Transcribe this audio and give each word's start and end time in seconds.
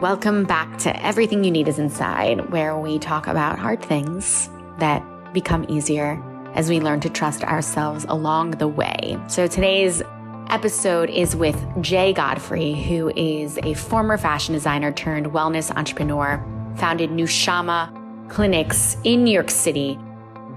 Welcome 0.00 0.44
back 0.44 0.78
to 0.78 1.04
Everything 1.04 1.44
You 1.44 1.50
Need 1.50 1.68
Is 1.68 1.78
Inside, 1.78 2.50
where 2.50 2.74
we 2.74 2.98
talk 2.98 3.26
about 3.26 3.58
hard 3.58 3.82
things 3.82 4.48
that 4.78 5.04
become 5.34 5.66
easier 5.68 6.18
as 6.54 6.70
we 6.70 6.80
learn 6.80 7.00
to 7.00 7.10
trust 7.10 7.44
ourselves 7.44 8.06
along 8.08 8.52
the 8.52 8.66
way. 8.66 9.18
So 9.28 9.46
today's 9.46 10.02
episode 10.48 11.10
is 11.10 11.36
with 11.36 11.62
Jay 11.82 12.14
Godfrey, 12.14 12.72
who 12.72 13.10
is 13.10 13.58
a 13.62 13.74
former 13.74 14.16
fashion 14.16 14.54
designer 14.54 14.90
turned 14.90 15.26
wellness 15.26 15.70
entrepreneur, 15.76 16.42
founded 16.76 17.10
Nushama 17.10 18.30
Clinics 18.30 18.96
in 19.04 19.22
New 19.22 19.34
York 19.34 19.50
City, 19.50 19.98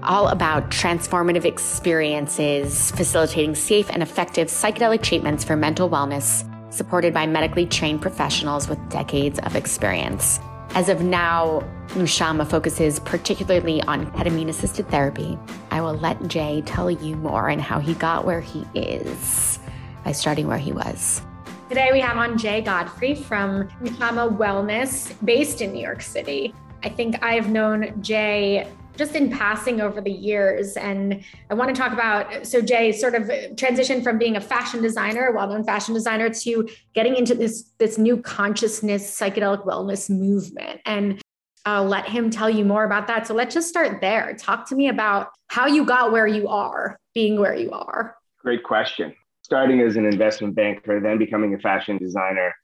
all 0.02 0.28
about 0.28 0.70
transformative 0.70 1.44
experiences, 1.44 2.92
facilitating 2.92 3.54
safe 3.54 3.90
and 3.90 4.02
effective 4.02 4.48
psychedelic 4.48 5.02
treatments 5.02 5.44
for 5.44 5.54
mental 5.54 5.90
wellness, 5.90 6.50
supported 6.74 7.14
by 7.14 7.26
medically 7.26 7.66
trained 7.66 8.02
professionals 8.02 8.68
with 8.68 8.78
decades 8.90 9.38
of 9.40 9.54
experience. 9.54 10.40
As 10.70 10.88
of 10.88 11.02
now, 11.02 11.62
Nushama 11.90 12.48
focuses 12.48 12.98
particularly 12.98 13.80
on 13.82 14.10
ketamine 14.12 14.48
assisted 14.48 14.88
therapy. 14.88 15.38
I 15.70 15.80
will 15.80 15.94
let 15.94 16.26
Jay 16.26 16.62
tell 16.66 16.90
you 16.90 17.14
more 17.16 17.48
and 17.48 17.60
how 17.60 17.78
he 17.78 17.94
got 17.94 18.24
where 18.24 18.40
he 18.40 18.66
is 18.74 19.60
by 20.04 20.10
starting 20.12 20.48
where 20.48 20.58
he 20.58 20.72
was. 20.72 21.22
Today 21.68 21.90
we 21.92 22.00
have 22.00 22.16
on 22.16 22.36
Jay 22.36 22.60
Godfrey 22.60 23.14
from 23.14 23.68
Nushama 23.80 24.36
Wellness, 24.36 25.14
based 25.24 25.60
in 25.60 25.72
New 25.72 25.80
York 25.80 26.02
City. 26.02 26.52
I 26.82 26.88
think 26.88 27.22
I've 27.22 27.48
known 27.48 28.02
Jay 28.02 28.68
just 28.96 29.14
in 29.14 29.30
passing 29.30 29.80
over 29.80 30.00
the 30.00 30.10
years. 30.10 30.76
And 30.76 31.22
I 31.50 31.54
want 31.54 31.74
to 31.74 31.80
talk 31.80 31.92
about 31.92 32.46
so 32.46 32.60
Jay 32.60 32.92
sort 32.92 33.14
of 33.14 33.24
transitioned 33.56 34.04
from 34.04 34.18
being 34.18 34.36
a 34.36 34.40
fashion 34.40 34.82
designer, 34.82 35.32
well-known 35.34 35.64
fashion 35.64 35.94
designer, 35.94 36.30
to 36.30 36.68
getting 36.94 37.16
into 37.16 37.34
this 37.34 37.70
this 37.78 37.98
new 37.98 38.20
consciousness 38.20 39.18
psychedelic 39.18 39.64
wellness 39.64 40.08
movement. 40.08 40.80
And 40.86 41.20
I'll 41.66 41.86
let 41.86 42.06
him 42.08 42.30
tell 42.30 42.50
you 42.50 42.64
more 42.64 42.84
about 42.84 43.06
that. 43.06 43.26
So 43.26 43.34
let's 43.34 43.54
just 43.54 43.68
start 43.68 44.00
there. 44.00 44.34
Talk 44.34 44.68
to 44.68 44.74
me 44.74 44.88
about 44.88 45.28
how 45.48 45.66
you 45.66 45.84
got 45.86 46.12
where 46.12 46.26
you 46.26 46.48
are, 46.48 46.98
being 47.14 47.40
where 47.40 47.54
you 47.54 47.70
are. 47.72 48.16
Great 48.42 48.62
question. 48.62 49.14
Starting 49.42 49.80
as 49.80 49.96
an 49.96 50.04
investment 50.04 50.54
banker, 50.54 51.00
then 51.00 51.18
becoming 51.18 51.54
a 51.54 51.58
fashion 51.58 51.96
designer, 51.96 52.54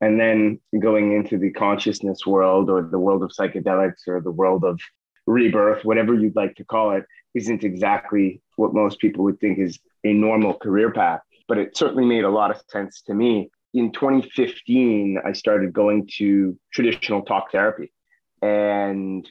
and 0.00 0.20
then 0.20 0.60
going 0.80 1.12
into 1.12 1.38
the 1.38 1.50
consciousness 1.50 2.26
world 2.26 2.70
or 2.70 2.82
the 2.82 2.98
world 2.98 3.22
of 3.22 3.30
psychedelics 3.30 4.06
or 4.06 4.20
the 4.20 4.30
world 4.30 4.64
of 4.64 4.80
rebirth, 5.26 5.84
whatever 5.84 6.14
you'd 6.14 6.36
like 6.36 6.54
to 6.56 6.64
call 6.64 6.92
it, 6.92 7.04
isn't 7.34 7.64
exactly 7.64 8.40
what 8.56 8.74
most 8.74 8.98
people 9.00 9.24
would 9.24 9.40
think 9.40 9.58
is 9.58 9.78
a 10.04 10.12
normal 10.12 10.54
career 10.54 10.92
path. 10.92 11.20
But 11.48 11.58
it 11.58 11.76
certainly 11.76 12.04
made 12.04 12.24
a 12.24 12.30
lot 12.30 12.50
of 12.50 12.62
sense 12.70 13.02
to 13.02 13.14
me. 13.14 13.50
In 13.74 13.92
2015, 13.92 15.18
I 15.24 15.32
started 15.32 15.72
going 15.72 16.08
to 16.18 16.56
traditional 16.72 17.22
talk 17.22 17.50
therapy. 17.50 17.92
And 18.40 19.28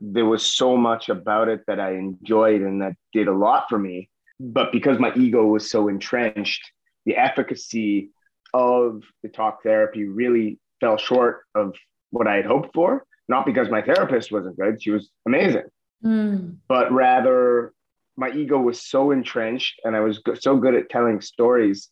there 0.00 0.26
was 0.26 0.44
so 0.44 0.76
much 0.76 1.08
about 1.08 1.48
it 1.48 1.62
that 1.66 1.80
I 1.80 1.92
enjoyed 1.92 2.60
and 2.60 2.82
that 2.82 2.94
did 3.12 3.28
a 3.28 3.34
lot 3.34 3.66
for 3.68 3.78
me. 3.78 4.10
But 4.38 4.72
because 4.72 4.98
my 4.98 5.12
ego 5.14 5.44
was 5.44 5.70
so 5.70 5.88
entrenched, 5.88 6.70
the 7.04 7.16
efficacy 7.16 8.10
of 8.52 9.02
the 9.22 9.28
talk 9.28 9.62
therapy 9.62 10.04
really 10.04 10.58
fell 10.80 10.96
short 10.96 11.42
of 11.54 11.74
what 12.10 12.26
I 12.26 12.36
had 12.36 12.46
hoped 12.46 12.74
for 12.74 13.04
not 13.30 13.46
because 13.46 13.70
my 13.70 13.80
therapist 13.80 14.32
wasn't 14.32 14.58
good, 14.58 14.82
she 14.82 14.90
was 14.90 15.08
amazing, 15.24 15.68
mm. 16.04 16.56
but 16.68 16.92
rather 16.92 17.72
my 18.16 18.30
ego 18.32 18.58
was 18.58 18.82
so 18.82 19.12
entrenched 19.12 19.80
and 19.84 19.94
I 19.94 20.00
was 20.00 20.20
so 20.40 20.56
good 20.56 20.74
at 20.74 20.90
telling 20.90 21.20
stories 21.20 21.88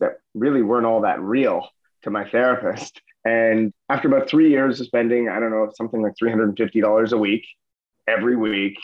that 0.00 0.18
really 0.34 0.62
weren't 0.62 0.84
all 0.84 1.02
that 1.02 1.20
real 1.20 1.68
to 2.02 2.10
my 2.10 2.28
therapist. 2.28 3.00
And 3.24 3.72
after 3.88 4.08
about 4.08 4.28
three 4.28 4.50
years 4.50 4.80
of 4.80 4.86
spending, 4.86 5.28
I 5.28 5.38
don't 5.38 5.52
know, 5.52 5.70
something 5.76 6.02
like 6.02 6.14
$350 6.20 7.12
a 7.12 7.16
week, 7.16 7.46
every 8.08 8.36
week, 8.36 8.76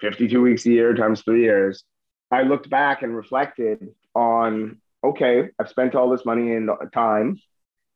52 0.00 0.40
weeks 0.40 0.64
a 0.64 0.70
year 0.70 0.94
times 0.94 1.20
three 1.20 1.42
years, 1.42 1.84
I 2.30 2.42
looked 2.42 2.70
back 2.70 3.02
and 3.02 3.14
reflected 3.14 3.88
on 4.14 4.80
okay, 5.04 5.50
I've 5.58 5.68
spent 5.68 5.94
all 5.94 6.10
this 6.10 6.24
money 6.24 6.54
and 6.54 6.70
time, 6.92 7.38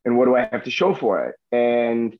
and 0.05 0.17
what 0.17 0.25
do 0.25 0.35
I 0.35 0.47
have 0.51 0.63
to 0.63 0.71
show 0.71 0.93
for 0.93 1.25
it? 1.25 1.35
And 1.51 2.17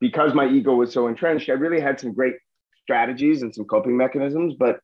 because 0.00 0.34
my 0.34 0.48
ego 0.48 0.74
was 0.74 0.92
so 0.92 1.06
entrenched, 1.06 1.48
I 1.48 1.52
really 1.52 1.80
had 1.80 2.00
some 2.00 2.12
great 2.12 2.34
strategies 2.82 3.42
and 3.42 3.54
some 3.54 3.66
coping 3.66 3.96
mechanisms, 3.96 4.54
but 4.58 4.80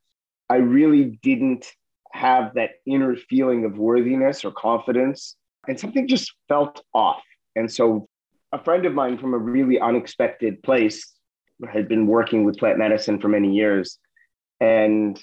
I 0.49 0.57
really 0.57 1.19
didn't 1.23 1.67
have 2.13 2.55
that 2.55 2.71
inner 2.87 3.17
feeling 3.17 3.65
of 3.65 3.79
worthiness 3.79 4.45
or 4.45 4.53
confidence. 4.53 5.37
And 5.67 5.79
something 5.79 6.07
just 6.07 6.33
felt 6.49 6.83
off. 6.95 7.23
And 7.57 7.71
so 7.71 8.09
a 8.53 8.63
friend 8.63 8.87
of 8.87 8.95
mine 8.95 9.19
from 9.19 9.35
a 9.35 9.39
really 9.39 9.81
unexpected 9.81 10.63
place 10.63 11.13
had 11.69 11.89
been 11.89 12.07
working 12.07 12.45
with 12.45 12.59
plant 12.59 12.79
medicine 12.79 13.21
for 13.21 13.29
many 13.29 13.55
years 13.55 13.99
and 14.61 15.21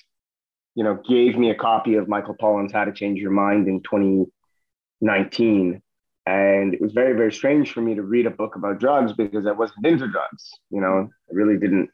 you 0.76 0.84
know 0.84 1.00
gave 1.08 1.38
me 1.38 1.52
a 1.52 1.56
copy 1.56 1.94
of 1.96 2.08
michael 2.08 2.36
pollan's 2.40 2.72
how 2.72 2.84
to 2.84 2.92
change 2.92 3.20
your 3.20 3.30
mind 3.32 3.68
in 3.68 3.82
2019 3.84 5.82
and 6.26 6.74
it 6.74 6.82
was 6.82 6.94
very, 6.94 7.14
very 7.14 7.32
strange 7.32 7.72
for 7.74 7.82
me 7.82 7.96
to 7.96 8.02
read 8.02 8.26
a 8.26 8.32
book 8.32 8.56
about 8.56 8.80
drugs 8.80 9.12
because 9.14 9.46
I 9.46 9.52
wasn't 9.52 9.86
into 9.86 10.08
drugs. 10.08 10.52
You 10.70 10.80
know, 10.80 11.10
I 11.30 11.34
really 11.34 11.58
didn't 11.58 11.90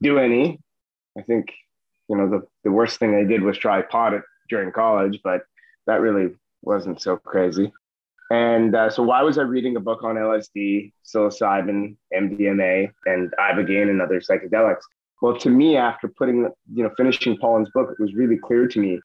do 0.00 0.18
any. 0.18 0.58
I 1.18 1.22
think, 1.22 1.52
you 2.08 2.16
know, 2.16 2.28
the, 2.28 2.42
the 2.64 2.72
worst 2.72 2.98
thing 2.98 3.14
I 3.14 3.24
did 3.24 3.42
was 3.42 3.58
try 3.58 3.82
pot 3.82 4.14
during 4.48 4.72
college, 4.72 5.20
but 5.22 5.42
that 5.86 6.00
really 6.00 6.34
wasn't 6.62 7.00
so 7.00 7.16
crazy. 7.16 7.72
And 8.30 8.74
uh, 8.74 8.88
so, 8.88 9.02
why 9.02 9.22
was 9.22 9.36
I 9.36 9.42
reading 9.42 9.76
a 9.76 9.80
book 9.80 10.02
on 10.02 10.16
LSD, 10.16 10.92
psilocybin, 11.04 11.96
MDMA, 12.12 12.90
and 13.04 13.32
ibogaine 13.38 13.90
and 13.90 14.00
other 14.00 14.20
psychedelics? 14.20 14.80
Well, 15.20 15.36
to 15.38 15.50
me, 15.50 15.76
after 15.76 16.08
putting, 16.08 16.48
you 16.72 16.82
know, 16.82 16.90
finishing 16.96 17.36
Pollan's 17.36 17.70
book, 17.74 17.90
it 17.90 18.02
was 18.02 18.14
really 18.14 18.38
clear 18.38 18.66
to 18.66 18.80
me 18.80 18.98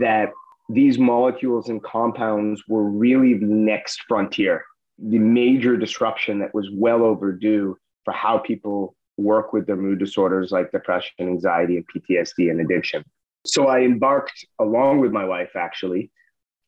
that 0.00 0.32
these 0.72 0.98
molecules 0.98 1.68
and 1.68 1.82
compounds 1.82 2.62
were 2.68 2.84
really 2.84 3.34
the 3.34 3.46
next 3.46 4.02
frontier, 4.08 4.64
the 4.98 5.18
major 5.18 5.76
disruption 5.76 6.38
that 6.38 6.54
was 6.54 6.68
well 6.72 7.02
overdue 7.02 7.76
for 8.04 8.12
how 8.12 8.38
people 8.38 8.94
work 9.16 9.52
with 9.52 9.66
their 9.66 9.76
mood 9.76 9.98
disorders 9.98 10.50
like 10.50 10.72
depression, 10.72 11.12
anxiety, 11.20 11.76
and 11.76 11.86
PTSD 11.88 12.50
and 12.50 12.60
addiction. 12.60 13.04
So 13.44 13.66
I 13.66 13.80
embarked 13.80 14.46
along 14.58 15.00
with 15.00 15.12
my 15.12 15.24
wife 15.24 15.56
actually 15.56 16.10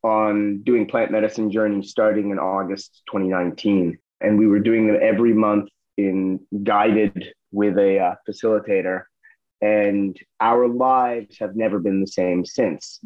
on 0.03 0.63
doing 0.63 0.87
plant 0.87 1.11
medicine 1.11 1.51
journey 1.51 1.83
starting 1.83 2.31
in 2.31 2.39
August 2.39 3.03
2019. 3.11 3.99
And 4.21 4.39
we 4.39 4.47
were 4.47 4.59
doing 4.59 4.87
them 4.87 4.99
every 5.01 5.33
month 5.33 5.71
in 5.97 6.41
guided 6.63 7.33
with 7.53 7.79
a 7.79 7.99
uh, 7.99 8.15
facilitator. 8.29 9.05
And 9.63 10.19
our 10.41 10.69
lives 10.69 11.39
have 11.39 11.57
never 11.57 11.79
been 11.79 12.01
the 12.01 12.07
same 12.07 12.45
since. 12.45 13.01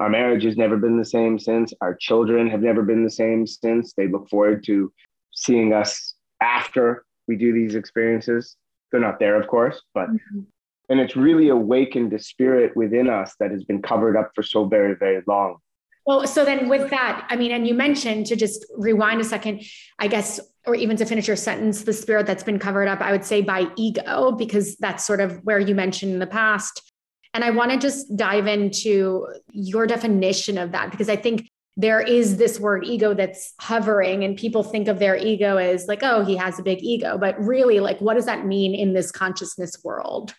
Our 0.00 0.08
marriage 0.08 0.44
has 0.44 0.56
never 0.56 0.78
been 0.78 0.96
the 0.96 1.04
same 1.04 1.38
since. 1.38 1.74
Our 1.82 1.94
children 1.94 2.48
have 2.48 2.62
never 2.62 2.82
been 2.82 3.04
the 3.04 3.10
same 3.10 3.46
since. 3.46 3.92
They 3.92 4.08
look 4.08 4.30
forward 4.30 4.64
to 4.64 4.90
seeing 5.32 5.74
us 5.74 6.14
after 6.40 7.04
we 7.28 7.36
do 7.36 7.52
these 7.52 7.74
experiences. 7.74 8.56
They're 8.90 9.00
not 9.00 9.18
there, 9.18 9.38
of 9.40 9.46
course, 9.46 9.82
but 9.94 10.08
mm-hmm. 10.08 10.40
and 10.88 11.00
it's 11.00 11.16
really 11.16 11.50
awakened 11.50 12.14
a 12.14 12.18
spirit 12.18 12.74
within 12.74 13.10
us 13.10 13.34
that 13.40 13.50
has 13.50 13.62
been 13.64 13.82
covered 13.82 14.16
up 14.16 14.30
for 14.34 14.42
so 14.42 14.64
very, 14.64 14.96
very 14.96 15.22
long. 15.26 15.58
Well, 16.06 16.26
so 16.26 16.46
then 16.46 16.70
with 16.70 16.88
that, 16.90 17.26
I 17.28 17.36
mean, 17.36 17.52
and 17.52 17.68
you 17.68 17.74
mentioned 17.74 18.24
to 18.26 18.36
just 18.36 18.64
rewind 18.78 19.20
a 19.20 19.24
second, 19.24 19.62
I 19.98 20.08
guess, 20.08 20.40
or 20.66 20.74
even 20.74 20.96
to 20.96 21.04
finish 21.04 21.26
your 21.26 21.36
sentence, 21.36 21.84
the 21.84 21.92
spirit 21.92 22.26
that's 22.26 22.42
been 22.42 22.58
covered 22.58 22.88
up, 22.88 23.02
I 23.02 23.12
would 23.12 23.24
say 23.24 23.42
by 23.42 23.66
ego, 23.76 24.32
because 24.32 24.76
that's 24.76 25.04
sort 25.04 25.20
of 25.20 25.38
where 25.44 25.60
you 25.60 25.74
mentioned 25.74 26.14
in 26.14 26.18
the 26.18 26.26
past 26.26 26.89
and 27.34 27.44
I 27.44 27.50
want 27.50 27.70
to 27.70 27.78
just 27.78 28.16
dive 28.16 28.46
into 28.46 29.26
your 29.52 29.86
definition 29.86 30.58
of 30.58 30.72
that 30.72 30.90
because 30.90 31.08
I 31.08 31.16
think 31.16 31.48
there 31.76 32.00
is 32.00 32.36
this 32.36 32.58
word 32.58 32.84
ego 32.84 33.14
that's 33.14 33.54
hovering 33.60 34.24
and 34.24 34.36
people 34.36 34.62
think 34.62 34.88
of 34.88 34.98
their 34.98 35.16
ego 35.16 35.56
as 35.56 35.86
like 35.86 36.02
oh 36.02 36.24
he 36.24 36.36
has 36.36 36.58
a 36.58 36.62
big 36.62 36.82
ego. 36.82 37.16
But 37.18 37.38
really 37.40 37.80
like 37.80 38.00
what 38.00 38.14
does 38.14 38.26
that 38.26 38.46
mean 38.46 38.74
in 38.74 38.92
this 38.92 39.10
consciousness 39.10 39.76
world? 39.84 40.34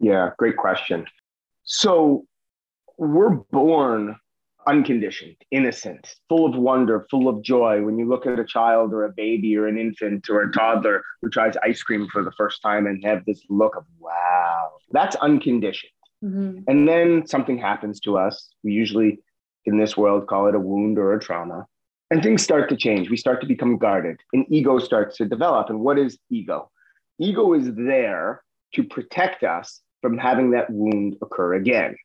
Yeah 0.00 0.30
great 0.38 0.56
question. 0.56 1.06
So 1.64 2.26
we're 2.96 3.30
born 3.30 4.16
unconditioned 4.66 5.36
innocent 5.50 6.14
full 6.30 6.46
of 6.46 6.56
wonder 6.56 7.06
full 7.10 7.28
of 7.28 7.42
joy. 7.42 7.82
When 7.82 7.98
you 7.98 8.08
look 8.08 8.26
at 8.26 8.38
a 8.38 8.44
child 8.44 8.94
or 8.94 9.04
a 9.04 9.12
baby 9.12 9.56
or 9.58 9.66
an 9.66 9.78
infant 9.78 10.30
or 10.30 10.42
a 10.42 10.52
toddler 10.52 11.02
who 11.20 11.28
tries 11.28 11.54
ice 11.62 11.82
cream 11.82 12.08
for 12.10 12.24
the 12.24 12.32
first 12.32 12.62
time 12.62 12.86
and 12.86 13.04
have 13.04 13.24
this 13.26 13.42
look 13.50 13.76
of 13.76 13.84
wow 13.98 14.70
that's 14.90 15.16
unconditioned 15.16 15.90
Mm-hmm. 16.24 16.60
And 16.68 16.88
then 16.88 17.26
something 17.26 17.58
happens 17.58 18.00
to 18.00 18.16
us. 18.16 18.48
We 18.62 18.72
usually, 18.72 19.20
in 19.66 19.78
this 19.78 19.96
world, 19.96 20.26
call 20.26 20.46
it 20.48 20.54
a 20.54 20.60
wound 20.60 20.98
or 20.98 21.12
a 21.12 21.20
trauma. 21.20 21.66
And 22.10 22.22
things 22.22 22.42
start 22.42 22.68
to 22.68 22.76
change. 22.76 23.10
We 23.10 23.16
start 23.16 23.40
to 23.40 23.46
become 23.46 23.76
guarded, 23.78 24.20
and 24.32 24.46
ego 24.48 24.78
starts 24.78 25.16
to 25.18 25.24
develop. 25.24 25.70
And 25.70 25.80
what 25.80 25.98
is 25.98 26.18
ego? 26.30 26.70
Ego 27.18 27.54
is 27.54 27.74
there 27.74 28.42
to 28.74 28.84
protect 28.84 29.42
us 29.42 29.80
from 30.02 30.18
having 30.18 30.50
that 30.52 30.70
wound 30.70 31.16
occur 31.22 31.54
again. 31.54 31.96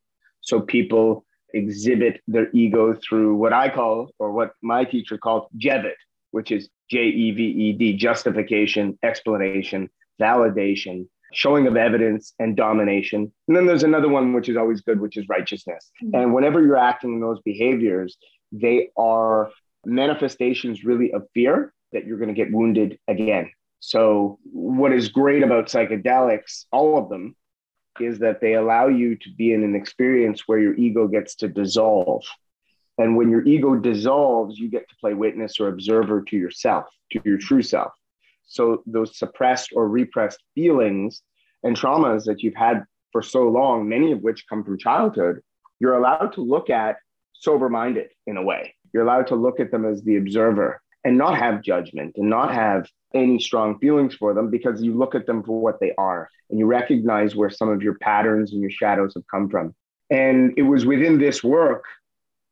So 0.41 0.61
people 0.61 1.25
exhibit 1.53 2.21
their 2.27 2.49
ego 2.53 2.93
through 2.93 3.35
what 3.35 3.53
I 3.53 3.69
call, 3.69 4.11
or 4.19 4.31
what 4.31 4.53
my 4.61 4.85
teacher 4.85 5.17
called, 5.17 5.47
Jevit, 5.57 5.99
which 6.31 6.51
is 6.51 6.69
J 6.89 7.05
E 7.05 7.31
V 7.31 7.43
E 7.43 7.73
D, 7.73 7.97
justification, 7.97 8.97
explanation, 9.03 9.89
validation, 10.19 11.07
showing 11.33 11.67
of 11.67 11.77
evidence, 11.77 12.33
and 12.39 12.55
domination. 12.55 13.31
And 13.47 13.55
then 13.55 13.65
there's 13.65 13.83
another 13.83 14.09
one, 14.09 14.33
which 14.33 14.49
is 14.49 14.57
always 14.57 14.81
good, 14.81 14.99
which 14.99 15.17
is 15.17 15.27
righteousness. 15.29 15.91
Mm-hmm. 16.03 16.15
And 16.15 16.33
whenever 16.33 16.61
you're 16.61 16.77
acting 16.77 17.13
in 17.13 17.21
those 17.21 17.41
behaviors, 17.43 18.17
they 18.51 18.89
are 18.97 19.51
manifestations 19.85 20.83
really 20.83 21.13
of 21.13 21.27
fear 21.33 21.73
that 21.91 22.05
you're 22.05 22.17
going 22.17 22.33
to 22.33 22.33
get 22.33 22.51
wounded 22.51 22.99
again. 23.07 23.51
So, 23.79 24.39
what 24.43 24.91
is 24.91 25.07
great 25.07 25.43
about 25.43 25.67
psychedelics, 25.67 26.65
all 26.71 26.97
of 26.97 27.09
them, 27.09 27.35
is 27.99 28.19
that 28.19 28.41
they 28.41 28.55
allow 28.55 28.87
you 28.87 29.15
to 29.15 29.29
be 29.37 29.53
in 29.53 29.63
an 29.63 29.75
experience 29.75 30.47
where 30.47 30.59
your 30.59 30.75
ego 30.75 31.07
gets 31.07 31.35
to 31.35 31.47
dissolve. 31.47 32.23
And 32.97 33.15
when 33.15 33.29
your 33.29 33.45
ego 33.45 33.75
dissolves, 33.75 34.59
you 34.59 34.69
get 34.69 34.89
to 34.89 34.95
play 34.99 35.13
witness 35.13 35.59
or 35.59 35.69
observer 35.69 36.21
to 36.23 36.35
yourself, 36.37 36.85
to 37.11 37.21
your 37.23 37.37
true 37.37 37.61
self. 37.61 37.93
So 38.49 38.83
those 38.85 39.17
suppressed 39.17 39.71
or 39.73 39.87
repressed 39.87 40.43
feelings 40.55 41.21
and 41.63 41.75
traumas 41.75 42.25
that 42.25 42.43
you've 42.43 42.55
had 42.55 42.83
for 43.11 43.21
so 43.21 43.47
long, 43.47 43.87
many 43.87 44.11
of 44.11 44.21
which 44.21 44.45
come 44.49 44.63
from 44.63 44.77
childhood, 44.77 45.41
you're 45.79 45.97
allowed 45.97 46.33
to 46.33 46.41
look 46.41 46.69
at 46.69 46.97
sober 47.33 47.69
minded 47.69 48.09
in 48.27 48.37
a 48.37 48.43
way. 48.43 48.75
You're 48.93 49.03
allowed 49.03 49.27
to 49.27 49.35
look 49.35 49.59
at 49.59 49.71
them 49.71 49.85
as 49.85 50.03
the 50.03 50.17
observer 50.17 50.81
and 51.05 51.17
not 51.17 51.37
have 51.37 51.61
judgment 51.61 52.15
and 52.17 52.29
not 52.29 52.53
have 52.53 52.87
any 53.13 53.39
strong 53.39 53.79
feelings 53.79 54.13
for 54.15 54.33
them 54.33 54.49
because 54.49 54.83
you 54.83 54.97
look 54.97 55.15
at 55.15 55.25
them 55.25 55.43
for 55.43 55.61
what 55.61 55.79
they 55.79 55.93
are 55.97 56.29
and 56.49 56.59
you 56.59 56.65
recognize 56.65 57.35
where 57.35 57.49
some 57.49 57.69
of 57.69 57.81
your 57.81 57.95
patterns 57.95 58.51
and 58.51 58.61
your 58.61 58.71
shadows 58.71 59.13
have 59.13 59.25
come 59.31 59.49
from. 59.49 59.73
And 60.09 60.53
it 60.57 60.63
was 60.63 60.85
within 60.85 61.19
this 61.19 61.43
work, 61.43 61.85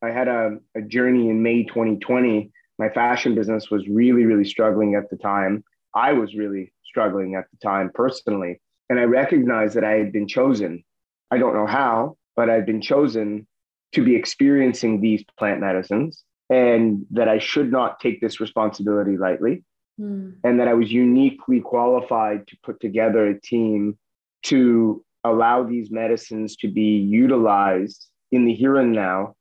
I 0.02 0.12
had 0.12 0.28
a, 0.28 0.58
a 0.76 0.82
journey 0.82 1.30
in 1.30 1.42
May 1.42 1.64
2020. 1.64 2.52
My 2.78 2.90
fashion 2.90 3.34
business 3.34 3.72
was 3.72 3.88
really, 3.88 4.26
really 4.26 4.46
struggling 4.46 4.94
at 4.96 5.10
the 5.10 5.18
time. 5.18 5.64
I 5.98 6.14
was 6.14 6.36
really 6.36 6.72
struggling 6.86 7.36
at 7.36 7.46
the 7.52 7.58
time 7.58 7.92
personally. 7.94 8.62
And 8.90 9.00
I 9.00 9.04
recognized 9.04 9.76
that 9.76 9.84
I 9.84 9.94
had 9.94 10.12
been 10.14 10.28
chosen. 10.28 10.84
I 11.32 11.38
don't 11.40 11.56
know 11.56 11.66
how, 11.66 12.18
but 12.36 12.50
I'd 12.50 12.66
been 12.66 12.82
chosen 12.82 13.48
to 13.94 14.04
be 14.04 14.16
experiencing 14.16 15.02
these 15.02 15.24
plant 15.38 15.60
medicines 15.60 16.24
and 16.50 17.06
that 17.12 17.28
I 17.28 17.40
should 17.40 17.72
not 17.72 18.00
take 18.00 18.22
this 18.22 18.40
responsibility 18.40 19.18
lightly. 19.18 19.64
Mm. 20.00 20.36
And 20.44 20.60
that 20.60 20.68
I 20.68 20.76
was 20.76 20.92
uniquely 20.92 21.60
qualified 21.60 22.48
to 22.48 22.58
put 22.64 22.80
together 22.80 23.28
a 23.28 23.42
team 23.42 23.98
to 24.44 25.04
allow 25.24 25.64
these 25.64 25.90
medicines 25.90 26.56
to 26.58 26.68
be 26.68 26.98
utilized 26.98 28.08
in 28.32 28.46
the 28.46 28.54
here 28.54 28.78
and 28.78 28.94
now 28.94 29.36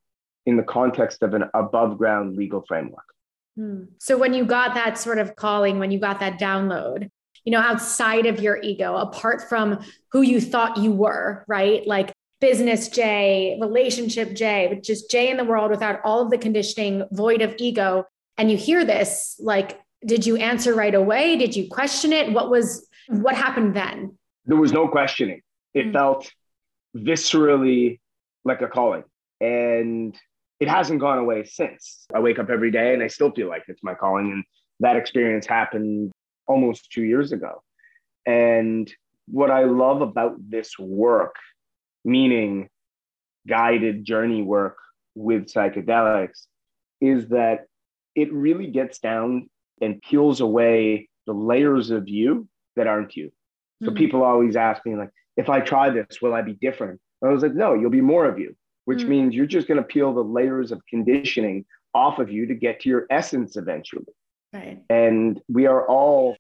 in 0.47 0.57
the 0.57 0.63
context 0.63 1.23
of 1.23 1.35
an 1.35 1.45
above 1.53 1.99
ground 1.99 2.37
legal 2.37 2.65
framework. 2.67 3.05
Mm. 3.59 3.89
So, 3.99 4.19
when 4.19 4.35
you 4.35 4.45
got 4.45 4.75
that 4.75 4.99
sort 4.99 5.19
of 5.19 5.37
calling, 5.37 5.79
when 5.79 5.91
you 5.91 5.99
got 5.99 6.21
that 6.21 6.39
download, 6.39 7.11
you 7.45 7.53
know, 7.53 7.61
outside 7.61 8.27
of 8.27 8.41
your 8.41 8.61
ego, 8.63 8.97
apart 8.97 9.49
from 9.49 9.79
who 10.11 10.23
you 10.23 10.41
thought 10.41 10.77
you 10.79 10.93
were, 10.93 11.45
right? 11.47 11.87
Like 11.87 12.13
business 12.41 12.89
J, 12.89 13.57
relationship 13.61 14.35
J, 14.35 14.67
but 14.69 14.83
just 14.83 15.11
J 15.11 15.31
in 15.31 15.37
the 15.37 15.45
world 15.45 15.71
without 15.71 16.01
all 16.05 16.23
of 16.23 16.31
the 16.31 16.39
conditioning, 16.39 17.05
void 17.13 17.43
of 17.43 17.55
ego. 17.59 18.05
And 18.37 18.51
you 18.51 18.57
hear 18.57 18.85
this, 18.85 19.37
like, 19.39 19.81
did 20.05 20.27
you 20.27 20.37
answer 20.37 20.75
right 20.75 20.95
away? 20.95 21.37
Did 21.37 21.57
you 21.57 21.69
question 21.69 22.13
it? 22.13 22.33
What 22.33 22.51
was, 22.51 22.87
what 23.09 23.35
happened 23.35 23.75
then? 23.75 24.19
There 24.45 24.57
was 24.57 24.73
no 24.73 24.89
questioning. 24.89 25.41
It 25.73 25.85
mm-hmm. 25.85 25.93
felt 25.93 26.31
viscerally 26.97 28.01
like 28.45 28.61
a 28.61 28.69
calling. 28.69 29.05
And 29.41 30.17
it 30.61 30.69
hasn't 30.69 31.01
gone 31.01 31.19
away 31.19 31.45
since. 31.45 32.07
I 32.15 32.21
wake 32.21 32.39
up 32.39 32.51
every 32.51 32.71
day 32.71 32.95
and 32.95 33.03
I 33.03 33.09
still 33.09 33.31
feel 33.31 33.49
like 33.49 33.65
it's 33.69 33.83
my 33.83 33.95
calling. 33.95 34.33
And 34.33 34.45
that 34.81 34.97
experience 34.97 35.47
happened 35.47 36.13
almost 36.47 36.91
two 36.91 37.03
years 37.03 37.33
ago. 37.33 37.63
And 38.27 38.93
what 39.27 39.51
I 39.51 39.65
love 39.65 40.01
about 40.01 40.37
this 40.39 40.79
work 40.79 41.37
meaning 42.07 42.69
guided 43.47 44.05
journey 44.05 44.43
work 44.43 44.77
with 45.15 45.47
psychedelics, 45.47 46.47
is 47.01 47.29
that 47.29 47.67
it 48.15 48.33
really 48.33 48.69
gets 48.69 48.99
down 48.99 49.51
and 49.83 50.01
peels 50.03 50.41
away 50.41 51.09
the 51.27 51.33
layers 51.33 51.91
of 51.91 52.09
you 52.09 52.49
that 52.77 52.87
aren't 52.87 53.17
you. 53.17 53.33
So 53.83 53.89
mm-hmm. 53.89 53.97
people 53.97 54.23
always 54.23 54.57
ask 54.57 54.85
me, 54.87 54.95
like, 54.95 55.11
if 55.37 55.51
I 55.51 55.61
try 55.61 55.91
this, 55.91 56.23
will 56.23 56.33
I 56.33 56.43
be 56.43 56.55
different? 56.55 57.01
And 57.21 57.31
I 57.31 57.35
was 57.35 57.43
like, 57.43 57.55
no, 57.55 57.75
you'll 57.75 57.91
be 57.91 58.01
more 58.01 58.25
of 58.25 58.39
you, 58.39 58.57
which 58.87 59.01
mm-hmm. 59.01 59.11
means 59.11 59.35
you're 59.35 59.47
just 59.47 59.69
going 59.69 59.79
to 59.79 59.87
peel 59.87 60.15
the 60.15 60.25
layers 60.25 60.73
of 60.73 60.81
conditioning 60.89 61.65
off 61.95 62.19
of 62.19 62.31
you 62.31 62.47
to 62.47 62.55
get 62.55 62.81
to 62.81 62.89
your 62.89 63.07
essence 63.11 63.57
eventually. 63.57 64.05
Right. 64.53 64.83
And 64.89 65.41
we 65.49 65.67
are 65.67 65.87
all 65.87 66.37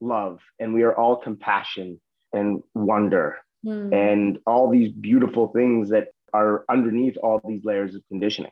love 0.00 0.40
and 0.60 0.74
we 0.74 0.82
are 0.82 0.94
all 0.94 1.16
compassion 1.16 2.00
and 2.32 2.62
wonder 2.74 3.38
mm. 3.64 3.94
and 3.94 4.38
all 4.46 4.70
these 4.70 4.90
beautiful 4.92 5.48
things 5.48 5.90
that 5.90 6.08
are 6.32 6.64
underneath 6.68 7.16
all 7.18 7.40
these 7.46 7.64
layers 7.64 7.94
of 7.94 8.02
conditioning. 8.08 8.50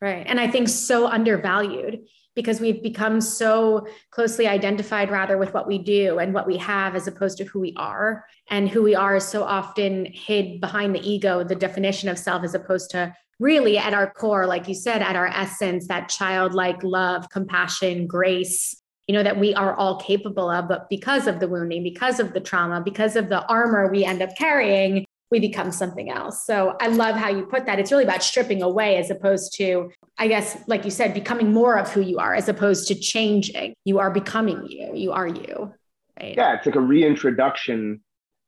Right. 0.00 0.24
And 0.26 0.38
I 0.38 0.48
think 0.48 0.68
so 0.68 1.08
undervalued 1.08 2.06
because 2.36 2.60
we've 2.60 2.84
become 2.84 3.20
so 3.20 3.88
closely 4.12 4.46
identified 4.46 5.10
rather 5.10 5.36
with 5.36 5.52
what 5.52 5.66
we 5.66 5.76
do 5.76 6.20
and 6.20 6.32
what 6.32 6.46
we 6.46 6.56
have 6.56 6.94
as 6.94 7.08
opposed 7.08 7.36
to 7.38 7.44
who 7.44 7.58
we 7.58 7.74
are. 7.76 8.24
And 8.48 8.68
who 8.68 8.84
we 8.84 8.94
are 8.94 9.16
is 9.16 9.24
so 9.24 9.42
often 9.42 10.06
hid 10.06 10.60
behind 10.60 10.94
the 10.94 11.00
ego, 11.00 11.42
the 11.42 11.56
definition 11.56 12.08
of 12.08 12.16
self, 12.16 12.44
as 12.44 12.54
opposed 12.54 12.90
to 12.90 13.12
really 13.40 13.76
at 13.76 13.92
our 13.92 14.12
core, 14.12 14.46
like 14.46 14.68
you 14.68 14.74
said, 14.74 15.02
at 15.02 15.16
our 15.16 15.26
essence, 15.26 15.88
that 15.88 16.08
childlike 16.08 16.84
love, 16.84 17.28
compassion, 17.28 18.06
grace, 18.06 18.80
you 19.08 19.14
know, 19.14 19.24
that 19.24 19.40
we 19.40 19.52
are 19.54 19.74
all 19.74 19.96
capable 19.96 20.48
of. 20.48 20.68
But 20.68 20.88
because 20.88 21.26
of 21.26 21.40
the 21.40 21.48
wounding, 21.48 21.82
because 21.82 22.20
of 22.20 22.34
the 22.34 22.40
trauma, 22.40 22.80
because 22.80 23.16
of 23.16 23.28
the 23.28 23.44
armor 23.46 23.90
we 23.90 24.04
end 24.04 24.22
up 24.22 24.30
carrying, 24.36 25.04
we 25.30 25.40
become 25.40 25.70
something 25.72 26.10
else. 26.10 26.44
So 26.44 26.76
I 26.80 26.88
love 26.88 27.16
how 27.16 27.28
you 27.28 27.44
put 27.44 27.66
that. 27.66 27.78
It's 27.78 27.90
really 27.92 28.04
about 28.04 28.22
stripping 28.22 28.62
away 28.62 28.96
as 28.96 29.10
opposed 29.10 29.54
to, 29.56 29.90
I 30.18 30.28
guess, 30.28 30.56
like 30.66 30.84
you 30.84 30.90
said, 30.90 31.14
becoming 31.14 31.52
more 31.52 31.76
of 31.76 31.90
who 31.90 32.00
you 32.00 32.18
are 32.18 32.34
as 32.34 32.48
opposed 32.48 32.88
to 32.88 32.94
changing. 32.94 33.74
You 33.84 33.98
are 33.98 34.10
becoming 34.10 34.66
you. 34.66 34.92
You 34.94 35.12
are 35.12 35.26
you. 35.26 35.72
Right. 36.20 36.34
Yeah, 36.36 36.54
it's 36.56 36.66
like 36.66 36.74
a 36.74 36.80
reintroduction 36.80 38.00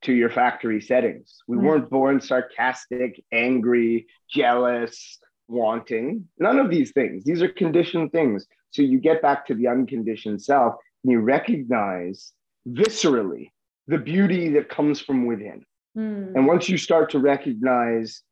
to 0.02 0.12
your 0.12 0.30
factory 0.30 0.80
settings. 0.80 1.38
We 1.46 1.56
mm-hmm. 1.56 1.66
weren't 1.66 1.90
born 1.90 2.20
sarcastic, 2.20 3.22
angry, 3.32 4.06
jealous, 4.30 5.18
wanting. 5.48 6.28
None 6.38 6.58
of 6.58 6.70
these 6.70 6.92
things. 6.92 7.24
These 7.24 7.42
are 7.42 7.48
conditioned 7.48 8.12
things. 8.12 8.46
So 8.70 8.82
you 8.82 8.98
get 8.98 9.20
back 9.20 9.46
to 9.46 9.54
the 9.54 9.68
unconditioned 9.68 10.42
self 10.42 10.76
and 11.04 11.12
you 11.12 11.20
recognize 11.20 12.32
viscerally 12.68 13.50
the 13.88 13.98
beauty 13.98 14.50
that 14.50 14.68
comes 14.68 15.00
from 15.00 15.26
within. 15.26 15.64
Mm. 15.96 16.34
And 16.34 16.46
once 16.46 16.68
you 16.68 16.78
start 16.78 17.10
to 17.10 17.18
recognize 17.18 18.22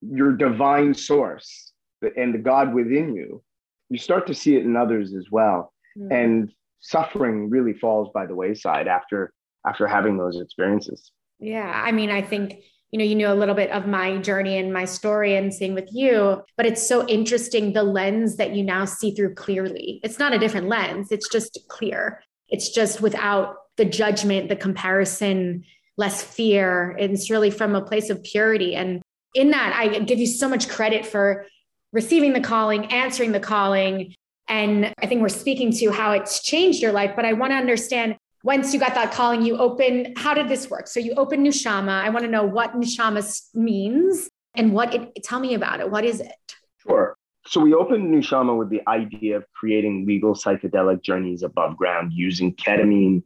your 0.00 0.32
divine 0.32 0.94
source 0.94 1.72
and 2.16 2.34
the 2.34 2.38
God 2.38 2.74
within 2.74 3.14
you, 3.14 3.42
you 3.88 3.98
start 3.98 4.26
to 4.26 4.34
see 4.34 4.56
it 4.56 4.64
in 4.64 4.76
others 4.76 5.14
as 5.14 5.26
well. 5.30 5.72
Mm. 5.96 6.12
And 6.12 6.52
suffering 6.80 7.50
really 7.50 7.72
falls 7.72 8.10
by 8.14 8.26
the 8.26 8.34
wayside 8.34 8.86
after 8.86 9.32
after 9.66 9.86
having 9.86 10.16
those 10.16 10.40
experiences. 10.40 11.10
Yeah, 11.40 11.70
I 11.84 11.92
mean, 11.92 12.10
I 12.10 12.22
think 12.22 12.62
you 12.90 12.98
know 12.98 13.04
you 13.04 13.14
know 13.14 13.32
a 13.32 13.36
little 13.36 13.54
bit 13.54 13.70
of 13.70 13.86
my 13.86 14.18
journey 14.18 14.58
and 14.58 14.72
my 14.72 14.84
story 14.84 15.36
and 15.36 15.52
seeing 15.52 15.74
with 15.74 15.88
you 15.92 16.42
but 16.56 16.64
it's 16.64 16.86
so 16.86 17.06
interesting 17.06 17.72
the 17.72 17.82
lens 17.82 18.36
that 18.36 18.54
you 18.54 18.62
now 18.64 18.84
see 18.84 19.14
through 19.14 19.34
clearly 19.34 20.00
it's 20.02 20.18
not 20.18 20.32
a 20.32 20.38
different 20.38 20.68
lens 20.68 21.12
it's 21.12 21.28
just 21.28 21.58
clear 21.68 22.22
it's 22.48 22.70
just 22.70 23.00
without 23.00 23.56
the 23.76 23.84
judgment 23.84 24.48
the 24.48 24.56
comparison 24.56 25.62
less 25.98 26.22
fear 26.22 26.96
it's 26.98 27.28
really 27.28 27.50
from 27.50 27.74
a 27.74 27.82
place 27.82 28.08
of 28.08 28.22
purity 28.22 28.74
and 28.74 29.02
in 29.34 29.50
that 29.50 29.74
i 29.76 29.98
give 30.00 30.18
you 30.18 30.26
so 30.26 30.48
much 30.48 30.68
credit 30.68 31.04
for 31.04 31.44
receiving 31.92 32.32
the 32.32 32.40
calling 32.40 32.86
answering 32.86 33.32
the 33.32 33.40
calling 33.40 34.14
and 34.48 34.94
i 35.02 35.06
think 35.06 35.20
we're 35.20 35.28
speaking 35.28 35.70
to 35.70 35.90
how 35.90 36.12
it's 36.12 36.42
changed 36.42 36.80
your 36.80 36.92
life 36.92 37.12
but 37.14 37.26
i 37.26 37.34
want 37.34 37.50
to 37.50 37.56
understand 37.56 38.16
once 38.44 38.72
you 38.72 38.80
got 38.80 38.94
that 38.94 39.12
calling, 39.12 39.42
you 39.42 39.56
open, 39.58 40.14
how 40.16 40.32
did 40.32 40.48
this 40.48 40.70
work? 40.70 40.86
So 40.86 41.00
you 41.00 41.12
open 41.14 41.44
Nushama. 41.44 41.90
I 41.90 42.08
want 42.10 42.24
to 42.24 42.30
know 42.30 42.44
what 42.44 42.72
Nushama 42.74 43.54
means 43.54 44.28
and 44.54 44.72
what 44.72 44.94
it, 44.94 45.22
tell 45.24 45.40
me 45.40 45.54
about 45.54 45.80
it. 45.80 45.90
What 45.90 46.04
is 46.04 46.20
it? 46.20 46.32
Sure. 46.78 47.16
So 47.46 47.60
we 47.60 47.74
opened 47.74 48.14
Nushama 48.14 48.56
with 48.56 48.70
the 48.70 48.82
idea 48.86 49.36
of 49.36 49.44
creating 49.52 50.06
legal 50.06 50.34
psychedelic 50.34 51.02
journeys 51.02 51.42
above 51.42 51.76
ground 51.76 52.12
using 52.12 52.54
ketamine 52.54 53.22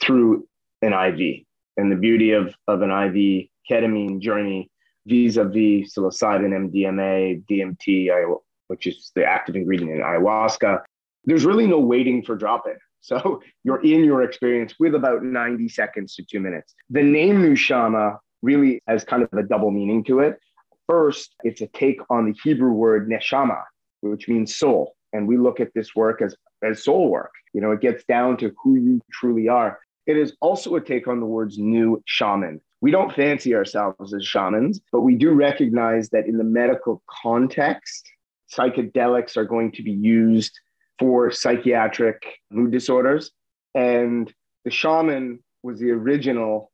through 0.00 0.48
an 0.82 0.92
IV. 0.92 1.44
And 1.76 1.90
the 1.90 1.96
beauty 1.96 2.32
of, 2.32 2.54
of 2.68 2.82
an 2.82 2.90
IV 2.90 3.48
ketamine 3.70 4.20
journey 4.20 4.70
vis-a-vis 5.06 5.94
psilocybin, 5.94 6.70
MDMA, 6.72 7.44
DMT, 7.46 8.38
which 8.68 8.86
is 8.86 9.12
the 9.14 9.24
active 9.24 9.56
ingredient 9.56 9.92
in 9.92 10.00
ayahuasca, 10.00 10.82
there's 11.24 11.44
really 11.44 11.66
no 11.66 11.78
waiting 11.78 12.22
for 12.22 12.36
drop-in. 12.36 12.76
So 13.02 13.40
you're 13.62 13.82
in 13.82 14.02
your 14.02 14.22
experience 14.24 14.74
with 14.80 14.96
about 14.96 15.22
90 15.22 15.68
seconds 15.68 16.16
to 16.16 16.24
two 16.24 16.40
minutes. 16.40 16.74
The 16.90 17.04
name 17.04 17.40
Nushama 17.40 18.18
really 18.42 18.82
has 18.88 19.04
kind 19.04 19.22
of 19.22 19.28
a 19.32 19.44
double 19.44 19.70
meaning 19.70 20.02
to 20.04 20.18
it. 20.20 20.40
First, 20.88 21.36
it's 21.44 21.60
a 21.60 21.68
take 21.68 22.00
on 22.10 22.26
the 22.26 22.36
Hebrew 22.42 22.72
word 22.72 23.08
neshama, 23.08 23.62
which 24.00 24.26
means 24.26 24.56
soul. 24.56 24.96
And 25.12 25.28
we 25.28 25.36
look 25.36 25.60
at 25.60 25.72
this 25.72 25.94
work 25.94 26.20
as 26.20 26.34
as 26.64 26.82
soul 26.82 27.08
work. 27.08 27.30
You 27.52 27.60
know, 27.60 27.70
it 27.70 27.80
gets 27.80 28.02
down 28.04 28.38
to 28.38 28.52
who 28.62 28.74
you 28.76 29.00
truly 29.12 29.48
are. 29.48 29.78
It 30.06 30.16
is 30.16 30.36
also 30.40 30.76
a 30.76 30.80
take 30.80 31.08
on 31.08 31.20
the 31.20 31.26
words 31.26 31.58
new 31.58 32.02
shaman. 32.06 32.60
We 32.80 32.90
don't 32.90 33.12
fancy 33.12 33.54
ourselves 33.54 34.14
as 34.14 34.24
shamans, 34.24 34.80
but 34.92 35.00
we 35.00 35.16
do 35.16 35.32
recognize 35.32 36.10
that 36.10 36.26
in 36.26 36.36
the 36.36 36.44
medical 36.44 37.02
context, 37.08 38.08
psychedelics 38.52 39.36
are 39.36 39.44
going 39.44 39.72
to 39.72 39.82
be 39.82 39.92
used 39.92 40.58
for 40.98 41.30
psychiatric 41.30 42.22
mood 42.50 42.70
disorders. 42.70 43.32
And 43.74 44.32
the 44.64 44.70
shaman 44.70 45.40
was 45.62 45.80
the 45.80 45.90
original 45.90 46.70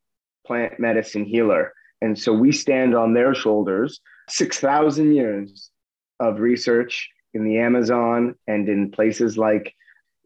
plant 0.47 0.79
medicine 0.79 1.25
healer. 1.25 1.73
And 2.01 2.19
so 2.19 2.33
we 2.33 2.53
stand 2.53 2.95
on 2.95 3.15
their 3.15 3.35
shoulders 3.35 4.01
6,000 4.29 5.15
years 5.15 5.71
of 6.21 6.41
research 6.41 7.09
in 7.35 7.45
the 7.45 7.59
Amazon 7.59 8.35
and 8.47 8.69
in 8.69 8.91
places 8.91 9.39
like 9.39 9.75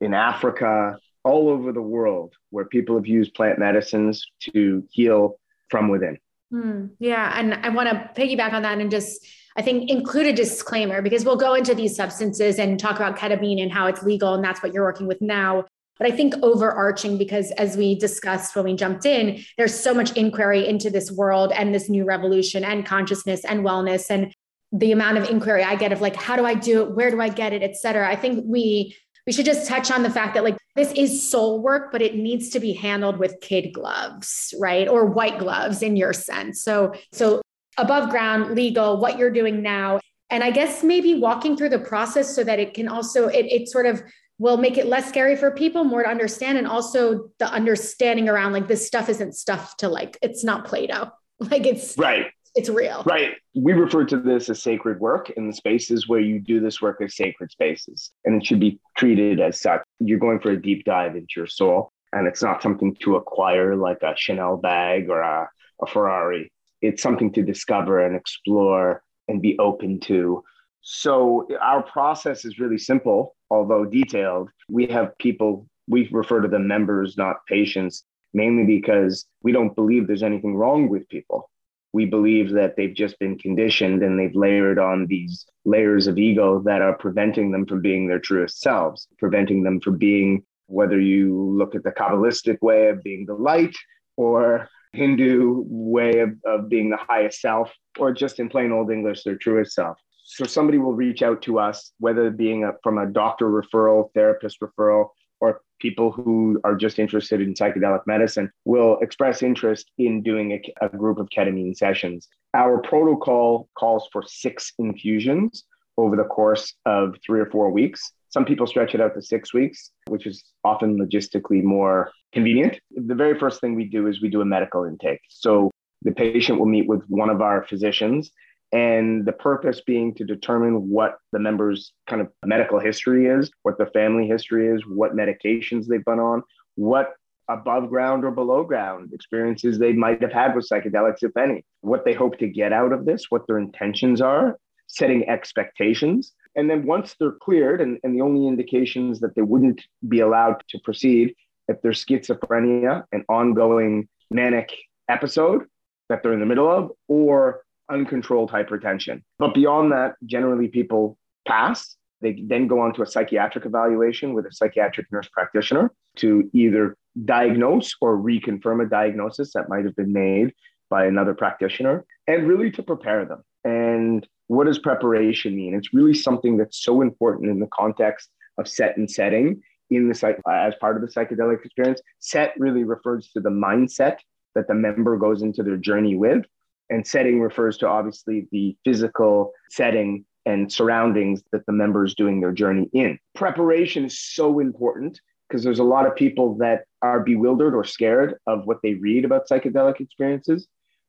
in 0.01 0.15
Africa, 0.15 0.99
all 1.27 1.49
over 1.55 1.73
the 1.73 1.83
world, 1.97 2.31
where 2.51 2.67
people 2.77 2.95
have 2.97 3.07
used 3.19 3.35
plant 3.35 3.59
medicines 3.59 4.25
to 4.41 4.85
heal 4.97 5.23
from 5.69 5.89
within. 5.89 6.17
Mm, 6.53 6.91
yeah. 7.01 7.33
And 7.39 7.55
I 7.67 7.69
want 7.71 7.89
to 7.89 7.97
piggyback 8.19 8.53
on 8.53 8.63
that 8.63 8.79
and 8.79 8.91
just, 8.91 9.27
I 9.57 9.63
think, 9.63 9.91
include 9.91 10.27
a 10.27 10.33
disclaimer 10.33 11.03
because 11.03 11.25
we'll 11.25 11.43
go 11.49 11.55
into 11.55 11.75
these 11.75 11.97
substances 11.97 12.59
and 12.59 12.79
talk 12.79 12.97
about 12.97 13.19
ketamine 13.19 13.61
and 13.61 13.73
how 13.73 13.89
it's 13.89 14.03
legal. 14.03 14.35
And 14.35 14.45
that's 14.45 14.63
what 14.63 14.73
you're 14.73 14.85
working 14.85 15.09
with 15.09 15.21
now. 15.21 15.65
But 15.99 16.07
I 16.13 16.13
think 16.19 16.35
overarching, 16.43 17.19
because 17.19 17.51
as 17.53 17.77
we 17.77 17.99
discussed 17.99 18.55
when 18.55 18.67
we 18.67 18.77
jumped 18.77 19.07
in, 19.07 19.43
there's 19.59 19.75
so 19.75 19.93
much 19.93 20.13
inquiry 20.13 20.69
into 20.69 20.91
this 20.91 21.11
world 21.11 21.53
and 21.53 21.75
this 21.75 21.89
new 21.89 22.05
revolution 22.05 22.63
and 22.65 22.87
consciousness 22.87 23.45
and 23.45 23.65
wellness. 23.65 24.11
And 24.11 24.33
the 24.73 24.93
amount 24.93 25.19
of 25.19 25.29
inquiry 25.29 25.65
I 25.65 25.75
get 25.75 25.93
of 25.93 26.01
like, 26.01 26.15
how 26.15 26.37
do 26.37 26.45
I 26.45 26.55
do 26.55 26.83
it? 26.83 26.95
Where 26.95 27.11
do 27.11 27.21
I 27.21 27.31
get 27.31 27.53
it? 27.53 27.63
Et 27.63 27.77
cetera. 27.77 28.09
I 28.09 28.15
think 28.15 28.45
we 28.47 28.95
we 29.27 29.33
should 29.33 29.47
just 29.47 29.69
touch 29.69 29.91
on 29.91 30.05
the 30.05 30.11
fact 30.11 30.35
that 30.35 30.45
like 30.45 30.57
this 30.77 30.93
is 30.93 31.29
soul 31.29 31.61
work, 31.61 31.91
but 31.91 32.03
it 32.03 32.15
needs 32.15 32.51
to 32.51 32.61
be 32.61 32.73
handled 32.73 33.19
with 33.19 33.41
kid 33.41 33.73
gloves, 33.73 34.55
right? 34.61 34.87
Or 34.87 35.07
white 35.07 35.39
gloves 35.39 35.83
in 35.83 35.97
your 35.97 36.13
sense. 36.13 36.63
So, 36.63 36.95
so 37.13 37.43
above 37.79 38.11
ground, 38.11 38.55
legal, 38.55 38.99
what 38.99 39.19
you're 39.19 39.31
doing 39.31 39.63
now. 39.63 40.01
And 40.31 40.45
I 40.45 40.51
guess 40.51 40.83
maybe 40.83 41.15
walking 41.15 41.57
through 41.57 41.71
the 41.71 41.79
process 41.79 42.35
so 42.35 42.45
that 42.45 42.59
it 42.59 42.75
can 42.75 42.89
also, 42.89 43.29
it, 43.29 43.47
it 43.47 43.69
sort 43.69 43.87
of 43.87 44.03
will 44.39 44.59
make 44.59 44.77
it 44.77 44.87
less 44.87 45.09
scary 45.09 45.35
for 45.35 45.51
people, 45.51 45.85
more 45.85 46.03
to 46.03 46.09
understand. 46.09 46.59
And 46.59 46.67
also 46.67 47.31
the 47.39 47.49
understanding 47.51 48.29
around 48.29 48.53
like 48.53 48.69
this 48.69 48.87
stuff 48.87 49.09
isn't 49.09 49.35
stuff 49.35 49.77
to 49.79 49.89
like, 49.89 50.19
it's 50.21 50.45
not 50.45 50.67
Play 50.67 50.87
Doh. 50.87 51.11
Like 51.39 51.67
it's 51.67 51.99
right 51.99 52.29
it's 52.57 52.71
real. 52.71 53.03
Right. 53.05 53.33
We 53.55 53.75
refer 53.75 54.05
to 54.07 54.17
this 54.17 54.49
as 54.49 54.63
sacred 54.63 54.99
work, 54.99 55.31
and 55.37 55.49
the 55.49 55.55
spaces 55.55 56.09
where 56.09 56.21
you 56.21 56.41
do 56.41 56.59
this 56.59 56.81
work 56.81 57.01
are 57.01 57.09
sacred 57.09 57.51
spaces, 57.51 58.11
and 58.25 58.41
it 58.41 58.47
should 58.47 58.61
be 58.61 58.81
treated 58.97 59.41
as 59.41 59.61
such. 59.61 59.83
You're 59.99 60.19
going 60.19 60.41
for 60.41 60.51
a 60.51 60.61
deep 60.61 60.85
dive 60.85 61.17
into 61.17 61.35
your 61.37 61.47
soul, 61.47 61.93
and 62.13 62.27
it's 62.27 62.43
not 62.43 62.63
something 62.63 62.95
to 63.03 63.17
acquire 63.17 63.77
like 63.77 64.03
a 64.03 64.15
Chanel 64.17 64.57
bag 64.57 65.09
or 65.09 65.21
a, 65.21 65.49
a 65.83 65.87
Ferrari. 65.87 66.53
It's 66.83 67.03
something 67.03 67.33
to 67.33 67.43
discover 67.43 68.05
and 68.05 68.15
explore 68.15 69.03
and 69.29 69.43
be 69.43 69.59
open 69.59 70.01
to. 70.01 70.43
So, 70.83 71.49
our 71.61 71.83
process 71.83 72.45
is 72.45 72.59
really 72.59 72.79
simple, 72.79 73.35
although 73.51 73.85
detailed. 73.85 74.51
We 74.69 74.87
have 74.87 75.19
people, 75.19 75.67
we 75.89 76.09
refer 76.13 76.41
to 76.43 76.49
them 76.49 76.69
members, 76.69 77.17
not 77.17 77.45
patients, 77.49 78.05
mainly 78.35 78.65
because 78.65 79.27
we 79.43 79.51
don't 79.51 79.75
believe 79.75 80.07
there's 80.07 80.23
anything 80.23 80.55
wrong 80.55 80.89
with 80.89 81.09
people 81.09 81.51
we 81.97 82.05
believe 82.05 82.53
that 82.53 82.77
they've 82.77 82.95
just 82.95 83.19
been 83.19 83.39
conditioned 83.39 84.03
and 84.03 84.19
they've 84.19 84.37
layered 84.37 84.79
on 84.79 85.07
these 85.07 85.47
layers 85.65 86.07
of 86.07 86.19
ego 86.19 86.61
that 86.63 86.83
are 86.83 86.99
preventing 86.99 87.51
them 87.51 87.65
from 87.65 87.81
being 87.81 88.07
their 88.07 88.19
truest 88.19 88.61
selves, 88.61 89.09
preventing 89.19 89.63
them 89.63 89.81
from 89.81 89.97
being, 89.97 90.43
whether 90.67 91.01
you 91.01 91.35
look 91.59 91.75
at 91.75 91.83
the 91.85 91.91
Kabbalistic 91.91 92.59
way 92.61 92.89
of 92.89 93.03
being 93.03 93.25
the 93.25 93.33
light 93.33 93.75
or 94.19 94.69
Hindu 94.93 95.65
way 95.67 96.19
of, 96.19 96.33
of 96.45 96.69
being 96.69 96.91
the 96.91 96.99
highest 96.99 97.41
self, 97.41 97.73
or 97.99 98.13
just 98.13 98.41
in 98.41 98.51
plain 98.51 98.73
old 98.73 98.91
English, 98.91 99.23
their 99.23 99.39
truest 99.39 99.73
self. 99.73 99.97
So 100.23 100.45
somebody 100.45 100.77
will 100.77 100.93
reach 100.93 101.23
out 101.23 101.41
to 101.43 101.59
us, 101.59 101.93
whether 101.99 102.29
being 102.29 102.65
a, 102.65 102.73
from 102.83 102.99
a 102.99 103.07
doctor 103.07 103.47
referral, 103.47 104.13
therapist 104.13 104.61
referral, 104.61 105.09
or 105.41 105.61
people 105.81 106.11
who 106.11 106.61
are 106.65 106.75
just 106.75 106.99
interested 106.99 107.41
in 107.41 107.55
psychedelic 107.55 108.01
medicine 108.07 108.51
will 108.65 108.99
express 109.01 109.43
interest 109.43 109.91
in 109.99 110.23
doing 110.23 110.53
a, 110.53 110.87
a, 110.87 110.89
group 110.89 111.19
of 111.19 111.29
ketamine 111.29 111.77
sessions. 111.77 112.29
Our 112.55 112.79
protocol 112.81 113.69
calls 113.77 114.09
for 114.13 114.23
six 114.27 114.73
infusions 114.79 115.65
over 115.99 116.17
the 116.17 116.25
course 116.25 116.75
of 116.87 117.17
three 117.25 117.41
or 117.41 117.47
four 117.47 117.71
weeks. 117.71 118.13
Some 118.31 118.45
people 118.45 118.67
stretch 118.67 118.95
it 118.95 119.01
out 119.01 119.15
to 119.15 119.23
six 119.23 119.55
weeks, 119.55 119.91
which 120.09 120.27
is 120.27 120.45
often 120.65 120.99
logistically 120.99 121.63
more 121.63 122.11
convenient. 122.33 122.79
The 122.91 123.15
very 123.15 123.39
first 123.39 123.61
thing 123.61 123.75
we 123.75 123.85
do 123.85 124.07
is 124.07 124.21
we 124.21 124.29
do 124.29 124.41
a 124.41 124.45
medical 124.45 124.85
intake. 124.85 125.21
So 125.29 125.71
the 126.03 126.13
patient 126.13 126.59
will 126.59 126.67
meet 126.67 126.87
with 126.87 127.03
one 127.09 127.31
of 127.31 127.41
our 127.41 127.65
physicians 127.65 128.31
and 128.73 129.25
the 129.25 129.33
purpose 129.33 129.81
being 129.81 130.15
to 130.15 130.25
determine 130.25 130.89
what 130.89 131.19
the 131.33 131.39
member's 131.39 131.93
kind 132.09 132.21
of 132.21 132.29
medical 132.45 132.81
history 132.81 133.27
is, 133.27 133.51
what 133.63 133.79
the 133.79 133.87
family 133.87 134.27
history 134.27 134.69
is, 134.69 134.83
what 134.87 135.15
medications 135.15 135.87
they've 135.87 136.05
been 136.05 136.19
on, 136.19 136.43
what 136.75 137.15
above 137.49 137.89
ground 137.89 138.25
or 138.25 138.31
below 138.31 138.65
ground 138.65 139.11
experiences 139.13 139.79
they 139.79 139.93
might 139.93 140.21
have 140.21 140.33
had 140.33 140.55
with 140.55 140.69
psychedelics, 140.69 141.23
if 141.23 141.37
any, 141.37 141.65
what 141.81 142.05
they 142.05 142.13
hope 142.13 142.39
to 142.39 142.49
get 142.49 142.73
out 142.73 142.93
of 142.93 143.05
this, 143.05 143.27
what 143.29 143.47
their 143.47 143.59
intentions 143.59 144.21
are, 144.21 144.59
setting 144.89 145.29
expectations. 145.29 146.33
And 146.57 146.69
then 146.69 146.87
once 146.87 147.15
they're 147.19 147.33
cleared, 147.33 147.81
and, 147.81 147.99
and 148.03 148.17
the 148.17 148.23
only 148.23 148.49
indications 148.49 149.21
that 149.21 149.35
they 149.37 149.43
wouldn't 149.43 149.83
be 150.09 150.21
allowed 150.21 150.63
to 150.71 150.79
proceed 150.81 151.35
if 151.69 151.81
there's 151.83 152.05
schizophrenia, 152.05 153.05
an 153.13 153.25
ongoing 153.29 154.09
manic 154.31 154.73
episode 155.09 155.65
that 156.09 156.23
they're 156.23 156.33
in 156.33 156.41
the 156.41 156.47
middle 156.47 156.71
of, 156.71 156.91
or 157.09 157.63
uncontrolled 157.91 158.51
hypertension. 158.51 159.23
But 159.39 159.55
beyond 159.55 159.93
that, 159.93 160.15
generally 160.25 160.69
people 160.69 161.19
pass. 161.47 161.97
They 162.21 162.43
then 162.47 162.67
go 162.67 162.81
on 162.81 162.95
to 162.95 163.03
a 163.03 163.07
psychiatric 163.07 163.67
evaluation 163.67 164.33
with 164.35 164.47
a 164.47 164.53
psychiatric 164.53 165.07
nurse 165.13 165.29
practitioner 165.29 165.93
to 166.17 166.49
either 166.53 166.97
diagnose 167.25 167.95
or 168.01 168.17
reconfirm 168.17 168.85
a 168.85 168.89
diagnosis 168.89 169.53
that 169.55 169.69
might 169.69 169.85
have 169.85 169.97
been 169.97 170.13
made 170.13 170.53
by 170.89 171.07
another 171.07 171.35
practitioner 171.35 172.05
and 172.27 172.47
really 172.47 172.71
to 172.71 172.83
prepare 172.83 173.25
them. 173.25 173.43
And 173.65 174.27
what 174.49 174.65
does 174.65 174.79
preparation 174.79 175.57
mean? 175.57 175.75
It's 175.75 175.93
really 175.93 176.15
something 176.15 176.57
that's 176.57 176.83
so 176.83 177.03
important 177.03 177.51
in 177.51 177.59
the 177.59 177.69
context 177.73 178.31
of 178.59 178.69
set 178.69 178.97
and 178.97 179.11
setting 179.11 179.61
in 179.91 180.09
the 180.09 180.15
psych 180.15 180.41
as 180.49 180.75
part 180.81 180.97
of 180.97 181.03
the 181.03 181.09
psychedelic 181.09 181.65
experience. 181.65 182.01
Set 182.21 182.55
really 182.59 182.85
refers 182.85 183.31
to 183.33 183.41
the 183.41 183.51
mindset 183.51 184.19
that 184.55 184.69
the 184.69 184.75
member 184.75 185.17
goes 185.17 185.43
into 185.43 185.63
their 185.63 185.77
journey 185.77 186.17
with. 186.17 186.45
And 186.89 187.07
setting 187.07 187.41
refers 187.41 187.79
to 187.79 187.89
obviously 187.89 188.47
the 188.53 188.77
physical 188.85 189.53
setting 189.71 190.25
and 190.45 190.73
surroundings 190.73 191.43
that 191.53 191.67
the 191.67 191.73
member 191.73 192.05
is 192.05 192.15
doing 192.15 192.41
their 192.41 192.53
journey 192.53 192.89
in. 192.93 193.19
Preparation 193.35 194.05
is 194.05 194.21
so 194.21 194.61
important 194.61 195.21
because 195.49 195.63
there's 195.65 195.81
a 195.81 195.85
lot 195.85 196.07
of 196.07 196.15
people 196.15 196.57
that 196.59 196.85
are 197.03 197.21
bewildered 197.21 197.75
or 197.75 197.85
scared 197.85 198.37
of 198.47 198.67
what 198.67 198.79
they 198.83 198.95
read 198.95 199.25
about 199.25 199.49
psychedelic 199.49 200.01
experiences. 200.01 200.69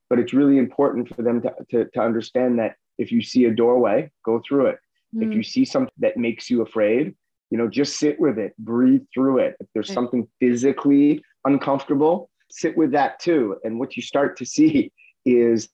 But 0.09 0.19
it's 0.19 0.33
really 0.33 0.57
important 0.57 1.13
for 1.13 1.21
them 1.21 1.41
to, 1.41 1.53
to, 1.71 1.85
to 1.93 1.99
understand 1.99 2.59
that 2.59 2.75
if 2.97 3.11
you 3.11 3.21
see 3.21 3.45
a 3.45 3.53
doorway, 3.53 4.11
go 4.23 4.41
through 4.47 4.67
it. 4.67 4.79
Mm. 5.15 5.27
If 5.27 5.33
you 5.33 5.43
see 5.43 5.65
something 5.65 5.93
that 5.99 6.17
makes 6.17 6.49
you 6.49 6.61
afraid, 6.61 7.15
you 7.49 7.57
know, 7.57 7.67
just 7.67 7.97
sit 7.97 8.19
with 8.19 8.37
it, 8.37 8.53
breathe 8.57 9.03
through 9.13 9.39
it. 9.39 9.55
If 9.59 9.67
there's 9.73 9.91
something 9.91 10.27
physically 10.39 11.23
uncomfortable, 11.45 12.29
sit 12.49 12.77
with 12.77 12.91
that 12.91 13.19
too. 13.19 13.57
And 13.63 13.79
what 13.79 13.95
you 13.95 14.01
start 14.01 14.37
to 14.37 14.45
see 14.45 14.91
is 15.27 15.69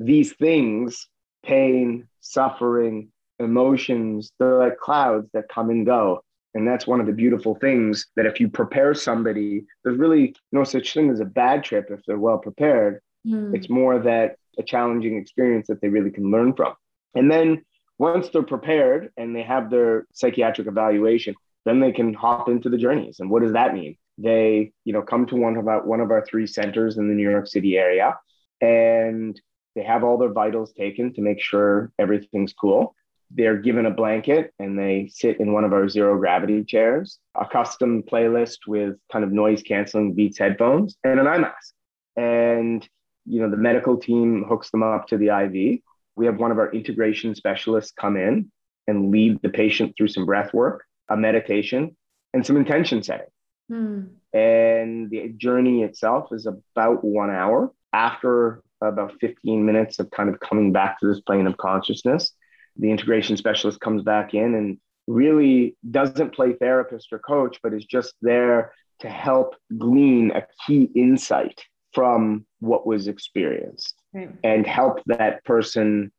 these 0.00 0.32
things 0.34 1.08
pain, 1.44 2.08
suffering, 2.20 3.10
emotions 3.38 4.32
they're 4.38 4.58
like 4.58 4.78
clouds 4.78 5.28
that 5.32 5.48
come 5.48 5.70
and 5.70 5.86
go. 5.86 6.22
And 6.54 6.66
that's 6.66 6.86
one 6.86 7.00
of 7.00 7.06
the 7.06 7.12
beautiful 7.12 7.56
things 7.56 8.06
that 8.14 8.26
if 8.26 8.38
you 8.38 8.48
prepare 8.48 8.94
somebody, 8.94 9.64
there's 9.82 9.98
really 9.98 10.36
no 10.52 10.62
such 10.62 10.94
thing 10.94 11.10
as 11.10 11.18
a 11.18 11.24
bad 11.24 11.64
trip 11.64 11.88
if 11.90 12.00
they're 12.06 12.18
well 12.18 12.38
prepared. 12.38 13.00
Mm. 13.26 13.56
It's 13.56 13.68
more 13.68 13.98
that 13.98 14.36
a 14.56 14.62
challenging 14.62 15.16
experience 15.16 15.66
that 15.66 15.80
they 15.80 15.88
really 15.88 16.12
can 16.12 16.30
learn 16.30 16.54
from. 16.54 16.74
And 17.16 17.28
then 17.28 17.64
once 17.98 18.28
they're 18.28 18.42
prepared 18.42 19.10
and 19.16 19.34
they 19.34 19.42
have 19.42 19.68
their 19.68 20.06
psychiatric 20.12 20.68
evaluation, 20.68 21.34
then 21.64 21.80
they 21.80 21.90
can 21.90 22.14
hop 22.14 22.48
into 22.48 22.68
the 22.68 22.78
journeys. 22.78 23.18
And 23.18 23.30
what 23.30 23.42
does 23.42 23.52
that 23.54 23.74
mean? 23.74 23.96
They, 24.16 24.72
you 24.84 24.92
know, 24.92 25.02
come 25.02 25.26
to 25.26 25.36
one 25.36 25.56
of 25.56 25.66
our 25.66 25.84
one 25.84 26.00
of 26.00 26.12
our 26.12 26.24
three 26.24 26.46
centers 26.46 26.98
in 26.98 27.08
the 27.08 27.14
New 27.14 27.28
York 27.28 27.48
City 27.48 27.76
area 27.76 28.16
and 28.64 29.40
they 29.74 29.82
have 29.82 30.04
all 30.04 30.18
their 30.18 30.32
vitals 30.32 30.72
taken 30.72 31.12
to 31.14 31.20
make 31.20 31.40
sure 31.40 31.92
everything's 31.98 32.52
cool. 32.52 32.94
They're 33.30 33.58
given 33.58 33.86
a 33.86 33.90
blanket 33.90 34.52
and 34.58 34.78
they 34.78 35.10
sit 35.12 35.40
in 35.40 35.52
one 35.52 35.64
of 35.64 35.72
our 35.72 35.88
zero 35.88 36.18
gravity 36.18 36.64
chairs, 36.64 37.18
a 37.34 37.46
custom 37.46 38.02
playlist 38.02 38.58
with 38.66 38.96
kind 39.10 39.24
of 39.24 39.32
noise 39.32 39.62
canceling 39.62 40.14
Beats 40.14 40.38
headphones, 40.38 40.96
and 41.02 41.18
an 41.18 41.26
eye 41.26 41.38
mask. 41.38 41.74
And 42.16 42.88
you 43.26 43.40
know 43.40 43.50
the 43.50 43.56
medical 43.56 43.96
team 43.96 44.44
hooks 44.48 44.70
them 44.70 44.82
up 44.82 45.08
to 45.08 45.16
the 45.16 45.28
IV. 45.28 45.80
We 46.16 46.26
have 46.26 46.38
one 46.38 46.52
of 46.52 46.58
our 46.58 46.70
integration 46.72 47.34
specialists 47.34 47.92
come 47.98 48.16
in 48.16 48.52
and 48.86 49.10
lead 49.10 49.40
the 49.42 49.48
patient 49.48 49.94
through 49.96 50.08
some 50.08 50.26
breath 50.26 50.54
work, 50.54 50.84
a 51.08 51.16
meditation, 51.16 51.96
and 52.32 52.46
some 52.46 52.56
intention 52.56 53.02
setting. 53.02 53.26
Hmm. 53.68 54.02
And 54.32 55.10
the 55.10 55.32
journey 55.36 55.82
itself 55.82 56.28
is 56.32 56.46
about 56.46 57.02
one 57.02 57.30
hour. 57.30 57.72
After 57.94 58.60
about 58.80 59.14
15 59.20 59.64
minutes 59.64 60.00
of 60.00 60.10
kind 60.10 60.28
of 60.28 60.40
coming 60.40 60.72
back 60.72 60.98
to 60.98 61.06
this 61.06 61.20
plane 61.20 61.46
of 61.46 61.56
consciousness, 61.56 62.32
the 62.76 62.90
integration 62.90 63.36
specialist 63.36 63.78
comes 63.78 64.02
back 64.02 64.34
in 64.34 64.56
and 64.56 64.78
really 65.06 65.76
doesn't 65.88 66.34
play 66.34 66.54
therapist 66.54 67.12
or 67.12 67.20
coach, 67.20 67.60
but 67.62 67.72
is 67.72 67.84
just 67.84 68.14
there 68.20 68.72
to 68.98 69.08
help 69.08 69.54
glean 69.78 70.32
a 70.32 70.44
key 70.66 70.90
insight 70.96 71.62
from 71.92 72.44
what 72.58 72.84
was 72.84 73.06
experienced 73.06 73.94
right. 74.12 74.30
and 74.42 74.66
help 74.66 75.00
that 75.06 75.44
person 75.44 76.10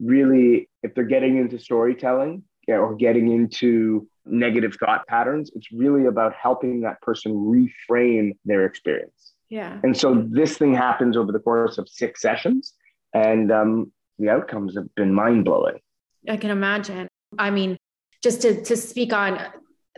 really, 0.00 0.66
if 0.82 0.94
they're 0.94 1.04
getting 1.04 1.36
into 1.36 1.58
storytelling 1.58 2.42
or 2.68 2.94
getting 2.94 3.30
into 3.30 4.08
negative 4.24 4.74
thought 4.80 5.06
patterns, 5.06 5.50
it's 5.54 5.70
really 5.72 6.06
about 6.06 6.34
helping 6.34 6.80
that 6.80 7.00
person 7.02 7.32
reframe 7.32 8.32
their 8.46 8.64
experience. 8.64 9.34
Yeah. 9.50 9.80
And 9.82 9.96
so 9.96 10.26
this 10.28 10.58
thing 10.58 10.74
happens 10.74 11.16
over 11.16 11.32
the 11.32 11.38
course 11.38 11.78
of 11.78 11.88
six 11.88 12.20
sessions, 12.20 12.74
and 13.14 13.50
um, 13.50 13.92
the 14.18 14.28
outcomes 14.28 14.76
have 14.76 14.94
been 14.94 15.12
mind 15.12 15.44
blowing. 15.44 15.78
I 16.28 16.36
can 16.36 16.50
imagine. 16.50 17.08
I 17.38 17.50
mean, 17.50 17.78
just 18.22 18.42
to, 18.42 18.62
to 18.64 18.76
speak 18.76 19.12
on 19.12 19.40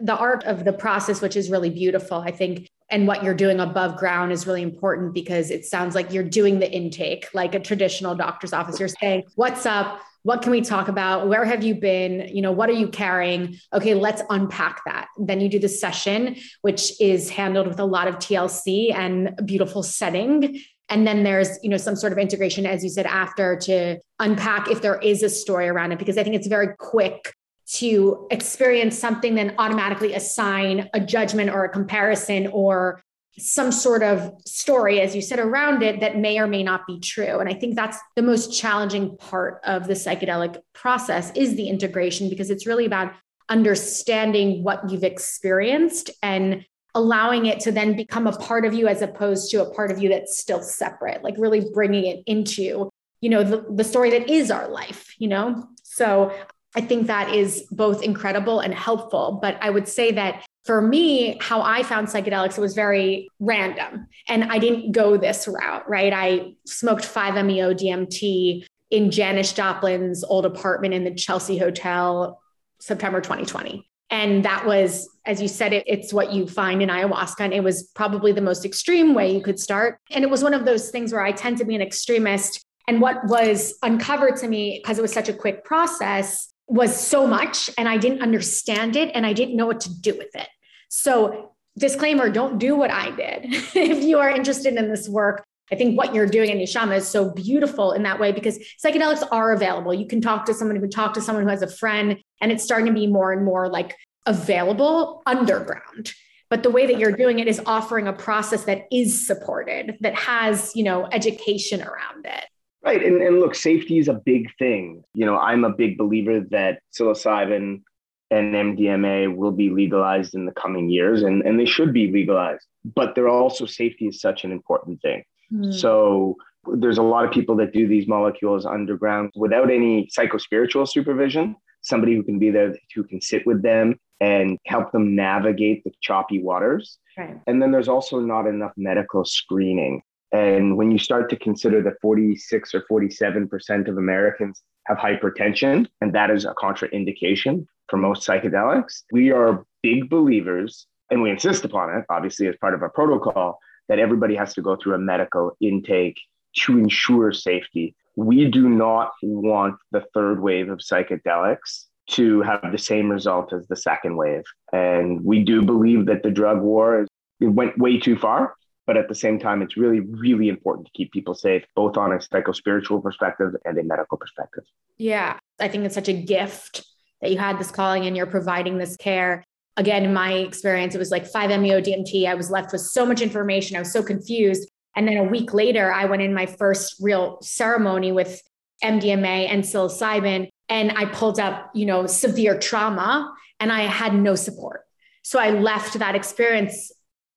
the 0.00 0.16
art 0.16 0.44
of 0.44 0.64
the 0.64 0.72
process, 0.72 1.20
which 1.20 1.36
is 1.36 1.50
really 1.50 1.70
beautiful, 1.70 2.18
I 2.18 2.30
think, 2.30 2.68
and 2.90 3.06
what 3.06 3.22
you're 3.22 3.34
doing 3.34 3.60
above 3.60 3.96
ground 3.96 4.32
is 4.32 4.46
really 4.46 4.62
important 4.62 5.14
because 5.14 5.50
it 5.50 5.64
sounds 5.64 5.94
like 5.94 6.12
you're 6.12 6.24
doing 6.24 6.58
the 6.58 6.70
intake 6.70 7.28
like 7.34 7.54
a 7.54 7.60
traditional 7.60 8.14
doctor's 8.14 8.52
office. 8.52 8.78
You're 8.78 8.88
saying, 8.88 9.24
What's 9.34 9.66
up? 9.66 10.00
What 10.22 10.42
can 10.42 10.52
we 10.52 10.60
talk 10.60 10.88
about? 10.88 11.28
Where 11.28 11.44
have 11.44 11.62
you 11.64 11.74
been? 11.74 12.28
You 12.28 12.42
know, 12.42 12.52
what 12.52 12.68
are 12.68 12.74
you 12.74 12.88
carrying? 12.88 13.56
Okay, 13.72 13.94
let's 13.94 14.22
unpack 14.30 14.82
that. 14.86 15.08
Then 15.18 15.40
you 15.40 15.48
do 15.48 15.58
the 15.58 15.68
session, 15.68 16.36
which 16.62 17.00
is 17.00 17.30
handled 17.30 17.66
with 17.66 17.80
a 17.80 17.84
lot 17.84 18.08
of 18.08 18.16
TLC 18.16 18.94
and 18.94 19.34
a 19.38 19.42
beautiful 19.42 19.82
setting 19.82 20.60
and 20.88 21.06
then 21.06 21.22
there's 21.22 21.56
you 21.62 21.70
know 21.70 21.76
some 21.76 21.94
sort 21.94 22.12
of 22.12 22.18
integration 22.18 22.66
as 22.66 22.82
you 22.82 22.90
said 22.90 23.06
after 23.06 23.54
to 23.56 23.96
unpack 24.18 24.68
if 24.68 24.82
there 24.82 24.98
is 24.98 25.22
a 25.22 25.28
story 25.28 25.68
around 25.68 25.92
it 25.92 26.00
because 26.00 26.18
i 26.18 26.24
think 26.24 26.34
it's 26.34 26.48
very 26.48 26.74
quick 26.80 27.32
to 27.70 28.26
experience 28.30 28.98
something, 28.98 29.36
then 29.36 29.54
automatically 29.58 30.14
assign 30.14 30.88
a 30.92 31.00
judgment 31.00 31.50
or 31.50 31.64
a 31.64 31.68
comparison 31.68 32.48
or 32.48 33.00
some 33.38 33.72
sort 33.72 34.02
of 34.02 34.32
story, 34.44 35.00
as 35.00 35.14
you 35.14 35.22
said, 35.22 35.38
around 35.38 35.82
it 35.82 36.00
that 36.00 36.18
may 36.18 36.38
or 36.38 36.46
may 36.46 36.62
not 36.62 36.86
be 36.86 36.98
true. 37.00 37.38
And 37.38 37.48
I 37.48 37.54
think 37.54 37.74
that's 37.74 37.98
the 38.16 38.22
most 38.22 38.52
challenging 38.58 39.16
part 39.16 39.60
of 39.64 39.86
the 39.86 39.94
psychedelic 39.94 40.58
process 40.74 41.32
is 41.34 41.54
the 41.54 41.68
integration 41.68 42.28
because 42.28 42.50
it's 42.50 42.66
really 42.66 42.86
about 42.86 43.12
understanding 43.48 44.62
what 44.62 44.90
you've 44.90 45.04
experienced 45.04 46.10
and 46.22 46.64
allowing 46.94 47.46
it 47.46 47.60
to 47.60 47.72
then 47.72 47.96
become 47.96 48.26
a 48.26 48.36
part 48.36 48.64
of 48.64 48.74
you 48.74 48.88
as 48.88 49.02
opposed 49.02 49.50
to 49.50 49.62
a 49.62 49.74
part 49.74 49.90
of 49.90 50.02
you 50.02 50.08
that's 50.08 50.38
still 50.38 50.62
separate, 50.62 51.22
like 51.22 51.34
really 51.38 51.64
bringing 51.72 52.04
it 52.04 52.22
into, 52.26 52.90
you 53.20 53.30
know, 53.30 53.44
the, 53.44 53.64
the 53.70 53.84
story 53.84 54.10
that 54.10 54.28
is 54.28 54.50
our 54.50 54.68
life, 54.68 55.14
you 55.18 55.28
know? 55.28 55.68
So 55.82 56.32
I 56.74 56.80
think 56.80 57.06
that 57.06 57.34
is 57.34 57.64
both 57.70 58.02
incredible 58.02 58.60
and 58.60 58.74
helpful. 58.74 59.38
But 59.40 59.58
I 59.60 59.70
would 59.70 59.88
say 59.88 60.12
that 60.12 60.44
for 60.64 60.82
me, 60.82 61.38
how 61.40 61.62
I 61.62 61.82
found 61.82 62.08
psychedelics, 62.08 62.58
it 62.58 62.60
was 62.60 62.74
very 62.74 63.30
random. 63.38 64.06
And 64.28 64.44
I 64.44 64.58
didn't 64.58 64.92
go 64.92 65.16
this 65.16 65.48
route, 65.48 65.88
right? 65.88 66.12
I 66.12 66.54
smoked 66.66 67.04
5-MeO 67.04 67.74
DMT 67.74 68.66
in 68.90 69.10
Janis 69.10 69.52
Joplin's 69.52 70.24
old 70.24 70.44
apartment 70.44 70.94
in 70.94 71.04
the 71.04 71.14
Chelsea 71.14 71.56
Hotel, 71.56 72.40
September 72.78 73.20
2020. 73.20 73.86
And 74.10 74.44
that 74.44 74.66
was, 74.66 75.08
as 75.24 75.40
you 75.40 75.46
said, 75.46 75.72
it, 75.72 75.84
it's 75.86 76.12
what 76.12 76.32
you 76.32 76.46
find 76.46 76.82
in 76.82 76.88
ayahuasca. 76.88 77.40
And 77.40 77.54
it 77.54 77.62
was 77.62 77.84
probably 77.94 78.32
the 78.32 78.40
most 78.40 78.64
extreme 78.64 79.14
way 79.14 79.32
you 79.32 79.40
could 79.40 79.58
start. 79.58 79.98
And 80.10 80.24
it 80.24 80.30
was 80.30 80.42
one 80.42 80.52
of 80.52 80.64
those 80.64 80.90
things 80.90 81.12
where 81.12 81.22
I 81.22 81.30
tend 81.30 81.58
to 81.58 81.64
be 81.64 81.76
an 81.76 81.82
extremist. 81.82 82.64
And 82.88 83.00
what 83.00 83.24
was 83.26 83.74
uncovered 83.82 84.36
to 84.38 84.48
me, 84.48 84.80
because 84.82 84.98
it 84.98 85.02
was 85.02 85.12
such 85.12 85.28
a 85.28 85.32
quick 85.32 85.64
process, 85.64 86.52
was 86.70 86.98
so 86.98 87.26
much 87.26 87.68
and 87.76 87.88
I 87.88 87.96
didn't 87.98 88.22
understand 88.22 88.96
it 88.96 89.10
and 89.14 89.26
I 89.26 89.32
didn't 89.32 89.56
know 89.56 89.66
what 89.66 89.80
to 89.80 90.00
do 90.00 90.16
with 90.16 90.34
it. 90.34 90.48
So, 90.88 91.52
disclaimer 91.78 92.30
don't 92.30 92.58
do 92.58 92.76
what 92.76 92.90
I 92.90 93.10
did. 93.10 93.44
if 93.74 94.04
you 94.04 94.18
are 94.18 94.30
interested 94.30 94.74
in 94.74 94.88
this 94.88 95.08
work, 95.08 95.44
I 95.72 95.76
think 95.76 95.96
what 95.96 96.14
you're 96.14 96.26
doing 96.26 96.50
in 96.50 96.58
Nushama 96.58 96.96
is 96.96 97.06
so 97.06 97.30
beautiful 97.30 97.92
in 97.92 98.02
that 98.04 98.18
way 98.18 98.32
because 98.32 98.58
psychedelics 98.84 99.26
are 99.30 99.52
available. 99.52 99.94
You 99.94 100.06
can 100.06 100.20
talk 100.20 100.44
to 100.46 100.54
someone 100.54 100.76
who 100.76 100.82
can 100.82 100.90
talk 100.90 101.14
to 101.14 101.20
someone 101.20 101.44
who 101.44 101.50
has 101.50 101.62
a 101.62 101.68
friend, 101.68 102.18
and 102.40 102.50
it's 102.50 102.64
starting 102.64 102.86
to 102.86 102.92
be 102.92 103.06
more 103.06 103.32
and 103.32 103.44
more 103.44 103.68
like 103.68 103.96
available 104.26 105.22
underground. 105.26 106.12
But 106.48 106.64
the 106.64 106.70
way 106.70 106.86
that 106.86 106.98
you're 106.98 107.12
doing 107.12 107.38
it 107.38 107.46
is 107.46 107.60
offering 107.66 108.08
a 108.08 108.12
process 108.12 108.64
that 108.64 108.86
is 108.90 109.24
supported, 109.26 109.96
that 110.00 110.16
has, 110.16 110.74
you 110.74 110.82
know, 110.82 111.06
education 111.12 111.80
around 111.80 112.26
it. 112.26 112.44
Right. 112.82 113.04
And, 113.04 113.20
and 113.20 113.40
look, 113.40 113.54
safety 113.54 113.98
is 113.98 114.08
a 114.08 114.14
big 114.14 114.48
thing. 114.58 115.02
You 115.12 115.26
know, 115.26 115.36
I'm 115.36 115.64
a 115.64 115.70
big 115.70 115.98
believer 115.98 116.40
that 116.50 116.80
psilocybin 116.98 117.82
and 118.30 118.54
MDMA 118.54 119.34
will 119.34 119.52
be 119.52 119.70
legalized 119.70 120.34
in 120.34 120.46
the 120.46 120.52
coming 120.52 120.88
years, 120.88 121.22
and, 121.22 121.42
and 121.42 121.58
they 121.58 121.64
should 121.66 121.92
be 121.92 122.10
legalized. 122.10 122.64
But 122.84 123.14
there 123.14 123.28
also 123.28 123.66
safety 123.66 124.06
is 124.06 124.20
such 124.20 124.44
an 124.44 124.52
important 124.52 125.02
thing. 125.02 125.24
Mm. 125.52 125.74
So 125.74 126.36
there's 126.74 126.98
a 126.98 127.02
lot 127.02 127.24
of 127.24 127.32
people 127.32 127.56
that 127.56 127.72
do 127.72 127.88
these 127.88 128.06
molecules 128.06 128.66
underground 128.66 129.30
without 129.34 129.70
any 129.70 130.08
psychospiritual 130.16 130.88
supervision, 130.88 131.56
somebody 131.82 132.14
who 132.14 132.22
can 132.22 132.38
be 132.38 132.50
there, 132.50 132.74
who 132.94 133.02
can 133.02 133.20
sit 133.20 133.46
with 133.46 133.62
them 133.62 133.98
and 134.20 134.58
help 134.66 134.92
them 134.92 135.14
navigate 135.14 135.82
the 135.84 135.92
choppy 136.00 136.42
waters. 136.42 136.98
Right. 137.16 137.40
And 137.46 137.60
then 137.60 137.72
there's 137.72 137.88
also 137.88 138.20
not 138.20 138.46
enough 138.46 138.72
medical 138.76 139.24
screening. 139.24 140.02
And 140.32 140.76
when 140.76 140.90
you 140.90 140.98
start 140.98 141.28
to 141.30 141.36
consider 141.36 141.82
that 141.82 142.00
46 142.00 142.74
or 142.74 142.84
47% 142.90 143.88
of 143.88 143.98
Americans 143.98 144.62
have 144.86 144.98
hypertension, 144.98 145.88
and 146.00 146.12
that 146.14 146.30
is 146.30 146.44
a 146.44 146.54
contraindication 146.54 147.66
for 147.88 147.96
most 147.96 148.26
psychedelics, 148.26 149.02
we 149.12 149.32
are 149.32 149.64
big 149.82 150.08
believers, 150.08 150.86
and 151.10 151.20
we 151.20 151.30
insist 151.30 151.64
upon 151.64 151.94
it, 151.96 152.04
obviously, 152.08 152.46
as 152.46 152.54
part 152.60 152.74
of 152.74 152.82
our 152.82 152.90
protocol, 152.90 153.58
that 153.88 153.98
everybody 153.98 154.36
has 154.36 154.54
to 154.54 154.62
go 154.62 154.76
through 154.76 154.94
a 154.94 154.98
medical 154.98 155.56
intake 155.60 156.20
to 156.54 156.78
ensure 156.78 157.32
safety. 157.32 157.96
We 158.14 158.48
do 158.48 158.68
not 158.68 159.12
want 159.22 159.76
the 159.90 160.04
third 160.14 160.40
wave 160.40 160.68
of 160.68 160.78
psychedelics 160.78 161.86
to 162.10 162.42
have 162.42 162.70
the 162.70 162.78
same 162.78 163.10
result 163.10 163.52
as 163.52 163.66
the 163.66 163.76
second 163.76 164.16
wave. 164.16 164.42
And 164.72 165.24
we 165.24 165.42
do 165.44 165.62
believe 165.62 166.06
that 166.06 166.22
the 166.22 166.30
drug 166.30 166.60
war 166.60 167.06
it 167.40 167.46
went 167.46 167.78
way 167.78 167.98
too 167.98 168.16
far 168.16 168.54
but 168.90 168.96
at 168.96 169.08
the 169.08 169.14
same 169.14 169.38
time, 169.38 169.62
it's 169.62 169.76
really, 169.76 170.00
really 170.00 170.48
important 170.48 170.84
to 170.84 170.92
keep 170.96 171.12
people 171.12 171.32
safe, 171.32 171.62
both 171.76 171.96
on 171.96 172.10
a 172.10 172.16
psychospiritual 172.16 173.00
perspective 173.00 173.52
and 173.64 173.78
a 173.78 173.84
medical 173.84 174.18
perspective. 174.18 174.64
Yeah. 174.98 175.38
I 175.60 175.68
think 175.68 175.84
it's 175.84 175.94
such 175.94 176.08
a 176.08 176.12
gift 176.12 176.84
that 177.22 177.30
you 177.30 177.38
had 177.38 177.60
this 177.60 177.70
calling 177.70 178.06
and 178.06 178.16
you're 178.16 178.26
providing 178.26 178.78
this 178.78 178.96
care. 178.96 179.44
Again, 179.76 180.02
in 180.02 180.12
my 180.12 180.32
experience, 180.32 180.96
it 180.96 180.98
was 180.98 181.12
like 181.12 181.30
5-MeO 181.30 181.80
DMT. 181.80 182.26
I 182.26 182.34
was 182.34 182.50
left 182.50 182.72
with 182.72 182.80
so 182.80 183.06
much 183.06 183.20
information. 183.20 183.76
I 183.76 183.78
was 183.78 183.92
so 183.92 184.02
confused. 184.02 184.68
And 184.96 185.06
then 185.06 185.18
a 185.18 185.22
week 185.22 185.54
later, 185.54 185.92
I 185.92 186.06
went 186.06 186.22
in 186.22 186.34
my 186.34 186.46
first 186.46 186.96
real 187.00 187.38
ceremony 187.42 188.10
with 188.10 188.42
MDMA 188.82 189.46
and 189.48 189.62
psilocybin, 189.62 190.48
and 190.68 190.90
I 190.90 191.04
pulled 191.04 191.38
up, 191.38 191.70
you 191.76 191.86
know, 191.86 192.08
severe 192.08 192.58
trauma 192.58 193.32
and 193.60 193.70
I 193.70 193.82
had 193.82 194.14
no 194.14 194.34
support. 194.34 194.80
So 195.22 195.38
I 195.38 195.50
left 195.50 195.96
that 196.00 196.16
experience 196.16 196.90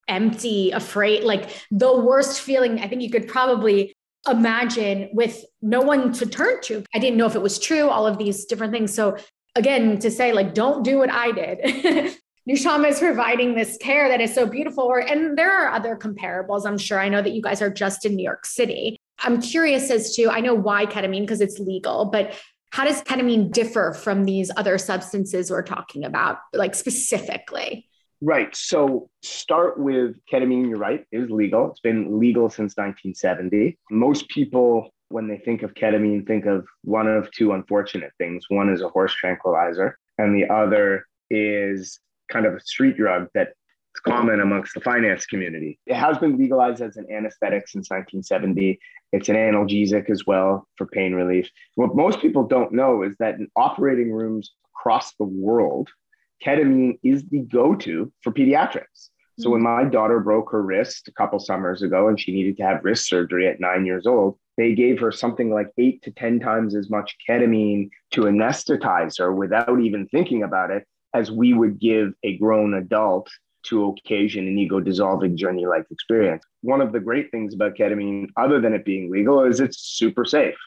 empty, 0.08 0.72
afraid, 0.72 1.24
like 1.24 1.50
the 1.72 2.00
worst 2.00 2.42
feeling 2.42 2.80
I 2.80 2.88
think 2.88 3.02
you 3.02 3.10
could 3.10 3.28
probably 3.28 3.96
imagine 4.30 5.10
with 5.14 5.44
no 5.62 5.82
one 5.82 6.14
to 6.14 6.26
turn 6.26 6.62
to. 6.64 6.84
I 6.94 7.00
didn't 7.00 7.18
know 7.18 7.26
if 7.26 7.36
it 7.36 7.42
was 7.42 7.60
true, 7.60 7.90
all 7.90 8.08
of 8.08 8.18
these 8.18 8.46
different 8.46 8.74
things. 8.74 8.94
So 8.94 9.18
again, 9.56 10.00
to 10.00 10.10
say 10.10 10.34
like, 10.34 10.54
don't 10.54 10.84
do 10.84 10.98
what 10.98 11.12
I 11.12 11.32
did. 11.32 12.18
Nushama 12.50 12.90
is 12.90 13.00
providing 13.00 13.56
this 13.56 13.78
care 13.78 14.10
that 14.10 14.20
is 14.20 14.34
so 14.34 14.46
beautiful. 14.46 14.94
And 14.94 15.38
there 15.38 15.52
are 15.52 15.72
other 15.72 15.96
comparables. 15.96 16.66
I'm 16.66 16.78
sure 16.78 17.00
I 17.00 17.08
know 17.08 17.22
that 17.22 17.32
you 17.32 17.42
guys 17.42 17.62
are 17.62 17.70
just 17.70 18.06
in 18.06 18.16
New 18.16 18.24
York 18.24 18.46
City. 18.46 18.98
I'm 19.20 19.42
curious 19.42 19.90
as 19.90 20.14
to, 20.16 20.30
I 20.30 20.42
know 20.42 20.54
why 20.54 20.86
ketamine 20.86 21.22
because 21.22 21.40
it's 21.40 21.60
legal, 21.60 22.06
but 22.06 22.38
how 22.72 22.84
does 22.84 23.02
ketamine 23.04 23.52
differ 23.52 23.94
from 23.94 24.26
these 24.26 24.52
other 24.58 24.78
substances 24.78 25.52
we're 25.52 25.62
talking 25.62 26.04
about, 26.04 26.40
like 26.54 26.76
specifically? 26.76 27.88
Right. 28.26 28.56
So 28.56 29.10
start 29.22 29.78
with 29.78 30.16
ketamine. 30.32 30.70
You're 30.70 30.78
right. 30.78 31.06
It 31.12 31.18
is 31.24 31.30
legal. 31.30 31.72
It's 31.72 31.82
been 31.82 32.20
legal 32.22 32.50
since 32.50 32.78
1970. 32.78 33.78
Most 33.92 34.30
people, 34.30 34.94
when 35.10 35.28
they 35.28 35.40
think 35.40 35.62
of 35.62 35.74
ketamine, 35.74 36.26
think 36.26 36.46
of 36.46 36.66
one 36.86 37.08
of 37.08 37.30
two 37.32 37.52
unfortunate 37.52 38.12
things. 38.18 38.46
One 38.48 38.70
is 38.70 38.82
a 38.82 38.88
horse 38.88 39.14
tranquilizer, 39.14 39.98
and 40.18 40.34
the 40.34 40.50
other 40.50 41.06
is 41.30 42.00
kind 42.32 42.46
of 42.46 42.54
a 42.54 42.62
street 42.62 42.96
drug 42.96 43.28
that's 43.34 43.52
common 44.08 44.40
amongst 44.40 44.74
the 44.74 44.80
finance 44.80 45.26
community. 45.26 45.78
It 45.86 45.96
has 45.96 46.18
been 46.18 46.38
legalized 46.38 46.82
as 46.82 46.96
an 46.96 47.08
anesthetic 47.12 47.68
since 47.68 47.90
1970. 47.90 48.80
It's 49.12 49.28
an 49.28 49.36
analgesic 49.36 50.10
as 50.10 50.26
well 50.26 50.66
for 50.78 50.88
pain 50.88 51.14
relief. 51.14 51.50
What 51.76 51.94
most 51.94 52.22
people 52.22 52.48
don't 52.48 52.72
know 52.72 53.04
is 53.04 53.18
that 53.20 53.36
in 53.36 53.50
operating 53.58 54.14
rooms 54.14 54.54
across 54.74 55.14
the 55.16 55.26
world, 55.26 55.90
ketamine 56.44 57.00
is 57.04 57.24
the 57.26 57.40
go 57.40 57.76
to 57.76 58.12
for 58.22 58.32
pediatrics. 58.32 59.10
So 59.40 59.50
when 59.50 59.62
mm-hmm. 59.62 59.86
my 59.86 59.90
daughter 59.90 60.20
broke 60.20 60.52
her 60.52 60.62
wrist 60.62 61.08
a 61.08 61.12
couple 61.12 61.40
summers 61.40 61.82
ago 61.82 62.08
and 62.08 62.20
she 62.20 62.32
needed 62.32 62.58
to 62.58 62.64
have 62.64 62.84
wrist 62.84 63.08
surgery 63.08 63.48
at 63.48 63.60
nine 63.60 63.86
years 63.86 64.06
old, 64.06 64.38
they 64.58 64.76
gave 64.76 65.00
her 65.00 65.12
something 65.12 65.52
like 65.52 65.72
eight 65.78 66.04
to 66.04 66.12
10 66.12 66.40
times 66.40 66.76
as 66.76 66.90
much 66.90 67.16
ketamine 67.28 67.90
to 68.12 68.22
anesthetize 68.22 69.18
her 69.18 69.34
without 69.34 69.80
even 69.80 70.08
thinking 70.08 70.44
about 70.44 70.70
it 70.70 70.86
as 71.16 71.32
we 71.32 71.54
would 71.54 71.80
give 71.80 72.14
a 72.24 72.38
grown 72.38 72.76
adult 72.76 73.30
to 73.64 73.96
occasion 74.06 74.48
an 74.48 74.58
ego 74.58 74.80
dissolving 74.80 75.38
journey 75.38 75.66
like 75.66 75.86
experience. 75.90 76.44
One 76.62 76.82
of 76.82 76.92
the 76.92 77.00
great 77.00 77.32
things 77.32 77.54
about 77.54 77.76
ketamine, 77.76 78.28
other 78.38 78.60
than 78.60 78.74
it 78.74 78.86
being 78.86 79.10
legal, 79.10 79.44
is 79.44 79.60
it's 79.60 79.80
super 79.80 80.26
safe. 80.26 80.58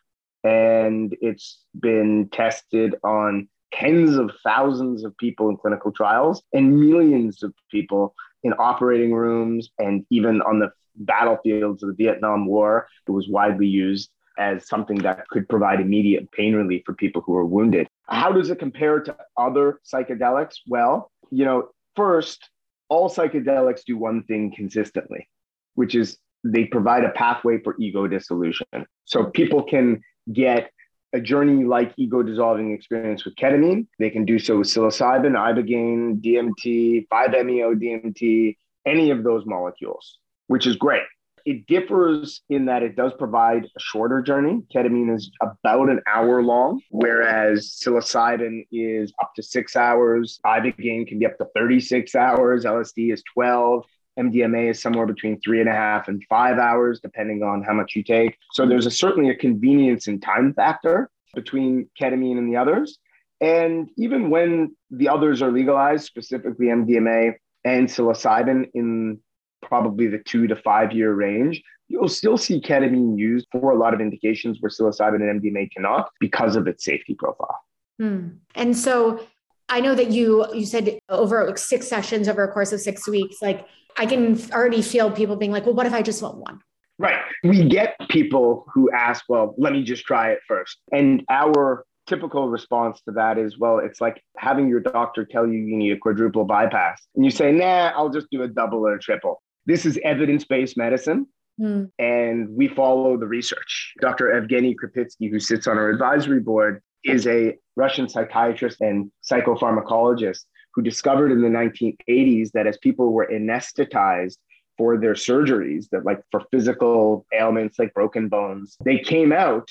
And 0.42 1.14
it's 1.20 1.62
been 1.78 2.30
tested 2.32 2.94
on 3.04 3.48
tens 3.78 4.16
of 4.16 4.30
thousands 4.42 5.04
of 5.04 5.16
people 5.18 5.48
in 5.48 5.56
clinical 5.56 5.92
trials 5.92 6.42
and 6.52 6.78
millions 6.78 7.42
of 7.42 7.52
people 7.70 8.14
in 8.42 8.54
operating 8.58 9.12
rooms 9.12 9.70
and 9.78 10.04
even 10.10 10.40
on 10.42 10.58
the 10.58 10.70
battlefields 10.96 11.82
of 11.82 11.90
the 11.90 12.04
Vietnam 12.04 12.46
War. 12.46 12.88
It 13.06 13.10
was 13.10 13.28
widely 13.28 13.66
used 13.66 14.10
as 14.38 14.68
something 14.68 14.98
that 14.98 15.28
could 15.28 15.48
provide 15.48 15.80
immediate 15.80 16.30
pain 16.32 16.54
relief 16.54 16.82
for 16.84 16.94
people 16.94 17.22
who 17.22 17.32
were 17.32 17.46
wounded. 17.46 17.88
How 18.06 18.32
does 18.32 18.50
it 18.50 18.58
compare 18.58 19.00
to 19.00 19.16
other 19.36 19.80
psychedelics? 19.90 20.56
Well, 20.66 21.10
you 21.30 21.44
know, 21.44 21.68
first, 21.96 22.48
all 22.88 23.08
psychedelics 23.08 23.84
do 23.84 23.96
one 23.96 24.22
thing 24.24 24.52
consistently, 24.54 25.28
which 25.74 25.94
is 25.94 26.18
they 26.44 26.64
provide 26.64 27.04
a 27.04 27.10
pathway 27.10 27.60
for 27.62 27.74
ego 27.78 28.06
dissolution. 28.06 28.66
So 29.04 29.24
people 29.24 29.62
can 29.62 30.02
get 30.32 30.70
a 31.12 31.20
journey 31.20 31.64
like 31.64 31.92
ego 31.96 32.22
dissolving 32.22 32.72
experience 32.72 33.24
with 33.24 33.36
ketamine. 33.36 33.86
They 33.98 34.10
can 34.10 34.24
do 34.24 34.38
so 34.38 34.58
with 34.58 34.68
psilocybin, 34.68 35.32
ibogaine, 35.32 36.20
DMT, 36.20 37.06
5-MeO 37.08 37.74
DMT, 37.74 38.56
any 38.86 39.10
of 39.10 39.24
those 39.24 39.44
molecules, 39.46 40.18
which 40.46 40.66
is 40.66 40.76
great. 40.76 41.02
It 41.44 41.66
differs 41.68 42.42
in 42.50 42.64
that 42.64 42.82
it 42.82 42.96
does 42.96 43.12
provide 43.16 43.66
a 43.66 43.80
shorter 43.80 44.20
journey. 44.20 44.62
Ketamine 44.74 45.14
is 45.14 45.30
about 45.40 45.88
an 45.88 46.00
hour 46.04 46.42
long, 46.42 46.80
whereas 46.90 47.78
psilocybin 47.80 48.66
is 48.72 49.12
up 49.22 49.32
to 49.36 49.44
six 49.44 49.76
hours. 49.76 50.40
Ibogaine 50.44 51.06
can 51.06 51.20
be 51.20 51.26
up 51.26 51.38
to 51.38 51.46
36 51.54 52.16
hours. 52.16 52.64
LSD 52.64 53.12
is 53.12 53.22
12. 53.32 53.84
MDMA 54.18 54.70
is 54.70 54.80
somewhere 54.80 55.06
between 55.06 55.40
three 55.40 55.60
and 55.60 55.68
a 55.68 55.72
half 55.72 56.08
and 56.08 56.22
five 56.28 56.58
hours, 56.58 57.00
depending 57.00 57.42
on 57.42 57.62
how 57.62 57.74
much 57.74 57.94
you 57.94 58.02
take. 58.02 58.36
So 58.52 58.66
there's 58.66 58.86
a, 58.86 58.90
certainly 58.90 59.30
a 59.30 59.34
convenience 59.34 60.06
and 60.06 60.22
time 60.22 60.54
factor 60.54 61.10
between 61.34 61.88
ketamine 62.00 62.38
and 62.38 62.48
the 62.48 62.56
others. 62.56 62.98
And 63.40 63.90
even 63.98 64.30
when 64.30 64.74
the 64.90 65.08
others 65.08 65.42
are 65.42 65.52
legalized, 65.52 66.06
specifically 66.06 66.66
MDMA 66.66 67.34
and 67.64 67.86
psilocybin 67.86 68.70
in 68.74 69.18
probably 69.62 70.06
the 70.06 70.18
two 70.18 70.46
to 70.46 70.56
five 70.56 70.92
year 70.92 71.12
range, 71.12 71.62
you'll 71.88 72.08
still 72.08 72.38
see 72.38 72.60
ketamine 72.60 73.18
used 73.18 73.46
for 73.52 73.72
a 73.72 73.76
lot 73.76 73.94
of 73.94 74.00
indications 74.00 74.58
where 74.60 74.70
psilocybin 74.70 75.16
and 75.16 75.42
MDMA 75.42 75.70
cannot 75.72 76.10
because 76.20 76.56
of 76.56 76.66
its 76.66 76.84
safety 76.84 77.14
profile. 77.14 77.58
Hmm. 77.98 78.28
And 78.54 78.76
so 78.76 79.20
I 79.68 79.80
know 79.80 79.94
that 79.94 80.10
you 80.10 80.46
you 80.54 80.64
said 80.64 80.98
over 81.08 81.52
six 81.56 81.88
sessions 81.88 82.28
over 82.28 82.44
a 82.44 82.52
course 82.52 82.72
of 82.72 82.80
six 82.80 83.08
weeks, 83.08 83.36
like 83.42 83.66
I 83.98 84.06
can 84.06 84.38
already 84.52 84.82
feel 84.82 85.10
people 85.10 85.36
being 85.36 85.52
like, 85.52 85.66
well, 85.66 85.74
what 85.74 85.86
if 85.86 85.92
I 85.92 86.02
just 86.02 86.22
want 86.22 86.38
one? 86.38 86.60
Right. 86.98 87.18
We 87.42 87.68
get 87.68 87.96
people 88.08 88.64
who 88.72 88.90
ask, 88.90 89.24
well, 89.28 89.54
let 89.58 89.72
me 89.72 89.82
just 89.82 90.04
try 90.04 90.30
it 90.30 90.40
first. 90.48 90.78
And 90.92 91.22
our 91.28 91.84
typical 92.06 92.48
response 92.48 93.00
to 93.02 93.12
that 93.12 93.36
is, 93.38 93.58
well, 93.58 93.78
it's 93.78 94.00
like 94.00 94.22
having 94.38 94.68
your 94.68 94.80
doctor 94.80 95.24
tell 95.24 95.46
you 95.46 95.58
you 95.58 95.76
need 95.76 95.92
a 95.92 95.98
quadruple 95.98 96.44
bypass. 96.44 97.06
And 97.14 97.24
you 97.24 97.30
say, 97.30 97.52
nah, 97.52 97.92
I'll 97.94 98.08
just 98.08 98.28
do 98.30 98.42
a 98.42 98.48
double 98.48 98.78
or 98.86 98.94
a 98.94 98.98
triple. 98.98 99.42
This 99.66 99.84
is 99.84 99.98
evidence 100.04 100.44
based 100.44 100.76
medicine. 100.76 101.26
Mm. 101.60 101.90
And 101.98 102.48
we 102.50 102.68
follow 102.68 103.16
the 103.16 103.26
research. 103.26 103.94
Dr. 104.00 104.26
Evgeny 104.26 104.74
Krupitsky, 104.74 105.30
who 105.30 105.40
sits 105.40 105.66
on 105.66 105.78
our 105.78 105.88
advisory 105.88 106.40
board, 106.40 106.82
is 107.02 107.26
a 107.26 107.56
Russian 107.76 108.08
psychiatrist 108.08 108.80
and 108.80 109.10
psychopharmacologist 109.28 110.44
who 110.76 110.82
discovered 110.82 111.32
in 111.32 111.40
the 111.40 111.48
1980s 111.48 112.52
that 112.52 112.66
as 112.66 112.76
people 112.76 113.12
were 113.12 113.28
anesthetized 113.32 114.36
for 114.76 114.98
their 114.98 115.14
surgeries, 115.14 115.88
that 115.90 116.04
like 116.04 116.22
for 116.30 116.42
physical 116.52 117.24
ailments 117.32 117.78
like 117.78 117.94
broken 117.94 118.28
bones, 118.28 118.76
they 118.84 118.98
came 118.98 119.32
out 119.32 119.66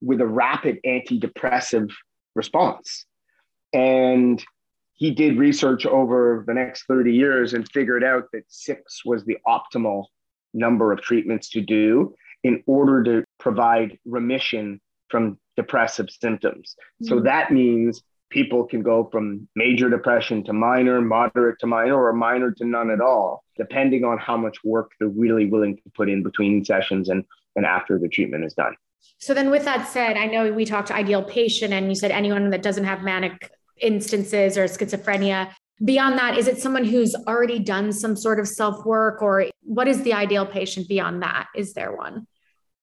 with 0.00 0.20
a 0.20 0.26
rapid 0.26 0.78
antidepressive 0.86 1.90
response. 2.36 3.04
And 3.72 4.42
he 4.94 5.10
did 5.10 5.38
research 5.38 5.86
over 5.86 6.44
the 6.46 6.54
next 6.54 6.84
30 6.84 7.12
years 7.12 7.52
and 7.52 7.68
figured 7.72 8.04
out 8.04 8.28
that 8.32 8.44
six 8.46 9.04
was 9.04 9.24
the 9.24 9.38
optimal 9.48 10.04
number 10.54 10.92
of 10.92 11.02
treatments 11.02 11.50
to 11.50 11.60
do 11.60 12.14
in 12.44 12.62
order 12.68 13.02
to 13.02 13.24
provide 13.40 13.98
remission 14.04 14.80
from 15.08 15.36
depressive 15.56 16.08
symptoms. 16.10 16.76
Mm-hmm. 17.02 17.08
So 17.08 17.20
that 17.22 17.50
means 17.50 18.04
people 18.34 18.64
can 18.64 18.82
go 18.82 19.08
from 19.12 19.48
major 19.54 19.88
depression 19.88 20.42
to 20.42 20.52
minor, 20.52 21.00
moderate 21.00 21.56
to 21.60 21.66
minor, 21.68 22.04
or 22.04 22.12
minor 22.12 22.50
to 22.50 22.64
none 22.64 22.90
at 22.90 23.00
all, 23.00 23.44
depending 23.56 24.04
on 24.04 24.18
how 24.18 24.36
much 24.36 24.56
work 24.64 24.90
they're 24.98 25.08
really 25.08 25.46
willing 25.46 25.76
to 25.76 25.82
put 25.94 26.10
in 26.10 26.24
between 26.24 26.64
sessions 26.64 27.08
and, 27.08 27.24
and 27.54 27.64
after 27.64 27.96
the 27.96 28.08
treatment 28.08 28.44
is 28.44 28.52
done. 28.52 28.74
So 29.18 29.34
then 29.34 29.50
with 29.52 29.64
that 29.64 29.86
said, 29.86 30.16
I 30.16 30.26
know 30.26 30.52
we 30.52 30.64
talked 30.64 30.88
to 30.88 30.96
ideal 30.96 31.22
patient 31.22 31.72
and 31.72 31.88
you 31.88 31.94
said 31.94 32.10
anyone 32.10 32.50
that 32.50 32.62
doesn't 32.62 32.84
have 32.84 33.02
manic 33.02 33.52
instances 33.80 34.58
or 34.58 34.64
schizophrenia. 34.64 35.52
Beyond 35.84 36.18
that, 36.18 36.36
is 36.36 36.48
it 36.48 36.58
someone 36.58 36.84
who's 36.84 37.14
already 37.28 37.60
done 37.60 37.92
some 37.92 38.16
sort 38.16 38.40
of 38.40 38.48
self 38.48 38.84
work 38.84 39.22
or 39.22 39.46
what 39.62 39.86
is 39.86 40.02
the 40.02 40.12
ideal 40.12 40.44
patient 40.44 40.88
beyond 40.88 41.22
that? 41.22 41.46
Is 41.54 41.74
there 41.74 41.94
one? 41.94 42.26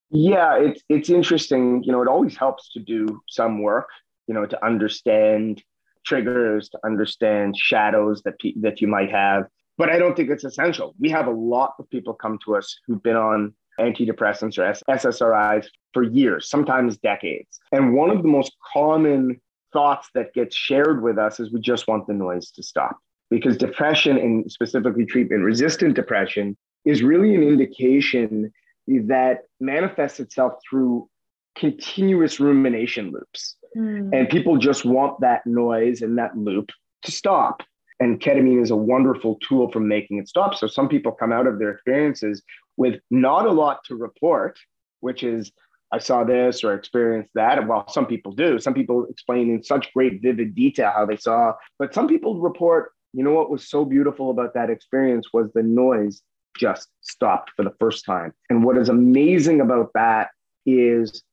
Yeah, 0.10 0.58
it's 0.58 0.82
it's 0.90 1.10
interesting. 1.10 1.84
You 1.84 1.94
know, 1.94 2.02
it 2.02 2.10
always 2.10 2.36
helps 2.36 2.72
to 2.74 2.80
do 2.80 3.22
some 3.30 3.62
work 3.62 3.88
you 4.28 4.34
know, 4.34 4.46
to 4.46 4.66
understand 4.66 5.64
triggers, 6.06 6.70
to 6.70 6.80
understand 6.86 7.56
shadows 7.58 8.22
that 8.24 8.40
pe- 8.40 8.54
that 8.62 8.82
you 8.82 8.88
might 8.88 9.12
have. 9.12 9.46
But 9.78 9.90
I 9.90 9.98
don't 9.98 10.16
think 10.16 10.30
it's 10.30 10.44
essential. 10.44 10.96
We 11.00 11.10
have 11.10 11.28
a 11.28 11.32
lot 11.32 11.74
of 11.80 11.90
people 11.90 12.14
come 12.14 12.38
to 12.46 12.56
us 12.56 12.78
who've 12.86 13.02
been 13.02 13.16
on 13.16 13.54
antidepressants 13.80 14.58
or 14.58 14.74
SSRIs 14.94 15.66
for 15.94 16.04
years, 16.04 16.50
sometimes 16.50 16.98
decades. 16.98 17.60
And 17.72 17.94
one 17.94 18.10
of 18.10 18.22
the 18.22 18.28
most 18.28 18.56
common 18.74 19.40
thoughts 19.74 20.10
that 20.14 20.34
gets 20.34 20.56
shared 20.56 21.02
with 21.02 21.18
us 21.18 21.40
is 21.40 21.52
we 21.52 21.62
just 21.62 21.88
want 21.88 22.06
the 22.08 22.14
noise 22.14 22.52
to 22.52 22.64
stop. 22.64 22.98
Because 23.30 23.56
depression 23.58 24.18
and 24.18 24.52
specifically 24.52 25.06
treatment 25.06 25.44
resistant 25.44 25.96
depression 25.96 26.58
is 26.84 27.02
really 27.02 27.34
an 27.34 27.44
indication 27.44 28.52
that 28.88 29.44
manifests 29.60 30.20
itself 30.20 30.54
through 30.70 31.10
continuous 31.56 32.40
rumination 32.40 33.12
loops. 33.12 33.56
Mm. 33.78 34.10
And 34.14 34.30
people 34.30 34.58
just 34.58 34.86
want 34.86 35.20
that 35.22 35.46
noise 35.46 36.02
and 36.02 36.18
that 36.18 36.38
loop 36.38 36.70
to 37.04 37.12
stop. 37.12 37.64
And 38.00 38.20
ketamine 38.20 38.62
is 38.62 38.72
a 38.72 38.76
wonderful 38.76 39.38
tool 39.48 39.72
for 39.72 39.80
making 39.80 40.18
it 40.18 40.28
stop. 40.28 40.56
So 40.56 40.68
some 40.68 40.90
people 40.90 41.12
come 41.12 41.32
out 41.32 41.48
of 41.48 41.60
their 41.60 41.70
experiences 41.70 42.42
with 42.78 43.00
not 43.12 43.46
a 43.46 43.52
lot 43.52 43.84
to 43.86 43.96
report, 43.96 44.58
which 45.02 45.24
is, 45.24 45.52
I 45.92 46.00
saw 46.00 46.24
this 46.24 46.64
or 46.64 46.74
experienced 46.74 47.32
that. 47.36 47.68
Well, 47.68 47.88
some 47.90 48.08
people 48.08 48.32
do. 48.32 48.60
Some 48.60 48.74
people 48.74 49.06
explain 49.10 49.50
in 49.50 49.62
such 49.62 49.94
great, 49.94 50.22
vivid 50.22 50.56
detail 50.56 50.92
how 50.96 51.06
they 51.06 51.18
saw, 51.18 51.54
but 51.78 51.94
some 51.94 52.08
people 52.08 52.40
report, 52.40 52.92
you 53.14 53.24
know, 53.24 53.34
what 53.34 53.52
was 53.52 53.70
so 53.70 53.86
beautiful 53.86 54.32
about 54.32 54.54
that 54.54 54.70
experience 54.70 55.28
was 55.34 55.52
the 55.54 55.64
noise 55.64 56.22
just 56.58 56.88
stopped 57.02 57.52
for 57.56 57.64
the 57.64 57.74
first 57.80 58.06
time. 58.06 58.34
And 58.50 58.64
what 58.64 58.78
is 58.78 58.90
amazing 58.90 59.62
about 59.62 59.92
that 59.94 60.30
is 60.66 61.24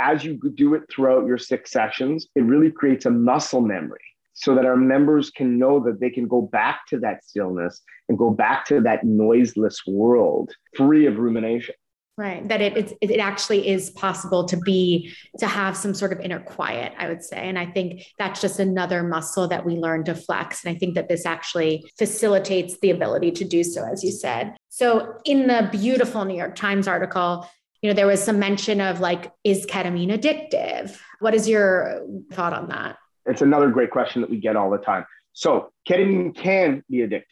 as 0.00 0.24
you 0.24 0.40
do 0.54 0.74
it 0.74 0.82
throughout 0.90 1.26
your 1.26 1.38
six 1.38 1.70
sessions, 1.70 2.26
it 2.34 2.42
really 2.42 2.70
creates 2.70 3.06
a 3.06 3.10
muscle 3.10 3.60
memory 3.60 4.00
so 4.32 4.54
that 4.54 4.64
our 4.64 4.76
members 4.76 5.30
can 5.30 5.58
know 5.58 5.80
that 5.80 6.00
they 6.00 6.10
can 6.10 6.26
go 6.26 6.40
back 6.40 6.86
to 6.88 6.98
that 6.98 7.22
stillness 7.24 7.82
and 8.08 8.16
go 8.16 8.30
back 8.30 8.64
to 8.64 8.80
that 8.80 9.04
noiseless 9.04 9.82
world 9.86 10.50
free 10.76 11.06
of 11.06 11.18
rumination. 11.18 11.74
Right. 12.16 12.46
That 12.48 12.60
it, 12.60 12.76
it 12.76 12.98
it 13.00 13.18
actually 13.18 13.66
is 13.66 13.88
possible 13.90 14.44
to 14.44 14.56
be 14.58 15.10
to 15.38 15.46
have 15.46 15.74
some 15.74 15.94
sort 15.94 16.12
of 16.12 16.20
inner 16.20 16.40
quiet 16.40 16.92
i 16.98 17.08
would 17.08 17.24
say. 17.24 17.48
And 17.48 17.58
i 17.58 17.64
think 17.64 18.02
that's 18.18 18.42
just 18.42 18.58
another 18.58 19.02
muscle 19.02 19.48
that 19.48 19.64
we 19.64 19.76
learn 19.76 20.04
to 20.04 20.14
flex. 20.14 20.62
And 20.62 20.74
i 20.74 20.78
think 20.78 20.96
that 20.96 21.08
this 21.08 21.24
actually 21.24 21.90
facilitates 21.96 22.78
the 22.82 22.90
ability 22.90 23.30
to 23.32 23.44
do 23.44 23.64
so 23.64 23.90
as 23.90 24.04
you 24.04 24.10
said. 24.10 24.54
So 24.68 25.14
in 25.24 25.46
the 25.46 25.70
beautiful 25.72 26.24
new 26.26 26.36
york 26.36 26.56
times 26.56 26.86
article 26.86 27.48
you 27.82 27.88
know, 27.90 27.94
there 27.94 28.06
was 28.06 28.22
some 28.22 28.38
mention 28.38 28.80
of 28.80 29.00
like, 29.00 29.32
is 29.44 29.66
ketamine 29.66 30.10
addictive? 30.10 30.98
What 31.20 31.34
is 31.34 31.48
your 31.48 32.06
thought 32.32 32.52
on 32.52 32.68
that? 32.68 32.96
It's 33.26 33.42
another 33.42 33.68
great 33.70 33.90
question 33.90 34.20
that 34.22 34.30
we 34.30 34.38
get 34.38 34.56
all 34.56 34.70
the 34.70 34.78
time. 34.78 35.04
So, 35.32 35.72
ketamine 35.88 36.34
can 36.34 36.82
be 36.90 36.98
addictive. 36.98 37.22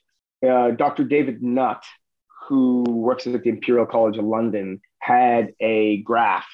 Uh, 0.46 0.70
Dr. 0.70 1.04
David 1.04 1.42
Nutt, 1.42 1.84
who 2.48 2.84
works 2.88 3.26
at 3.26 3.42
the 3.42 3.48
Imperial 3.48 3.86
College 3.86 4.16
of 4.18 4.24
London, 4.24 4.80
had 5.00 5.52
a 5.60 5.98
graph 6.02 6.48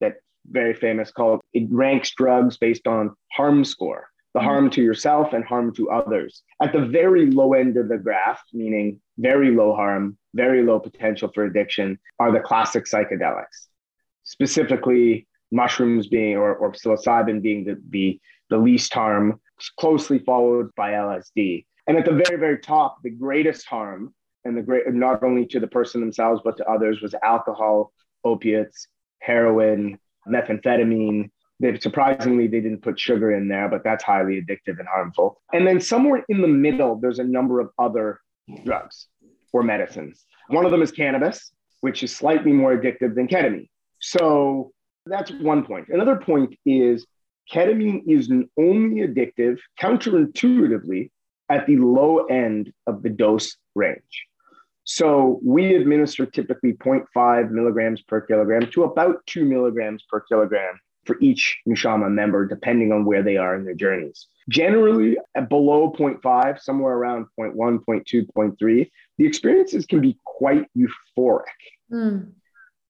that's 0.00 0.18
very 0.50 0.74
famous 0.74 1.10
called 1.10 1.40
it 1.52 1.68
ranks 1.70 2.12
drugs 2.16 2.56
based 2.56 2.86
on 2.86 3.14
harm 3.32 3.64
score. 3.64 4.08
the 4.34 4.40
harm 4.40 4.68
to 4.68 4.82
yourself 4.82 5.32
and 5.32 5.44
harm 5.44 5.74
to 5.74 5.90
others. 5.90 6.42
At 6.62 6.72
the 6.72 6.84
very 6.84 7.30
low 7.30 7.54
end 7.54 7.76
of 7.78 7.88
the 7.88 7.96
graph, 7.96 8.42
meaning 8.52 9.00
very 9.18 9.50
low 9.50 9.74
harm, 9.74 10.16
very 10.34 10.62
low 10.62 10.78
potential 10.78 11.30
for 11.34 11.44
addiction, 11.44 11.98
are 12.18 12.32
the 12.32 12.40
classic 12.40 12.84
psychedelics, 12.84 13.68
specifically 14.24 15.26
mushrooms 15.50 16.08
being 16.08 16.36
or, 16.36 16.54
or 16.56 16.72
psilocybin 16.72 17.40
being 17.40 17.64
the, 17.64 17.80
the, 17.90 18.20
the 18.50 18.58
least 18.58 18.92
harm, 18.92 19.40
closely 19.78 20.18
followed 20.18 20.74
by 20.76 20.92
LSD. 20.92 21.64
And 21.86 21.96
at 21.96 22.04
the 22.04 22.12
very, 22.12 22.38
very 22.38 22.58
top, 22.58 22.98
the 23.02 23.10
greatest 23.10 23.66
harm, 23.66 24.12
and 24.44 24.56
the 24.56 24.62
great 24.62 24.92
not 24.92 25.22
only 25.22 25.46
to 25.46 25.60
the 25.60 25.66
person 25.66 26.00
themselves, 26.00 26.40
but 26.44 26.56
to 26.56 26.66
others, 26.66 27.00
was 27.00 27.14
alcohol, 27.22 27.92
opiates, 28.24 28.88
heroin, 29.20 29.98
methamphetamine. 30.28 31.30
They, 31.58 31.78
surprisingly, 31.78 32.46
they 32.46 32.60
didn't 32.60 32.82
put 32.82 33.00
sugar 33.00 33.32
in 33.32 33.48
there, 33.48 33.68
but 33.68 33.82
that's 33.82 34.04
highly 34.04 34.42
addictive 34.42 34.78
and 34.78 34.86
harmful. 34.86 35.40
And 35.52 35.66
then 35.66 35.80
somewhere 35.80 36.24
in 36.28 36.42
the 36.42 36.48
middle, 36.48 36.96
there's 36.96 37.18
a 37.18 37.24
number 37.24 37.60
of 37.60 37.70
other 37.78 38.20
drugs 38.64 39.08
or 39.52 39.62
medicines. 39.62 40.24
One 40.48 40.64
of 40.64 40.70
them 40.70 40.82
is 40.82 40.92
cannabis, 40.92 41.52
which 41.80 42.02
is 42.02 42.14
slightly 42.14 42.52
more 42.52 42.76
addictive 42.76 43.14
than 43.14 43.28
ketamine. 43.28 43.68
So 44.00 44.72
that's 45.06 45.30
one 45.32 45.64
point. 45.64 45.88
Another 45.88 46.16
point 46.16 46.56
is 46.64 47.06
ketamine 47.52 48.02
is 48.06 48.30
only 48.58 49.06
addictive 49.06 49.58
counterintuitively 49.80 51.10
at 51.48 51.66
the 51.66 51.76
low 51.76 52.24
end 52.26 52.72
of 52.86 53.02
the 53.02 53.10
dose 53.10 53.56
range. 53.74 54.26
So 54.84 55.40
we 55.44 55.74
administer 55.74 56.26
typically 56.26 56.74
0.5 56.74 57.50
milligrams 57.50 58.02
per 58.02 58.20
kilogram 58.20 58.70
to 58.70 58.84
about 58.84 59.26
two 59.26 59.44
milligrams 59.44 60.04
per 60.08 60.20
kilogram 60.20 60.78
for 61.04 61.16
each 61.20 61.58
Nushama 61.68 62.10
member, 62.10 62.46
depending 62.46 62.92
on 62.92 63.04
where 63.04 63.22
they 63.22 63.36
are 63.36 63.56
in 63.56 63.64
their 63.64 63.74
journeys. 63.74 64.28
Generally, 64.48 65.18
below 65.48 65.92
0.5, 65.92 66.60
somewhere 66.60 66.94
around 66.94 67.26
0.1, 67.38 67.80
0.2, 67.84 68.26
0.3, 68.36 68.90
the 69.18 69.26
experiences 69.26 69.86
can 69.86 70.00
be 70.00 70.18
quite 70.24 70.66
euphoric, 70.76 71.42
mm. 71.90 72.30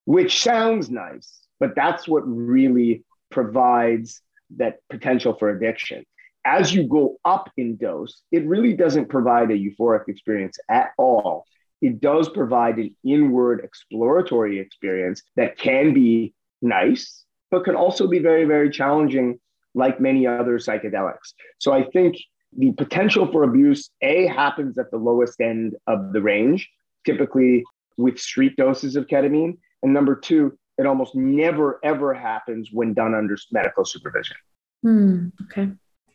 which 0.04 0.42
sounds 0.42 0.90
nice, 0.90 1.40
but 1.58 1.74
that's 1.74 2.06
what 2.06 2.20
really 2.26 3.04
provides 3.30 4.20
that 4.56 4.78
potential 4.90 5.34
for 5.38 5.50
addiction. 5.50 6.04
As 6.44 6.72
you 6.74 6.84
go 6.84 7.16
up 7.24 7.50
in 7.56 7.76
dose, 7.76 8.22
it 8.30 8.46
really 8.46 8.74
doesn't 8.74 9.08
provide 9.08 9.50
a 9.50 9.54
euphoric 9.54 10.08
experience 10.08 10.58
at 10.68 10.90
all. 10.98 11.44
It 11.80 12.00
does 12.00 12.28
provide 12.28 12.76
an 12.78 12.94
inward 13.04 13.62
exploratory 13.64 14.58
experience 14.58 15.22
that 15.36 15.58
can 15.58 15.92
be 15.92 16.34
nice, 16.62 17.24
but 17.50 17.64
can 17.64 17.74
also 17.74 18.06
be 18.06 18.18
very, 18.18 18.44
very 18.44 18.70
challenging, 18.70 19.40
like 19.76 20.00
many 20.00 20.26
other 20.26 20.58
psychedelics. 20.58 21.34
So 21.58 21.72
I 21.72 21.84
think 21.84 22.16
the 22.56 22.72
potential 22.72 23.30
for 23.30 23.44
abuse, 23.44 23.90
A, 24.02 24.26
happens 24.26 24.78
at 24.78 24.90
the 24.90 24.96
lowest 24.96 25.40
end 25.40 25.76
of 25.86 26.12
the 26.12 26.22
range, 26.22 26.68
typically 27.04 27.62
with 27.96 28.18
street 28.18 28.56
doses 28.56 28.96
of 28.96 29.06
ketamine. 29.06 29.58
And 29.82 29.92
number 29.92 30.16
two, 30.16 30.58
it 30.78 30.86
almost 30.86 31.14
never, 31.14 31.78
ever 31.84 32.14
happens 32.14 32.70
when 32.72 32.94
done 32.94 33.14
under 33.14 33.36
medical 33.52 33.84
supervision. 33.84 34.36
Hmm, 34.82 35.28
okay. 35.44 35.70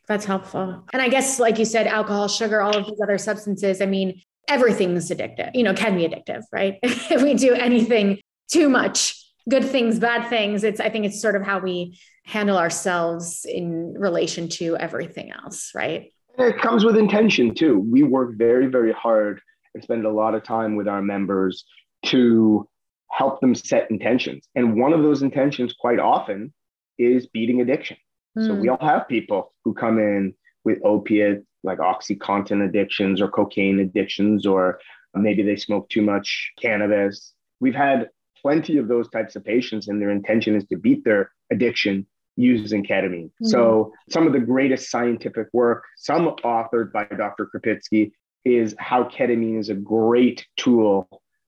That's 0.07 0.25
helpful. 0.25 0.83
And 0.91 1.01
I 1.01 1.07
guess, 1.07 1.39
like 1.39 1.57
you 1.57 1.65
said, 1.65 1.87
alcohol, 1.87 2.27
sugar, 2.27 2.61
all 2.61 2.75
of 2.75 2.85
these 2.85 2.99
other 3.01 3.17
substances, 3.17 3.81
I 3.81 3.85
mean, 3.85 4.21
everything's 4.47 5.09
addictive, 5.09 5.51
you 5.53 5.63
know, 5.63 5.73
can 5.73 5.95
be 5.95 6.07
addictive, 6.07 6.41
right? 6.51 6.79
if 6.83 7.21
we 7.21 7.35
do 7.35 7.53
anything 7.53 8.19
too 8.51 8.67
much, 8.69 9.20
good 9.51 9.65
things, 9.65 9.99
bad 9.99 10.29
things, 10.29 10.63
it's, 10.63 10.79
I 10.79 10.89
think 10.89 11.05
it's 11.05 11.21
sort 11.21 11.35
of 11.35 11.43
how 11.43 11.59
we 11.59 11.99
handle 12.23 12.57
ourselves 12.57 13.45
in 13.45 13.93
relation 13.97 14.47
to 14.47 14.77
everything 14.77 15.31
else, 15.31 15.71
right? 15.75 16.13
It 16.39 16.57
comes 16.59 16.85
with 16.85 16.97
intention 16.97 17.53
too. 17.53 17.77
We 17.77 18.03
work 18.03 18.37
very, 18.37 18.67
very 18.67 18.93
hard 18.93 19.41
and 19.73 19.83
spend 19.83 20.05
a 20.05 20.09
lot 20.09 20.33
of 20.33 20.43
time 20.43 20.75
with 20.75 20.87
our 20.87 21.01
members 21.01 21.65
to 22.05 22.67
help 23.11 23.41
them 23.41 23.53
set 23.53 23.91
intentions. 23.91 24.47
And 24.55 24.79
one 24.79 24.93
of 24.93 25.03
those 25.03 25.21
intentions, 25.21 25.73
quite 25.73 25.99
often, 25.99 26.53
is 26.97 27.27
beating 27.27 27.59
addiction. 27.59 27.97
Mm. 28.37 28.47
So 28.47 28.53
we 28.53 28.67
hmm. 28.67 28.73
all 28.73 28.87
have 28.87 29.09
people 29.09 29.53
who 29.65 29.73
come 29.73 29.99
in 29.99 30.33
with 30.63 30.79
opiate, 30.85 31.43
like 31.63 31.79
Oxycontin 31.79 32.65
addictions 32.65 33.19
or 33.21 33.27
cocaine 33.29 33.79
addictions, 33.81 34.45
or 34.45 34.79
maybe 35.13 35.43
they 35.43 35.57
smoke 35.57 35.89
too 35.89 36.01
much 36.01 36.51
cannabis. 36.61 37.33
We've 37.59 37.75
had 37.75 38.09
plenty 38.41 38.77
of 38.77 38.87
those 38.87 39.09
types 39.09 39.35
of 39.35 39.43
patients, 39.43 39.87
and 39.87 40.01
their 40.01 40.11
intention 40.11 40.55
is 40.55 40.65
to 40.65 40.77
beat 40.77 41.03
their 41.03 41.31
addiction 41.51 42.05
using 42.35 42.83
ketamine. 42.83 43.25
Mm-hmm. 43.25 43.47
So, 43.47 43.93
some 44.09 44.27
of 44.27 44.33
the 44.33 44.39
greatest 44.39 44.89
scientific 44.89 45.47
work, 45.53 45.85
some 45.97 46.27
authored 46.43 46.91
by 46.91 47.05
Dr. 47.05 47.49
Krupitsky, 47.53 48.11
is 48.45 48.75
how 48.79 49.03
ketamine 49.03 49.59
is 49.59 49.69
a 49.69 49.75
great 49.75 50.45
tool 50.57 51.07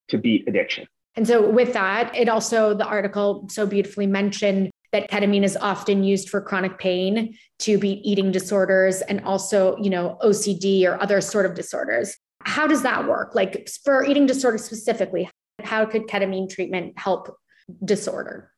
to 0.10 0.18
beat 0.18 0.48
addiction. 0.48 0.88
And 1.16 1.28
so, 1.28 1.50
with 1.50 1.74
that, 1.74 2.16
it 2.16 2.30
also, 2.30 2.74
the 2.74 2.86
article 2.86 3.48
so 3.50 3.66
beautifully 3.66 4.08
mentioned 4.08 4.72
that 4.92 5.10
ketamine 5.10 5.44
is 5.44 5.58
often 5.58 6.04
used 6.04 6.30
for 6.30 6.40
chronic 6.40 6.78
pain 6.78 7.36
to 7.60 7.78
beat 7.78 8.00
eating 8.06 8.32
disorders 8.32 9.02
and 9.02 9.22
also, 9.22 9.76
you 9.78 9.90
know, 9.90 10.18
OCD 10.24 10.86
or 10.86 11.02
other 11.02 11.20
sort 11.20 11.46
of 11.46 11.56
disorders. 11.56 12.16
How 12.44 12.68
does 12.68 12.84
that 12.84 13.08
work? 13.08 13.36
Like 13.36 13.68
for 13.84 14.06
eating 14.06 14.26
disorders 14.26 14.64
specifically, 14.64 15.30
how 15.64 15.86
could 15.86 16.04
ketamine 16.04 16.50
treatment 16.50 16.94
help 16.98 17.36
disorder? 17.84 18.52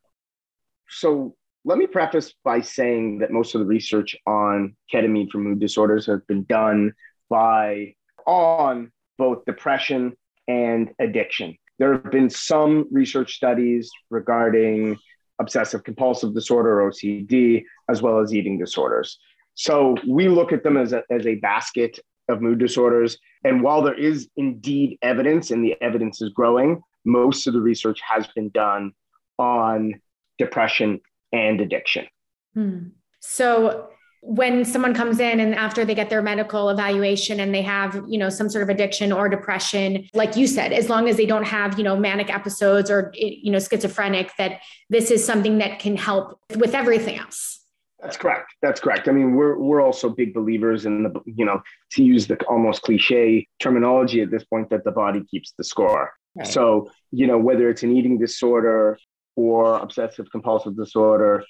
So 0.90 1.36
let 1.64 1.78
me 1.78 1.88
preface 1.88 2.34
by 2.44 2.62
saying 2.62 3.20
that 3.20 3.32
most 3.32 3.56
of 3.56 3.60
the 3.60 3.66
research 3.66 4.16
on 4.28 4.76
ketamine 4.94 5.32
for 5.32 5.40
mood 5.40 5.60
disorders 5.60 6.06
has 6.06 6.22
been 6.28 6.44
done 6.44 6.94
by 7.30 7.96
on 8.28 8.92
both 9.18 9.46
depression 9.46 10.14
and 10.48 10.92
addiction. 11.00 11.58
There 11.80 11.94
have 11.94 12.12
been 12.12 12.30
some 12.30 12.88
research 12.92 13.36
studies 13.36 13.90
regarding 14.10 14.98
obsessive 15.40 15.84
compulsive 15.84 16.34
disorder, 16.34 16.90
OCD, 16.90 17.64
as 17.90 18.02
well 18.02 18.20
as 18.20 18.34
eating 18.34 18.58
disorders. 18.58 19.20
So 19.56 19.96
we 20.08 20.30
look 20.30 20.54
at 20.54 20.64
them 20.64 20.78
as 20.78 20.94
a, 20.94 21.04
as 21.10 21.26
a 21.26 21.36
basket 21.36 22.00
of 22.30 22.42
mood 22.42 22.60
disorders. 22.60 23.18
And 23.44 23.62
while 23.62 23.82
there 23.82 23.98
is 23.98 24.30
indeed 24.38 24.98
evidence 25.02 25.52
and 25.52 25.64
the 25.64 25.76
evidence 25.82 26.22
is 26.22 26.30
growing, 26.30 26.82
most 27.06 27.48
of 27.48 27.54
the 27.54 27.62
research 27.62 28.00
has 28.02 28.28
been 28.28 28.50
done 28.50 28.94
on 29.38 30.02
depression 30.38 31.00
and 31.32 31.62
addiction. 31.62 32.08
Hmm. 32.54 32.88
So 33.20 33.90
when 34.26 34.66
someone 34.66 34.94
comes 34.94 35.20
in 35.20 35.40
and 35.40 35.54
after 35.54 35.86
they 35.86 35.94
get 35.94 36.10
their 36.10 36.22
medical 36.22 36.70
evaluation 36.70 37.40
and 37.40 37.54
they 37.54 37.62
have 37.62 38.04
you 38.08 38.18
know 38.18 38.30
some 38.30 38.50
sort 38.50 38.64
of 38.64 38.70
addiction 38.70 39.12
or 39.12 39.30
depression 39.30 40.10
like 40.16 40.36
you 40.36 40.48
said 40.48 40.74
as 40.74 40.90
long 40.90 41.08
as 41.08 41.16
they 41.16 41.28
don't 41.28 41.44
have 41.44 41.78
you 41.78 41.84
know 41.84 41.96
manic 41.96 42.34
episodes 42.34 42.90
or 42.90 43.12
you 43.14 43.52
know 43.52 43.60
schizophrenic 43.60 44.32
that 44.40 44.62
this 44.90 45.12
is 45.12 45.24
something 45.24 45.60
that 45.60 45.78
can 45.78 45.96
help 45.96 46.40
with 46.58 46.74
everything 46.74 47.20
else 47.20 47.60
that's 48.02 48.18
correct 48.18 48.52
that's 48.64 48.80
correct 48.80 49.08
i 49.08 49.12
mean 49.12 49.36
we're 49.36 49.60
we're 49.60 49.82
also 49.82 50.10
big 50.10 50.34
believers 50.34 50.88
in 50.88 51.04
the 51.04 51.12
you 51.28 51.46
know 51.46 51.62
to 51.92 52.04
use 52.04 52.26
the 52.26 52.36
almost 52.46 52.82
cliche 52.82 53.48
terminology 53.60 54.22
at 54.22 54.32
this 54.32 54.44
point 54.44 54.68
that 54.72 54.84
the 54.84 54.92
body 54.92 55.24
keeps 55.30 55.54
the 55.56 55.64
score 55.64 56.12
right. 56.36 56.48
so 56.48 56.90
you 57.12 57.28
know 57.28 57.38
whether 57.38 57.70
it's 57.70 57.84
an 57.84 57.96
eating 57.96 58.18
disorder 58.18 58.98
or 59.36 59.78
obsessive 59.80 60.28
compulsive 60.32 60.76
disorder 60.76 61.44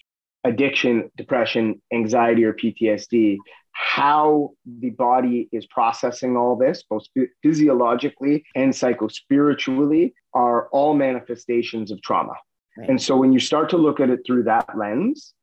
addiction, 0.45 1.11
depression, 1.17 1.81
anxiety, 1.91 2.45
or 2.45 2.53
PTSD, 2.53 3.37
how 3.71 4.51
the 4.79 4.91
body 4.91 5.49
is 5.51 5.65
processing 5.65 6.37
all 6.37 6.55
this, 6.55 6.83
both 6.89 7.03
physiologically 7.43 8.45
and 8.55 8.71
psychospiritually, 8.71 10.13
are 10.33 10.69
all 10.69 10.93
manifestations 10.93 11.91
of 11.91 12.01
trauma. 12.01 12.33
Right. 12.77 12.89
And 12.89 13.01
so 13.01 13.17
when 13.17 13.33
you 13.33 13.39
start 13.39 13.69
to 13.71 13.77
look 13.77 13.99
at 13.99 14.09
it 14.09 14.21
through 14.25 14.43
that 14.43 14.77
lens, 14.77 15.33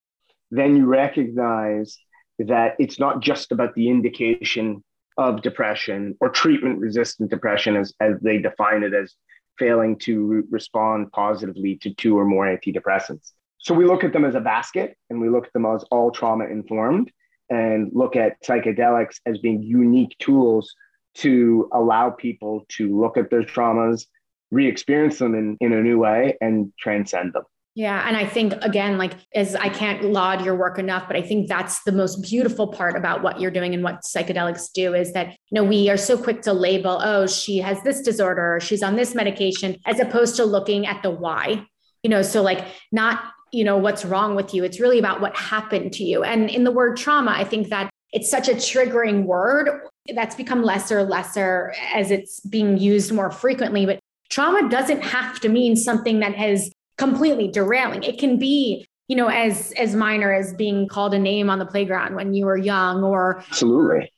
then 0.50 0.76
you 0.76 0.86
recognize 0.86 1.98
that 2.38 2.76
it's 2.78 2.98
not 2.98 3.20
just 3.20 3.52
about 3.52 3.74
the 3.74 3.88
indication 3.88 4.82
of 5.18 5.42
depression 5.42 6.16
or 6.20 6.30
treatment 6.30 6.78
resistant 6.78 7.30
depression 7.30 7.76
as, 7.76 7.92
as 8.00 8.14
they 8.22 8.38
define 8.38 8.82
it 8.82 8.94
as 8.94 9.14
failing 9.58 9.98
to 10.00 10.46
respond 10.50 11.12
positively 11.12 11.76
to 11.82 11.94
two 11.94 12.18
or 12.18 12.24
more 12.24 12.46
antidepressants. 12.46 13.32
So 13.58 13.74
we 13.74 13.84
look 13.84 14.02
at 14.02 14.12
them 14.12 14.24
as 14.24 14.34
a 14.34 14.40
basket 14.40 14.96
and 15.08 15.20
we 15.20 15.28
look 15.28 15.46
at 15.46 15.52
them 15.52 15.66
as 15.66 15.84
all 15.84 16.10
trauma 16.10 16.46
informed 16.46 17.12
and 17.48 17.90
look 17.92 18.16
at 18.16 18.42
psychedelics 18.42 19.20
as 19.26 19.38
being 19.38 19.62
unique 19.62 20.16
tools 20.18 20.74
to 21.14 21.68
allow 21.72 22.10
people 22.10 22.64
to 22.70 22.98
look 22.98 23.16
at 23.16 23.30
their 23.30 23.42
traumas, 23.42 24.06
re 24.50 24.66
experience 24.66 25.18
them 25.18 25.34
in, 25.34 25.56
in 25.60 25.72
a 25.72 25.82
new 25.82 25.98
way, 25.98 26.36
and 26.40 26.72
transcend 26.78 27.34
them. 27.34 27.44
Yeah. 27.74 28.06
And 28.06 28.16
I 28.18 28.26
think, 28.26 28.52
again, 28.60 28.98
like, 28.98 29.14
as 29.34 29.56
I 29.56 29.70
can't 29.70 30.04
laud 30.04 30.44
your 30.44 30.54
work 30.54 30.78
enough, 30.78 31.04
but 31.06 31.16
I 31.16 31.22
think 31.22 31.48
that's 31.48 31.82
the 31.84 31.92
most 31.92 32.22
beautiful 32.22 32.68
part 32.68 32.96
about 32.96 33.22
what 33.22 33.40
you're 33.40 33.50
doing 33.50 33.72
and 33.72 33.82
what 33.82 34.02
psychedelics 34.02 34.70
do 34.74 34.92
is 34.92 35.14
that, 35.14 35.28
you 35.30 35.54
know, 35.54 35.64
we 35.64 35.88
are 35.88 35.96
so 35.96 36.18
quick 36.18 36.42
to 36.42 36.52
label, 36.52 37.00
oh, 37.02 37.26
she 37.26 37.58
has 37.58 37.82
this 37.82 38.02
disorder 38.02 38.56
or 38.56 38.60
she's 38.60 38.82
on 38.82 38.96
this 38.96 39.14
medication, 39.14 39.78
as 39.86 40.00
opposed 40.00 40.36
to 40.36 40.44
looking 40.44 40.86
at 40.86 41.02
the 41.02 41.10
why. 41.10 41.66
You 42.02 42.10
know, 42.10 42.20
so 42.20 42.42
like 42.42 42.66
not 42.90 43.22
you 43.52 43.64
know 43.64 43.76
what's 43.76 44.04
wrong 44.04 44.34
with 44.34 44.54
you 44.54 44.64
it's 44.64 44.80
really 44.80 44.98
about 44.98 45.20
what 45.20 45.36
happened 45.36 45.92
to 45.92 46.04
you 46.04 46.24
and 46.24 46.48
in 46.48 46.64
the 46.64 46.70
word 46.70 46.96
trauma 46.96 47.32
i 47.32 47.44
think 47.44 47.68
that 47.68 47.90
it's 48.10 48.30
such 48.30 48.48
a 48.48 48.54
triggering 48.54 49.24
word 49.24 49.68
that's 50.14 50.34
become 50.34 50.62
lesser 50.62 51.02
lesser 51.02 51.74
as 51.94 52.10
it's 52.10 52.40
being 52.40 52.78
used 52.78 53.12
more 53.12 53.30
frequently 53.30 53.84
but 53.84 53.98
trauma 54.30 54.68
doesn't 54.70 55.02
have 55.02 55.38
to 55.38 55.50
mean 55.50 55.76
something 55.76 56.20
that 56.20 56.34
has 56.34 56.72
completely 57.02 57.48
derailing. 57.48 58.02
It 58.04 58.18
can 58.18 58.38
be 58.38 58.86
you 59.08 59.16
know 59.16 59.28
as 59.28 59.72
as 59.72 59.94
minor 59.94 60.32
as 60.32 60.54
being 60.54 60.88
called 60.88 61.12
a 61.14 61.18
name 61.18 61.50
on 61.50 61.58
the 61.58 61.66
playground 61.66 62.14
when 62.14 62.32
you 62.32 62.46
were 62.46 62.56
young 62.56 63.02
or 63.02 63.38
absolutely. 63.48 64.10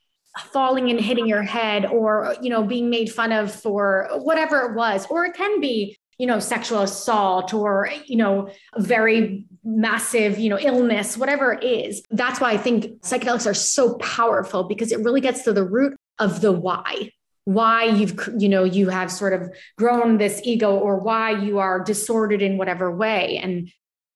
falling 0.53 0.91
and 0.91 1.01
hitting 1.01 1.27
your 1.27 1.43
head 1.43 1.87
or 1.87 2.37
you 2.43 2.51
know 2.51 2.63
being 2.63 2.91
made 2.91 3.11
fun 3.11 3.33
of 3.33 3.53
for 3.53 4.09
whatever 4.17 4.61
it 4.61 4.75
was. 4.75 5.07
Or 5.09 5.25
it 5.25 5.35
can 5.35 5.61
be 5.61 5.97
you 6.19 6.27
know 6.27 6.39
sexual 6.39 6.83
assault 6.83 7.55
or 7.55 7.89
you 8.07 8.17
know 8.17 8.51
very 8.77 9.47
massive 9.65 10.39
you 10.39 10.51
know 10.51 10.59
illness 10.59 11.17
whatever 11.17 11.55
it 11.55 11.65
is. 11.65 12.03
That's 12.11 12.41
why 12.41 12.53
i 12.53 12.59
think 12.59 13.01
psychedelics 13.03 13.47
are 13.51 13.55
so 13.55 13.95
powerful 13.95 14.65
because 14.65 14.93
it 14.93 15.01
really 15.01 15.23
gets 15.23 15.43
to 15.45 15.53
the 15.53 15.65
root 15.65 15.97
of 16.19 16.41
the 16.43 16.53
why 16.53 17.11
why 17.45 17.85
you've 17.85 18.29
you 18.39 18.49
know 18.49 18.65
you 18.65 18.89
have 18.89 19.13
sort 19.13 19.33
of 19.33 19.53
grown 19.77 20.19
this 20.19 20.41
ego 20.45 20.77
or 20.77 20.99
why 20.99 21.31
you 21.31 21.59
are 21.59 21.81
disordered 21.81 22.43
in 22.43 22.57
whatever 22.57 22.95
way. 22.95 23.39
And 23.43 23.71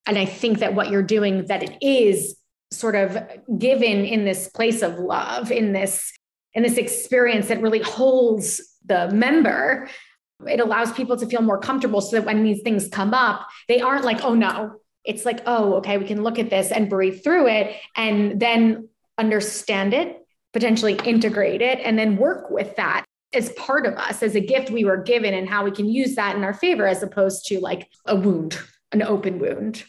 and 0.09 0.17
i 0.17 0.25
think 0.25 0.59
that 0.59 0.73
what 0.73 0.89
you're 0.89 1.03
doing 1.03 1.45
that 1.45 1.63
it 1.63 1.77
is 1.81 2.35
sort 2.71 2.95
of 2.95 3.17
given 3.57 4.05
in 4.05 4.25
this 4.25 4.49
place 4.49 4.81
of 4.81 4.97
love 4.99 5.51
in 5.51 5.71
this 5.71 6.11
in 6.53 6.63
this 6.63 6.77
experience 6.77 7.47
that 7.47 7.61
really 7.61 7.81
holds 7.81 8.61
the 8.85 9.09
member 9.11 9.87
it 10.47 10.59
allows 10.59 10.91
people 10.93 11.17
to 11.17 11.25
feel 11.25 11.41
more 11.41 11.59
comfortable 11.59 12.01
so 12.01 12.17
that 12.17 12.25
when 12.25 12.43
these 12.43 12.61
things 12.63 12.87
come 12.89 13.13
up 13.13 13.47
they 13.67 13.79
aren't 13.79 14.03
like 14.03 14.23
oh 14.23 14.33
no. 14.33 14.75
It's 15.05 15.25
like 15.25 15.41
oh 15.45 15.75
okay 15.75 15.97
we 15.97 16.05
can 16.05 16.23
look 16.23 16.37
at 16.39 16.49
this 16.49 16.71
and 16.71 16.89
breathe 16.89 17.23
through 17.23 17.47
it 17.47 17.75
and 17.95 18.39
then 18.39 18.89
understand 19.17 19.93
it 19.93 20.17
potentially 20.53 20.99
integrate 21.05 21.61
it 21.61 21.79
and 21.79 21.97
then 21.97 22.17
work 22.17 22.51
with 22.51 22.75
that 22.75 23.05
as 23.33 23.51
part 23.53 23.85
of 23.85 23.93
us 23.95 24.23
as 24.23 24.35
a 24.35 24.39
gift 24.39 24.71
we 24.71 24.83
were 24.83 24.97
given 24.97 25.33
and 25.33 25.47
how 25.47 25.63
we 25.63 25.71
can 25.71 25.87
use 25.87 26.15
that 26.15 26.35
in 26.35 26.43
our 26.43 26.53
favor 26.53 26.87
as 26.87 27.03
opposed 27.03 27.45
to 27.45 27.59
like 27.59 27.87
a 28.05 28.15
wound 28.15 28.59
an 28.91 29.01
open 29.03 29.39
wound 29.39 29.83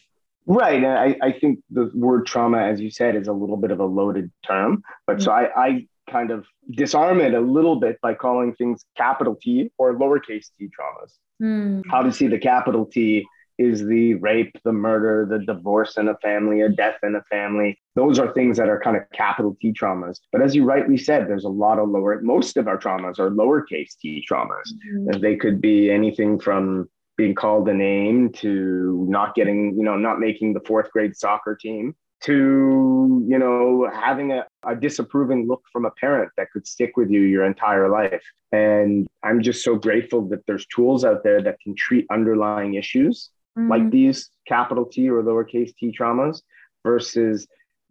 Right. 0.46 0.85
I, 0.85 1.16
I 1.22 1.33
think 1.33 1.61
the 1.70 1.92
word 1.94 2.26
trauma, 2.26 2.59
as 2.59 2.81
you 2.81 2.90
said, 2.90 3.14
is 3.14 3.29
a 3.29 3.33
little 3.33 3.57
bit 3.57 3.70
of 3.70 3.79
a 3.79 3.85
loaded 3.85 4.33
term. 4.44 4.83
But 5.07 5.18
mm-hmm. 5.18 5.24
so 5.24 5.31
I, 5.31 5.66
I 5.66 5.87
kind 6.11 6.33
of 6.33 6.44
disarm 6.72 7.20
it 7.20 7.35
a 7.35 7.40
little 7.40 7.76
bit 7.76 8.00
by 8.00 8.14
calling 8.14 8.55
things 8.55 8.85
capital 8.96 9.37
T 9.40 9.70
or 9.79 9.94
lowercase 9.94 10.46
t 10.59 10.68
traumas. 10.68 11.12
Mm. 11.40 11.83
How 11.88 12.03
to 12.03 12.12
see 12.12 12.26
the 12.26 12.38
capital 12.38 12.85
T 12.85 13.26
is 13.61 13.85
the 13.85 14.14
rape, 14.14 14.57
the 14.64 14.73
murder, 14.73 15.27
the 15.29 15.44
divorce 15.44 15.99
in 15.99 16.09
a 16.09 16.16
family, 16.16 16.62
a 16.62 16.68
death 16.70 16.96
in 17.03 17.14
a 17.14 17.23
family. 17.25 17.79
Those 17.94 18.18
are 18.18 18.33
things 18.33 18.57
that 18.57 18.70
are 18.70 18.81
kind 18.81 18.96
of 18.96 19.03
capital 19.12 19.55
T 19.61 19.73
traumas. 19.73 20.18
But 20.33 20.40
as 20.40 20.55
you 20.57 20.64
rightly 20.64 20.96
said, 20.96 21.29
there's 21.29 21.44
a 21.44 21.51
lot 21.51 21.79
of 21.79 21.90
lower, 21.90 22.20
most 22.23 22.57
of 22.57 22.66
our 22.66 22.79
traumas 22.79 23.18
are 23.18 23.31
lowercase 23.31 23.99
t 24.01 24.25
traumas. 24.29 24.66
Mm-hmm. 24.94 25.20
They 25.20 25.37
could 25.37 25.61
be 25.61 25.90
anything 25.90 26.40
from 26.40 26.88
being 27.18 27.35
called 27.35 27.68
a 27.68 27.75
name 27.75 28.33
to 28.33 29.07
not 29.11 29.35
getting, 29.35 29.75
you 29.77 29.85
know, 29.85 29.96
not 29.96 30.18
making 30.18 30.55
the 30.55 30.61
fourth 30.61 30.90
grade 30.90 31.14
soccer 31.14 31.55
team 31.55 31.94
to, 32.23 33.25
you 33.29 33.38
know, 33.38 33.90
having 33.92 34.33
a, 34.33 34.46
a 34.66 34.75
disapproving 34.75 35.46
look 35.46 35.62
from 35.70 35.85
a 35.85 35.90
parent 35.92 36.31
that 36.38 36.51
could 36.51 36.66
stick 36.66 36.96
with 36.96 37.11
you 37.11 37.20
your 37.20 37.44
entire 37.44 37.90
life. 37.90 38.25
And 38.53 39.07
I'm 39.23 39.42
just 39.42 39.62
so 39.62 39.77
grateful 39.77 40.29
that 40.29 40.46
there's 40.46 40.66
tools 40.66 41.05
out 41.05 41.23
there 41.25 41.42
that 41.42 41.61
can 41.62 41.75
treat 41.75 42.07
underlying 42.11 42.75
issues 42.75 43.31
mm-hmm. 43.59 43.69
like 43.69 43.91
these 43.91 44.31
capital 44.47 44.85
T 44.85 45.09
or 45.09 45.23
lowercase 45.23 45.75
t 45.77 45.95
traumas 45.97 46.43
versus 46.85 47.47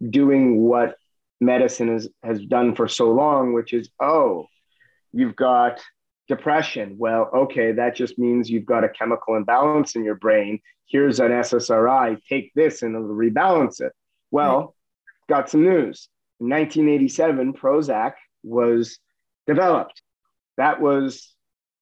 doing 0.09 0.61
what 0.61 0.95
medicine 1.41 1.89
has, 1.89 2.09
has 2.23 2.41
done 2.45 2.75
for 2.75 2.87
so 2.87 3.11
long, 3.11 3.53
which 3.53 3.73
is, 3.73 3.89
oh, 3.99 4.45
you've 5.11 5.35
got 5.35 5.79
depression. 6.27 6.95
Well, 6.97 7.29
okay, 7.33 7.71
that 7.73 7.95
just 7.95 8.19
means 8.19 8.49
you've 8.49 8.65
got 8.65 8.83
a 8.83 8.89
chemical 8.89 9.35
imbalance 9.35 9.95
in 9.95 10.03
your 10.03 10.15
brain. 10.15 10.59
Here's 10.85 11.19
an 11.19 11.31
SSRI, 11.31 12.19
take 12.27 12.53
this 12.55 12.81
and 12.81 12.95
it'll 12.95 13.07
rebalance 13.07 13.81
it. 13.81 13.93
Well, 14.31 14.75
got 15.27 15.49
some 15.49 15.63
news. 15.63 16.09
In 16.39 16.49
1987, 16.49 17.53
Prozac 17.53 18.13
was 18.43 18.99
developed. 19.47 20.01
That 20.57 20.81
was 20.81 21.33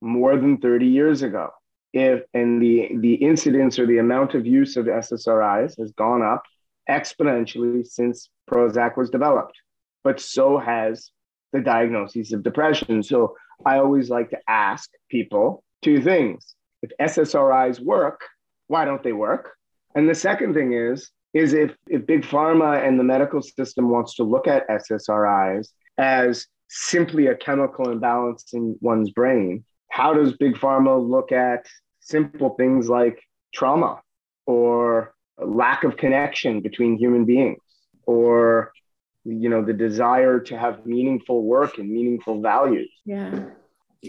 more 0.02 0.38
than 0.38 0.58
30 0.58 0.88
years 0.88 1.22
ago. 1.22 1.50
If 1.94 2.24
and 2.34 2.62
the 2.62 2.90
the 3.00 3.16
incidence 3.16 3.80
or 3.80 3.86
the 3.86 3.98
amount 4.00 4.34
of 4.34 4.46
use 4.46 4.78
of 4.78 4.86
SSRIs 4.86 5.78
has 5.80 5.92
gone 5.94 6.22
up 6.22 6.44
exponentially 6.90 7.86
since 7.86 8.30
Prozac 8.50 8.98
was 8.98 9.10
developed, 9.10 9.58
but 10.04 10.20
so 10.20 10.58
has 10.58 11.12
the 11.54 11.62
diagnoses 11.62 12.34
of 12.34 12.44
depression. 12.44 13.04
So 13.04 13.36
I 13.66 13.78
always 13.78 14.10
like 14.10 14.30
to 14.32 14.40
ask 14.48 14.90
people 15.10 15.64
two 15.82 16.02
things. 16.02 16.56
If 16.82 16.92
SSRIs 17.00 17.80
work, 17.80 18.22
why 18.68 18.86
don't 18.86 19.04
they 19.04 19.14
work? 19.14 19.54
And 19.96 20.08
the 20.08 20.16
second 20.16 20.54
thing 20.54 20.74
is, 20.74 21.10
is 21.34 21.54
if, 21.54 21.76
if 21.88 22.06
big 22.06 22.24
pharma 22.24 22.86
and 22.86 23.00
the 23.00 23.04
medical 23.04 23.42
system 23.42 23.90
wants 23.90 24.16
to 24.16 24.24
look 24.24 24.48
at 24.48 24.68
SSRIs 24.70 25.70
as 25.98 26.48
simply 26.70 27.28
a 27.28 27.36
chemical 27.36 27.90
imbalance 27.90 28.54
in 28.54 28.78
one's 28.82 29.12
brain, 29.12 29.64
how 29.90 30.14
does 30.14 30.34
big 30.34 30.56
pharma 30.56 30.98
look 31.08 31.32
at 31.32 31.66
simple 32.00 32.52
things 32.56 32.90
like 32.90 33.22
trauma 33.54 34.02
or 34.46 35.14
lack 35.38 35.84
of 35.84 35.98
connection 35.98 36.62
between 36.62 36.98
human 36.98 37.26
beings 37.26 37.62
or 38.06 38.72
you 39.26 39.50
know 39.50 39.64
the 39.64 39.74
desire 39.74 40.40
to 40.40 40.58
have 40.58 40.86
meaningful 40.86 41.44
work 41.44 41.78
and 41.78 41.90
meaningful 41.90 42.42
values? 42.42 42.90
Yeah. 43.06 43.46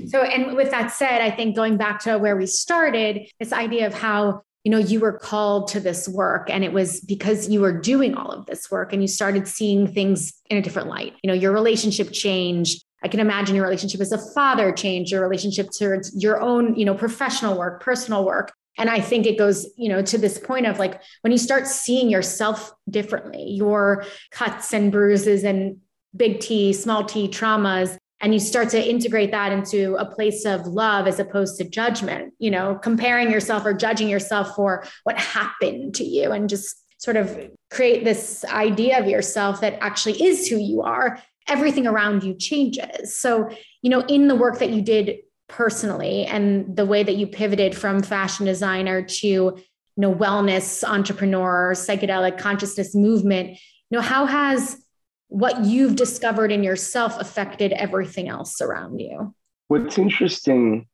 So 0.08 0.22
and 0.22 0.54
with 0.54 0.70
that 0.70 0.92
said 0.92 1.22
i 1.22 1.30
think 1.30 1.56
going 1.56 1.78
back 1.78 2.00
to 2.00 2.18
where 2.18 2.36
we 2.36 2.46
started 2.46 3.26
this 3.40 3.54
idea 3.54 3.86
of 3.86 3.94
how 3.94 4.42
you 4.62 4.70
know 4.70 4.78
you 4.78 5.00
were 5.00 5.18
called 5.18 5.68
to 5.68 5.80
this 5.80 6.06
work 6.06 6.50
and 6.50 6.62
it 6.62 6.72
was 6.72 7.00
because 7.00 7.48
you 7.48 7.60
were 7.62 7.72
doing 7.72 8.14
all 8.14 8.30
of 8.30 8.44
this 8.46 8.70
work 8.70 8.92
and 8.92 9.00
you 9.00 9.08
started 9.08 9.48
seeing 9.48 9.86
things 9.86 10.34
in 10.50 10.58
a 10.58 10.62
different 10.62 10.88
light. 10.88 11.14
You 11.22 11.28
know 11.28 11.34
your 11.34 11.52
relationship 11.52 12.12
changed 12.12 12.84
i 13.02 13.08
can 13.08 13.20
imagine 13.20 13.54
your 13.54 13.64
relationship 13.64 14.00
as 14.00 14.12
a 14.12 14.32
father 14.32 14.72
changed 14.72 15.10
your 15.12 15.22
relationship 15.22 15.70
towards 15.70 16.14
your 16.20 16.40
own 16.40 16.74
you 16.76 16.84
know 16.84 16.94
professional 16.94 17.56
work 17.58 17.82
personal 17.82 18.24
work. 18.24 18.52
And 18.76 18.88
i 18.88 19.00
think 19.00 19.26
it 19.26 19.36
goes 19.36 19.66
you 19.76 19.88
know 19.88 20.02
to 20.02 20.18
this 20.18 20.38
point 20.38 20.66
of 20.66 20.78
like 20.78 21.02
when 21.22 21.32
you 21.32 21.38
start 21.38 21.66
seeing 21.66 22.08
yourself 22.08 22.72
differently 22.88 23.42
your 23.50 24.04
cuts 24.30 24.72
and 24.72 24.92
bruises 24.92 25.42
and 25.42 25.78
big 26.16 26.40
t 26.40 26.72
small 26.72 27.04
t 27.04 27.28
traumas 27.28 27.96
and 28.20 28.32
you 28.32 28.40
start 28.40 28.68
to 28.70 28.90
integrate 28.90 29.30
that 29.30 29.52
into 29.52 29.94
a 29.96 30.04
place 30.04 30.44
of 30.44 30.66
love 30.66 31.06
as 31.06 31.18
opposed 31.18 31.56
to 31.58 31.68
judgment 31.68 32.34
you 32.38 32.52
know 32.52 32.76
comparing 32.76 33.32
yourself 33.32 33.66
or 33.66 33.74
judging 33.74 34.08
yourself 34.08 34.54
for 34.54 34.84
what 35.02 35.18
happened 35.18 35.94
to 35.96 36.04
you 36.04 36.30
and 36.30 36.48
just 36.48 36.76
sort 36.98 37.16
of 37.16 37.50
create 37.70 38.04
this 38.04 38.44
idea 38.46 38.98
of 38.98 39.06
yourself 39.06 39.60
that 39.60 39.78
actually 39.80 40.22
is 40.22 40.48
who 40.48 40.56
you 40.56 40.82
are 40.82 41.20
everything 41.48 41.86
around 41.86 42.22
you 42.22 42.34
changes. 42.34 43.16
So 43.16 43.50
you 43.82 43.90
know 43.90 44.00
in 44.02 44.28
the 44.28 44.34
work 44.34 44.58
that 44.58 44.70
you 44.70 44.82
did 44.82 45.18
personally 45.48 46.26
and 46.26 46.76
the 46.76 46.84
way 46.84 47.02
that 47.02 47.16
you 47.16 47.26
pivoted 47.26 47.74
from 47.74 48.02
fashion 48.02 48.44
designer 48.44 49.02
to 49.02 49.26
you 49.26 49.64
know 49.96 50.14
wellness 50.14 50.84
entrepreneur 50.84 51.72
psychedelic 51.72 52.38
consciousness 52.38 52.94
movement 52.94 53.50
you 53.90 53.96
know 53.96 54.02
how 54.02 54.26
has 54.26 54.84
what 55.28 55.64
you've 55.64 55.96
discovered 55.96 56.50
in 56.50 56.62
yourself 56.62 57.18
affected 57.20 57.72
everything 57.72 58.28
else 58.28 58.60
around 58.60 58.98
you? 58.98 59.34
What's 59.68 59.98
interesting 59.98 60.86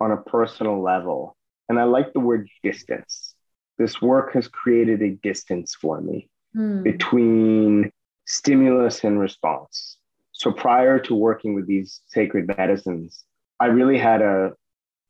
on 0.00 0.12
a 0.12 0.16
personal 0.18 0.82
level 0.82 1.36
and 1.68 1.78
i 1.78 1.84
like 1.84 2.12
the 2.12 2.20
word 2.20 2.48
distance. 2.62 3.34
This 3.78 4.02
work 4.02 4.34
has 4.34 4.48
created 4.48 5.02
a 5.02 5.10
distance 5.10 5.74
for 5.74 6.00
me 6.00 6.28
hmm. 6.52 6.82
between 6.82 7.92
stimulus 8.26 9.04
and 9.04 9.18
response 9.18 9.98
so 10.32 10.52
prior 10.52 10.98
to 10.98 11.14
working 11.14 11.54
with 11.54 11.66
these 11.66 12.00
sacred 12.08 12.46
medicines 12.56 13.24
I 13.60 13.66
really 13.66 13.98
had 13.98 14.22
a 14.22 14.52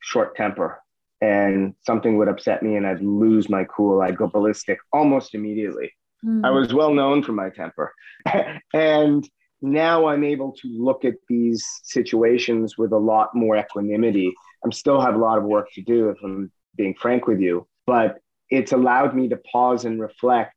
short 0.01 0.35
temper 0.35 0.81
and 1.21 1.75
something 1.85 2.17
would 2.17 2.27
upset 2.27 2.63
me 2.63 2.75
and 2.75 2.85
I'd 2.85 3.01
lose 3.01 3.47
my 3.47 3.63
cool. 3.65 4.01
I'd 4.01 4.17
go 4.17 4.27
ballistic 4.27 4.79
almost 4.91 5.35
immediately. 5.35 5.91
Mm. 6.25 6.45
I 6.45 6.49
was 6.49 6.73
well 6.73 6.93
known 6.93 7.23
for 7.23 7.31
my 7.31 7.49
temper. 7.49 7.93
and 8.73 9.27
now 9.61 10.07
I'm 10.07 10.23
able 10.23 10.51
to 10.53 10.67
look 10.67 11.05
at 11.05 11.13
these 11.29 11.65
situations 11.83 12.77
with 12.77 12.91
a 12.91 12.97
lot 12.97 13.35
more 13.35 13.55
equanimity. 13.55 14.33
I'm 14.65 14.71
still 14.71 14.99
have 14.99 15.15
a 15.15 15.19
lot 15.19 15.37
of 15.37 15.43
work 15.43 15.71
to 15.73 15.81
do 15.81 16.09
if 16.09 16.17
I'm 16.23 16.51
being 16.75 16.95
frank 16.95 17.27
with 17.27 17.39
you, 17.39 17.67
but 17.85 18.17
it's 18.49 18.71
allowed 18.71 19.15
me 19.15 19.29
to 19.29 19.37
pause 19.51 19.85
and 19.85 20.01
reflect. 20.01 20.55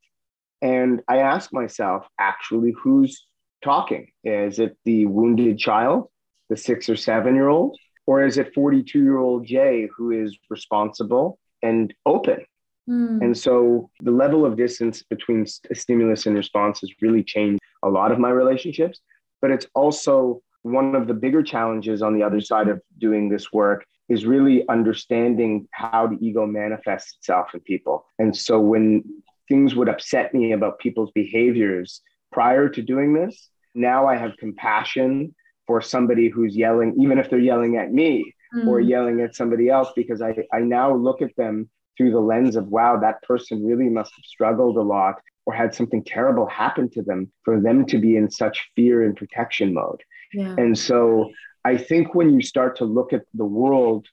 And 0.63 1.03
I 1.09 1.19
ask 1.19 1.53
myself, 1.53 2.07
actually, 2.19 2.75
who's 2.83 3.27
talking? 3.63 4.09
Is 4.23 4.59
it 4.59 4.77
the 4.85 5.07
wounded 5.07 5.59
child, 5.59 6.09
the 6.49 6.57
six 6.57 6.89
or 6.89 6.97
seven 6.97 7.35
year 7.35 7.49
old? 7.49 7.77
Or 8.07 8.25
is 8.25 8.39
it 8.39 8.55
42 8.55 9.03
year 9.03 9.19
old 9.19 9.47
Jay 9.47 9.89
who 9.97 10.11
is 10.11 10.37
responsible 10.51 11.39
and 11.63 11.93
open? 12.05 12.45
Mm. 12.89 13.23
And 13.23 13.39
so 13.39 13.91
the 14.01 14.11
level 14.11 14.45
of 14.45 14.57
distance 14.57 15.03
between 15.03 15.47
stimulus 15.47 16.27
and 16.27 16.37
response 16.37 16.81
has 16.81 16.91
really 17.01 17.23
changed 17.23 17.61
a 17.83 17.89
lot 17.89 18.13
of 18.13 18.19
my 18.19 18.31
relationships, 18.31 19.01
but 19.41 19.51
it's 19.51 19.67
also 19.75 20.43
one 20.63 20.95
of 20.95 21.07
the 21.07 21.15
bigger 21.15 21.43
challenges 21.43 22.03
on 22.03 22.15
the 22.15 22.23
other 22.23 22.41
side 22.41 22.69
of 22.69 22.81
doing 22.99 23.29
this 23.29 23.53
work 23.53 23.85
is 24.09 24.27
really 24.27 24.69
understanding 24.69 25.67
how 25.73 26.07
the 26.07 26.19
ego 26.21 26.47
manifests 26.47 27.17
itself 27.17 27.49
in 27.55 27.61
people. 27.61 28.07
And 28.19 28.37
so 28.37 28.61
when 28.61 29.03
things 29.49 29.75
would 29.75 29.89
upset 29.89 30.35
me 30.35 30.53
about 30.53 30.79
people's 30.79 31.11
behaviors 31.15 32.01
prior 32.33 32.69
to 32.69 32.83
doing 32.83 33.15
this, 33.15 33.49
now 33.75 34.07
I 34.07 34.17
have 34.17 34.37
compassion 34.39 35.35
for 35.67 35.81
somebody 35.81 36.29
who's 36.29 36.57
yelling, 36.57 36.95
even 37.01 37.19
if 37.19 37.31
they're 37.31 37.39
yelling 37.39 37.77
at 37.77 37.93
me 37.93 38.35
mm. 38.55 38.67
or 38.67 38.81
yelling 38.81 39.21
at 39.21 39.35
somebody 39.35 39.69
else, 39.69 39.89
because 39.97 40.21
I, 40.21 40.37
I 40.53 40.61
now 40.61 40.95
look 40.95 41.23
at 41.23 41.35
them 41.37 41.71
through 41.97 42.11
the 42.11 42.21
lens 42.21 42.57
of, 42.57 42.69
wow, 42.69 42.99
that 42.99 43.23
person 43.23 43.65
really 43.65 43.89
must 43.89 44.13
have 44.17 44.25
struggled 44.25 44.77
a 44.77 44.83
lot 44.83 45.21
or 45.47 45.55
had 45.55 45.75
something 45.75 46.03
terrible 46.05 46.47
happen 46.47 46.91
to 46.91 47.03
them 47.03 47.31
for 47.45 47.61
them 47.61 47.87
to 47.87 47.99
be 47.99 48.17
in 48.17 48.31
such 48.31 48.71
fear 48.75 49.05
and 49.05 49.17
protection 49.17 49.75
mode. 49.75 50.03
Yeah. 50.33 50.55
And 50.59 50.77
so 50.77 51.31
I 51.65 51.77
think 51.77 52.15
when 52.15 52.33
you 52.33 52.43
start 52.43 52.77
to 52.79 52.85
look 52.85 53.13
at 53.13 53.23
the 53.35 53.45
world 53.45 54.07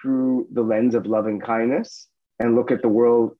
through 0.00 0.48
the 0.52 0.62
lens 0.62 0.94
of 0.94 1.06
loving 1.06 1.40
kindness 1.40 2.08
and 2.38 2.54
look 2.54 2.70
at 2.70 2.82
the 2.82 2.88
world 2.88 3.36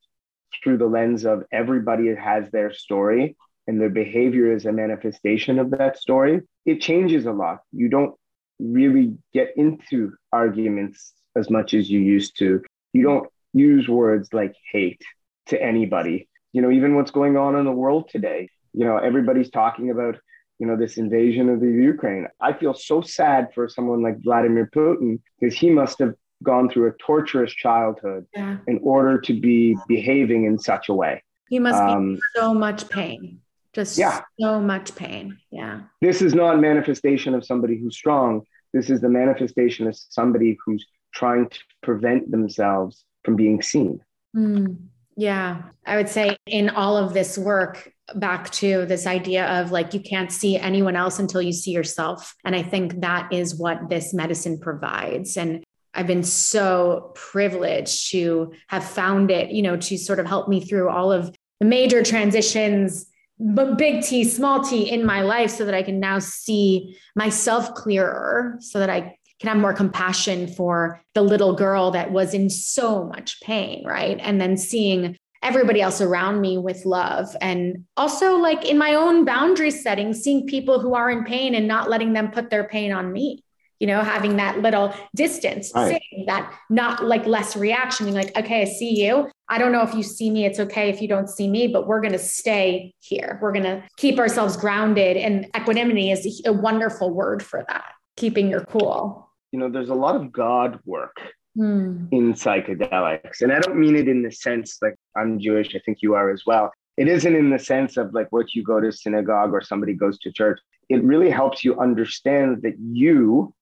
through 0.63 0.79
the 0.79 0.87
lens 0.87 1.25
of 1.25 1.45
everybody 1.53 2.15
has 2.15 2.51
their 2.51 2.73
story 2.73 3.37
and 3.67 3.81
their 3.81 3.91
behavior 3.91 4.53
is 4.53 4.65
a 4.65 4.73
manifestation 4.73 5.59
of 5.59 5.71
that 5.73 5.99
story, 5.99 6.41
it 6.65 6.81
changes 6.81 7.27
a 7.27 7.33
lot. 7.33 7.59
You 7.73 7.89
don't 7.89 8.15
really 8.59 9.17
get 9.33 9.53
into 9.57 10.13
arguments 10.33 11.13
as 11.37 11.51
much 11.51 11.75
as 11.75 11.89
you 11.89 12.01
used 12.01 12.39
to. 12.39 12.63
You 12.93 13.03
don't 13.03 13.29
use 13.53 13.89
words 13.89 14.33
like 14.33 14.55
hate 14.73 15.03
to 15.47 15.63
anybody. 15.63 16.29
You 16.53 16.63
know, 16.63 16.71
even 16.71 16.97
what's 16.97 17.11
going 17.11 17.37
on 17.37 17.57
in 17.57 17.65
the 17.65 17.73
world 17.73 18.09
today, 18.09 18.49
you 18.73 18.85
know, 18.85 18.97
everybody's 18.97 19.51
talking 19.51 19.91
about, 19.91 20.17
you 20.59 20.67
know, 20.67 20.77
this 20.77 20.97
invasion 20.97 21.49
of 21.49 21.61
the 21.61 21.67
Ukraine. 21.67 22.27
I 22.41 22.55
feel 22.55 22.75
so 22.75 23.01
sad 23.03 23.49
for 23.55 23.69
someone 23.69 24.03
like 24.03 24.23
Vladimir 24.23 24.71
Putin 24.75 25.21
because 25.39 25.57
he 25.57 25.71
must 25.71 25.99
have 25.99 26.15
gone 26.43 26.69
through 26.69 26.89
a 26.89 26.93
torturous 26.93 27.53
childhood 27.53 28.27
yeah. 28.35 28.59
in 28.67 28.79
order 28.83 29.21
to 29.21 29.39
be 29.39 29.77
behaving 29.87 30.45
in 30.45 30.59
such 30.59 30.89
a 30.89 30.95
way. 30.95 31.23
He 31.49 31.59
must 31.59 31.81
um, 31.81 32.15
be 32.15 32.21
so 32.37 32.55
much 32.55 32.89
pain. 32.89 33.41
Just 33.73 33.99
yeah. 33.99 34.23
so 34.41 34.61
much 34.61 34.95
pain. 34.95 35.39
Yeah. 35.51 35.83
This 36.01 36.23
is 36.23 36.35
not 36.35 36.59
manifestation 36.61 37.35
of 37.35 37.45
somebody 37.45 37.79
who's 37.79 37.97
strong. 37.97 38.43
This 38.73 38.91
is 38.91 39.01
the 39.01 39.09
manifestation 39.09 39.87
of 39.87 39.97
somebody 39.97 40.57
who's 40.65 40.87
trying 41.15 41.49
to 41.49 41.59
prevent 41.83 42.31
themselves 42.31 43.05
from 43.25 43.37
being 43.37 43.63
seen. 43.63 44.01
Mm, 44.37 44.77
yeah. 45.17 45.63
I 45.87 45.97
would 45.97 46.09
say 46.09 46.37
in 46.47 46.71
all 46.71 46.97
of 46.97 47.15
this 47.15 47.39
work, 47.39 47.93
back 48.15 48.51
to 48.51 48.87
this 48.87 49.07
idea 49.07 49.47
of 49.61 49.71
like 49.71 49.93
you 49.93 50.01
can't 50.01 50.33
see 50.33 50.57
anyone 50.57 50.97
else 50.97 51.19
until 51.19 51.43
you 51.43 51.53
see 51.53 51.73
yourself. 51.73 52.35
And 52.45 52.57
I 52.57 52.63
think 52.63 53.01
that 53.01 53.33
is 53.33 53.55
what 53.55 53.89
this 53.91 54.15
medicine 54.15 54.59
provides. 54.59 55.37
And 55.37 55.63
I've 55.99 56.07
been 56.07 56.23
so 56.23 57.11
privileged 57.17 58.13
to 58.13 58.53
have 58.69 58.85
found 58.85 59.33
it, 59.33 59.51
you 59.51 59.63
know, 59.63 59.77
to 59.77 59.99
sort 59.99 60.21
of 60.21 60.27
help 60.27 60.49
me 60.49 60.61
through 60.61 60.89
all 60.89 61.11
of 61.11 61.35
the 61.59 61.67
major 61.67 62.05
transitions 62.05 63.07
but 63.41 63.79
big 63.79 64.03
T, 64.03 64.25
small 64.25 64.65
t 64.65 64.91
in 64.91 65.05
my 65.05 65.23
life 65.23 65.51
so 65.51 65.65
that 65.65 65.75
I 65.75 65.83
can 65.83 66.01
now 66.01 66.19
see 66.19 66.97
myself 67.15 67.75
clearer, 67.75 68.57
so 68.61 68.81
that 68.81 68.91
I 68.91 69.17
can 69.41 69.49
have 69.49 69.59
more 69.59 69.73
compassion 69.73 70.49
for 70.49 71.01
the 71.15 71.23
little 71.23 71.55
girl 71.55 71.93
that 71.93 72.11
was 72.11 72.35
in 72.35 72.51
so 72.51 73.05
much 73.05 73.41
pain, 73.41 73.87
right? 73.87 74.19
And 74.21 74.41
then 74.41 74.57
seeing 74.57 75.17
everybody 75.41 75.81
else 75.81 76.01
around 76.01 76.41
me 76.41 76.59
with 76.59 76.85
love. 76.85 77.37
And 77.41 77.85
also, 77.97 78.37
like 78.37 78.65
in 78.65 78.77
my 78.77 78.95
own 78.95 79.25
boundary 79.25 79.71
setting, 79.71 80.13
seeing 80.13 80.49
people 80.49 80.81
who 80.81 80.95
are 80.95 81.09
in 81.09 81.25
pain 81.25 81.55
and 81.55 81.69
not 81.69 81.89
letting 81.89 82.15
them 82.15 82.33
put 82.33 82.51
their 82.51 82.65
pain 82.65 82.91
on 82.91 83.13
me 83.13 83.45
you 83.81 83.87
know, 83.87 84.03
having 84.03 84.37
that 84.37 84.61
little 84.61 84.93
distance, 85.15 85.71
right. 85.75 85.91
saying 85.91 86.27
that 86.27 86.53
not 86.69 87.05
like 87.05 87.27
less 87.27 87.57
reaction, 87.57 88.07
being 88.07 88.17
like, 88.17 88.37
okay, 88.37 88.63
I 88.63 88.65
see 88.65 89.05
you. 89.05 89.31
I 89.49 89.59
don't 89.59 89.73
know 89.73 89.83
if 89.83 89.95
you 89.95 90.03
see 90.03 90.31
me. 90.31 90.45
It's 90.45 90.59
okay 90.61 90.91
if 90.91 91.01
you 91.01 91.09
don't 91.09 91.29
see 91.29 91.49
me, 91.49 91.69
but 91.69 91.87
we're 91.87 92.01
going 92.01 92.13
to 92.13 92.19
stay 92.19 92.93
here. 93.01 93.39
We're 93.41 93.53
going 93.53 93.65
to 93.65 93.83
keep 93.97 94.19
ourselves 94.19 94.57
grounded. 94.57 95.17
And 95.17 95.47
equanimity 95.57 96.11
is 96.11 96.43
a 96.45 96.53
wonderful 96.53 97.11
word 97.11 97.43
for 97.43 97.65
that, 97.69 97.93
keeping 98.17 98.49
your 98.51 98.65
cool. 98.65 99.31
You 99.53 99.61
know, 99.61 99.71
there's 99.71 99.89
a 99.89 99.95
lot 99.95 100.17
of 100.17 100.33
God 100.33 100.81
work 100.85 101.17
hmm. 101.55 102.07
in 102.11 102.35
psychedelics. 102.35 103.41
And 103.41 103.53
I 103.53 103.61
don't 103.61 103.79
mean 103.79 103.97
it 103.97 104.09
in 104.09 104.23
the 104.23 104.33
sense 104.33 104.79
like 104.83 104.97
I'm 105.17 105.39
Jewish, 105.39 105.75
I 105.75 105.79
think 105.85 105.99
you 106.03 106.15
are 106.15 106.31
as 106.31 106.43
well. 106.47 106.73
It 106.97 107.07
isn't 107.07 107.35
in 107.35 107.51
the 107.51 107.61
sense 107.61 107.97
of 107.97 108.13
like 108.13 108.27
what 108.31 108.55
you 108.55 108.65
go 108.65 108.81
to 108.81 108.91
synagogue 108.91 109.53
or 109.53 109.61
somebody 109.61 109.95
goes 109.95 110.19
to 110.19 110.33
church. 110.33 110.59
It 110.89 111.03
really 111.05 111.31
helps 111.31 111.65
you 111.65 111.79
understand 111.79 112.63
that 112.63 112.75
you 112.81 113.55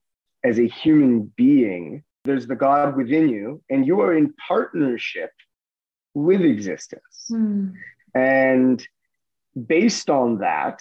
as 0.47 0.59
a 0.61 0.69
human 0.69 1.33
being, 1.37 2.05
there's 2.25 2.47
the 2.47 2.55
God 2.55 2.97
within 2.97 3.29
you, 3.29 3.63
and 3.69 3.85
you 3.87 4.01
are 4.01 4.15
in 4.15 4.33
partnership 4.49 5.31
with 6.15 6.41
existence. 6.41 7.27
Mm. 7.31 7.75
And 8.15 8.87
based 9.67 10.09
on 10.09 10.39
that, 10.39 10.81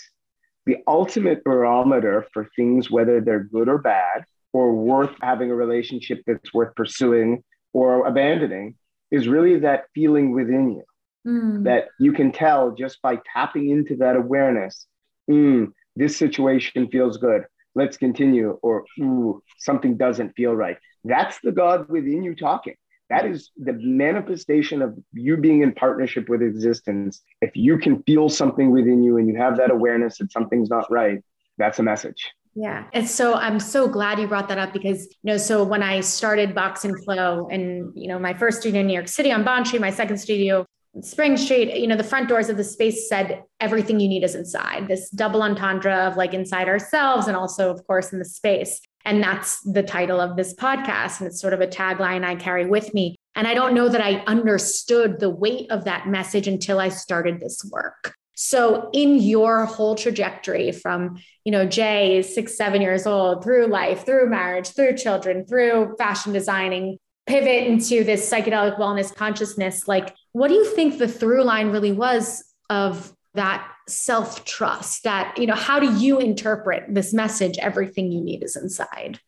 the 0.66 0.78
ultimate 0.88 1.44
barometer 1.44 2.28
for 2.32 2.48
things, 2.56 2.92
whether 2.92 3.22
they're 3.22 3.44
good 3.44 3.68
or 3.68 3.80
bad, 3.80 4.26
or 4.54 4.74
worth 4.74 5.16
having 5.22 5.50
a 5.52 5.56
relationship 5.56 6.22
that's 6.28 6.54
worth 6.54 6.76
pursuing 6.76 7.44
or 7.74 8.06
abandoning, 8.06 8.76
is 9.12 9.28
really 9.28 9.60
that 9.60 9.86
feeling 9.96 10.32
within 10.32 10.72
you 10.72 10.84
mm. 11.28 11.64
that 11.64 11.88
you 12.00 12.14
can 12.14 12.32
tell 12.32 12.72
just 12.72 13.02
by 13.02 13.20
tapping 13.34 13.70
into 13.70 13.96
that 13.98 14.16
awareness. 14.16 14.86
Mm, 15.30 15.72
this 15.96 16.16
situation 16.18 16.88
feels 16.90 17.18
good 17.18 17.46
let's 17.76 17.98
continue, 17.98 18.58
or 18.62 18.86
ooh, 19.00 19.42
something 19.60 19.98
doesn't 19.98 20.32
feel 20.36 20.54
right. 20.54 20.78
That's 21.04 21.40
the 21.44 21.52
God 21.52 21.88
within 21.90 22.24
you 22.24 22.36
talking. 22.36 22.76
That 23.10 23.26
is 23.26 23.52
the 23.56 23.74
manifestation 23.74 24.82
of 24.82 24.98
you 25.14 25.38
being 25.38 25.62
in 25.62 25.74
partnership 25.74 26.28
with 26.28 26.42
existence. 26.42 27.22
If 27.42 27.52
you 27.54 27.78
can 27.78 28.02
feel 28.04 28.30
something 28.30 28.72
within 28.72 29.04
you 29.04 29.18
and 29.18 29.28
you 29.28 29.36
have 29.36 29.58
that 29.58 29.70
awareness 29.70 30.18
that 30.18 30.32
something's 30.32 30.70
not 30.70 30.90
right, 30.90 31.20
that's 31.60 31.78
a 31.78 31.84
message. 31.84 32.32
Yeah. 32.56 32.86
And 32.94 33.08
so 33.08 33.36
I'm 33.36 33.60
so 33.60 33.88
glad 33.88 34.18
you 34.18 34.28
brought 34.28 34.48
that 34.48 34.58
up 34.58 34.72
because, 34.72 35.04
you 35.06 35.34
know, 35.34 35.38
so 35.38 35.64
when 35.64 35.84
I 35.84 36.00
started 36.00 36.56
Box 36.56 36.86
and 36.86 37.04
Flow 37.04 37.48
and, 37.52 37.92
you 37.96 38.08
know, 38.08 38.18
my 38.18 38.34
first 38.34 38.62
studio 38.62 38.80
in 38.80 38.88
New 38.88 38.94
York 38.94 39.10
City 39.10 39.32
on 39.32 39.44
Bond 39.44 39.68
Street, 39.68 39.82
my 39.82 39.92
second 39.92 40.18
studio 40.18 40.66
Spring 41.02 41.36
Street, 41.36 41.76
you 41.76 41.88
know, 41.88 41.98
the 41.98 42.04
front 42.04 42.30
doors 42.30 42.50
of 42.50 42.58
the 42.58 42.64
space 42.64 43.10
said 43.10 43.44
everything 43.60 44.00
you 44.00 44.08
need 44.08 44.24
is 44.24 44.36
inside. 44.36 44.88
This 44.88 45.10
double 45.10 45.44
entendre 45.44 46.08
of 46.08 46.16
like 46.16 46.34
inside 46.34 46.70
ourselves 46.70 47.28
and 47.28 47.36
also, 47.36 47.70
of 47.70 47.86
course, 47.86 48.14
in 48.14 48.20
the 48.20 48.26
space. 48.26 48.80
And 49.04 49.22
that's 49.22 49.62
the 49.62 49.84
title 49.84 50.20
of 50.20 50.36
this 50.36 50.54
podcast. 50.56 51.20
And 51.20 51.28
it's 51.28 51.40
sort 51.40 51.54
of 51.54 51.62
a 51.62 51.68
tagline 51.68 52.24
I 52.24 52.36
carry 52.36 52.66
with 52.66 52.94
me. 52.94 53.16
And 53.36 53.48
I 53.48 53.54
don't 53.54 53.74
know 53.74 53.90
that 53.90 54.02
I 54.02 54.24
understood 54.26 55.20
the 55.20 55.30
weight 55.30 55.70
of 55.70 55.84
that 55.84 56.08
message 56.08 56.48
until 56.48 56.80
I 56.80 56.90
started 56.90 57.40
this 57.40 57.64
work. 57.72 58.16
So 58.36 58.90
in 58.94 59.16
your 59.16 59.66
whole 59.66 59.96
trajectory 59.96 60.72
from, 60.72 61.18
you 61.44 61.52
know, 61.52 61.66
Jay 61.66 62.18
is 62.18 62.34
six, 62.34 62.58
seven 62.58 62.82
years 62.82 63.06
old 63.06 63.44
through 63.44 63.68
life, 63.68 64.06
through 64.06 64.30
marriage, 64.30 64.70
through 64.70 64.98
children, 64.98 65.46
through 65.46 65.96
fashion 65.98 66.34
designing, 66.34 66.98
pivot 67.28 67.68
into 67.68 68.04
this 68.04 68.30
psychedelic 68.30 68.78
wellness 68.78 69.14
consciousness, 69.14 69.88
like 69.88 70.14
what 70.36 70.50
do 70.50 70.54
you 70.54 70.66
think 70.66 70.98
the 70.98 71.08
through 71.08 71.46
line 71.46 71.70
really 71.70 71.94
was 71.94 72.44
of 72.70 73.16
that 73.36 73.66
self 73.88 74.44
trust? 74.44 75.06
That, 75.06 75.38
you 75.38 75.48
know, 75.48 75.56
how 75.56 75.80
do 75.80 75.98
you 75.98 76.20
interpret 76.20 76.84
this 76.90 77.14
message? 77.14 77.58
Everything 77.60 78.12
you 78.12 78.20
need 78.20 78.44
is 78.44 78.58
inside. 78.58 79.22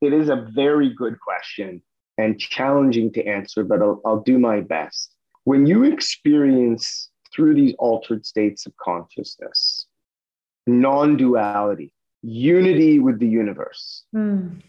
It 0.00 0.14
is 0.14 0.30
a 0.30 0.48
very 0.54 0.88
good 0.88 1.20
question 1.20 1.82
and 2.16 2.40
challenging 2.40 3.12
to 3.12 3.26
answer, 3.26 3.62
but 3.62 3.82
I'll, 3.82 4.00
I'll 4.06 4.22
do 4.22 4.38
my 4.38 4.62
best. 4.62 5.14
When 5.44 5.66
you 5.66 5.84
experience 5.84 7.10
through 7.30 7.56
these 7.56 7.74
altered 7.78 8.24
states 8.24 8.64
of 8.64 8.74
consciousness, 8.78 9.86
non 10.66 11.18
duality, 11.18 11.92
unity 12.22 13.00
with 13.00 13.18
the 13.18 13.28
universe, 13.28 14.04
mm. 14.16 14.62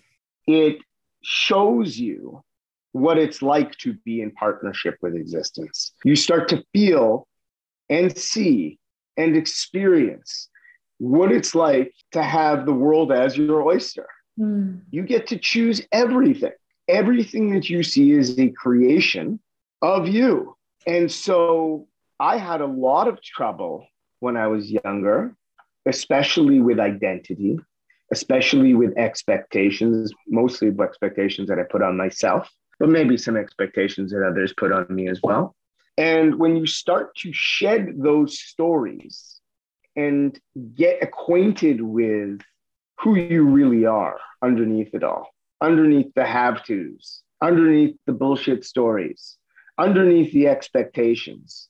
it 0.46 0.80
shows 1.24 1.98
you 1.98 2.43
what 2.96 3.18
it's 3.18 3.41
like 3.41 3.78
to 3.78 3.91
be 4.06 4.22
in 4.22 4.32
partnership 4.32 4.98
with 5.02 5.16
existence. 5.16 5.91
You 6.06 6.16
start 6.16 6.48
to 6.48 6.64
feel 6.72 7.28
and 7.89 8.18
see 8.18 8.80
and 9.18 9.36
experience 9.36 10.48
what 10.98 11.30
it's 11.30 11.54
like 11.54 11.93
to 12.14 12.24
have 12.24 12.66
the 12.66 12.72
world 12.72 13.12
as 13.12 13.38
your 13.38 13.64
oyster. 13.64 14.08
Mm. 14.39 14.80
You 14.91 15.04
get 15.04 15.28
to 15.28 15.38
choose 15.38 15.82
everything. 15.91 16.54
Everything 16.88 17.54
that 17.54 17.70
you 17.70 17.84
see 17.84 18.14
is 18.14 18.39
a 18.39 18.48
creation 18.52 19.41
of 19.82 20.08
you. 20.08 20.56
And 20.88 21.12
so 21.12 21.89
I 22.18 22.38
had 22.38 22.62
a 22.62 22.66
lot 22.66 23.10
of 23.10 23.22
trouble 23.22 23.86
when 24.22 24.38
I 24.38 24.48
was 24.48 24.72
younger, 24.72 25.36
especially 25.86 26.62
with 26.62 26.80
identity, 26.80 27.60
especially 28.14 28.74
with 28.74 28.98
expectations, 28.98 30.14
mostly 30.30 30.72
expectations 30.82 31.50
that 31.50 31.60
I 31.60 31.64
put 31.64 31.82
on 31.82 31.98
myself 31.98 32.50
but 32.80 32.89
maybe 32.89 33.17
some 33.17 33.38
expectations 33.38 34.11
that 34.11 34.26
others 34.26 34.53
put 34.57 34.71
on 34.71 34.86
me 34.89 35.07
as 35.07 35.21
well. 35.23 35.55
And 35.97 36.38
when 36.38 36.55
you 36.57 36.67
start 36.67 37.15
to 37.17 37.32
shed 37.32 37.93
those 37.97 38.39
stories 38.39 39.39
and 39.95 40.38
get 40.76 41.01
acquainted 41.01 41.82
with 41.82 42.41
who 42.99 43.15
you 43.15 43.43
really 43.43 43.86
are 43.86 44.17
underneath 44.41 44.93
it 44.93 45.03
all, 45.03 45.30
underneath 45.61 46.13
the 46.15 46.26
have 46.26 46.63
tos, 46.65 47.23
underneath 47.41 47.95
the 48.05 48.13
bullshit 48.13 48.65
stories, 48.65 49.38
underneath 49.78 50.34
the 50.34 50.47
expectations, 50.47 51.69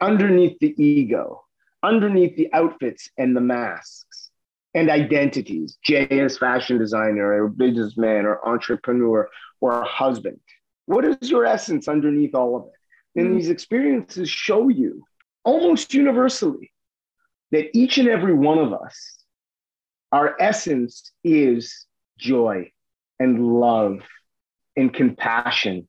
underneath 0.00 0.58
the 0.60 0.74
ego, 0.82 1.42
underneath 1.82 2.36
the 2.36 2.52
outfits 2.52 3.08
and 3.18 3.36
the 3.36 3.40
masks 3.40 4.30
and 4.74 4.90
identities. 4.90 5.78
Jay 5.82 6.06
as 6.10 6.38
fashion 6.38 6.78
designer 6.78 7.42
or 7.42 7.48
businessman 7.48 8.26
or 8.26 8.46
entrepreneur 8.46 9.28
or 9.60 9.82
a 9.82 9.84
husband. 9.84 10.40
What 10.86 11.04
is 11.04 11.30
your 11.30 11.44
essence 11.44 11.88
underneath 11.88 12.34
all 12.34 12.56
of 12.56 12.64
it? 12.64 13.20
And 13.20 13.28
mm-hmm. 13.28 13.38
these 13.38 13.48
experiences 13.48 14.28
show 14.28 14.68
you 14.68 15.04
almost 15.44 15.94
universally 15.94 16.72
that 17.50 17.76
each 17.76 17.98
and 17.98 18.08
every 18.08 18.34
one 18.34 18.58
of 18.58 18.72
us, 18.72 19.24
our 20.12 20.36
essence 20.40 21.12
is 21.24 21.86
joy 22.18 22.70
and 23.18 23.60
love 23.60 24.00
and 24.76 24.92
compassion 24.92 25.88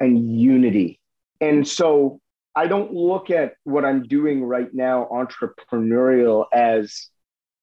and 0.00 0.40
unity. 0.40 1.00
And 1.40 1.66
so 1.66 2.20
I 2.54 2.66
don't 2.66 2.92
look 2.92 3.30
at 3.30 3.54
what 3.64 3.84
I'm 3.84 4.02
doing 4.04 4.44
right 4.44 4.72
now, 4.72 5.08
entrepreneurial, 5.10 6.46
as 6.52 7.08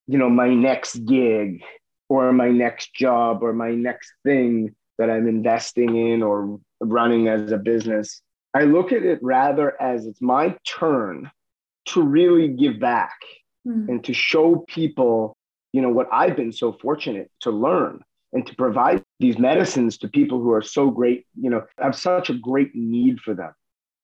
you 0.07 0.17
know, 0.17 0.29
my 0.29 0.53
next 0.53 1.05
gig 1.05 1.61
or 2.07 2.33
my 2.33 2.49
next 2.49 2.93
job 2.93 3.43
or 3.43 3.53
my 3.53 3.71
next 3.71 4.11
thing 4.23 4.75
that 4.99 5.09
I'm 5.09 5.27
investing 5.27 5.95
in 5.95 6.21
or 6.21 6.59
running 6.79 7.27
as 7.27 7.51
a 7.51 7.57
business. 7.57 8.21
I 8.53 8.65
look 8.65 8.91
at 8.91 9.03
it 9.03 9.17
rather 9.23 9.79
as 9.81 10.05
it's 10.05 10.21
my 10.21 10.55
turn 10.67 11.31
to 11.87 12.03
really 12.03 12.49
give 12.49 12.79
back 12.79 13.17
mm. 13.67 13.89
and 13.89 14.03
to 14.03 14.13
show 14.13 14.63
people, 14.67 15.35
you 15.73 15.81
know, 15.81 15.89
what 15.89 16.07
I've 16.11 16.35
been 16.35 16.51
so 16.51 16.73
fortunate 16.73 17.31
to 17.41 17.49
learn 17.49 18.01
and 18.33 18.45
to 18.45 18.55
provide 18.55 19.03
these 19.19 19.39
medicines 19.39 19.97
to 19.99 20.07
people 20.07 20.39
who 20.39 20.51
are 20.51 20.61
so 20.61 20.91
great, 20.91 21.25
you 21.39 21.49
know, 21.49 21.65
have 21.79 21.95
such 21.95 22.29
a 22.29 22.35
great 22.35 22.75
need 22.75 23.19
for 23.19 23.33
them 23.33 23.53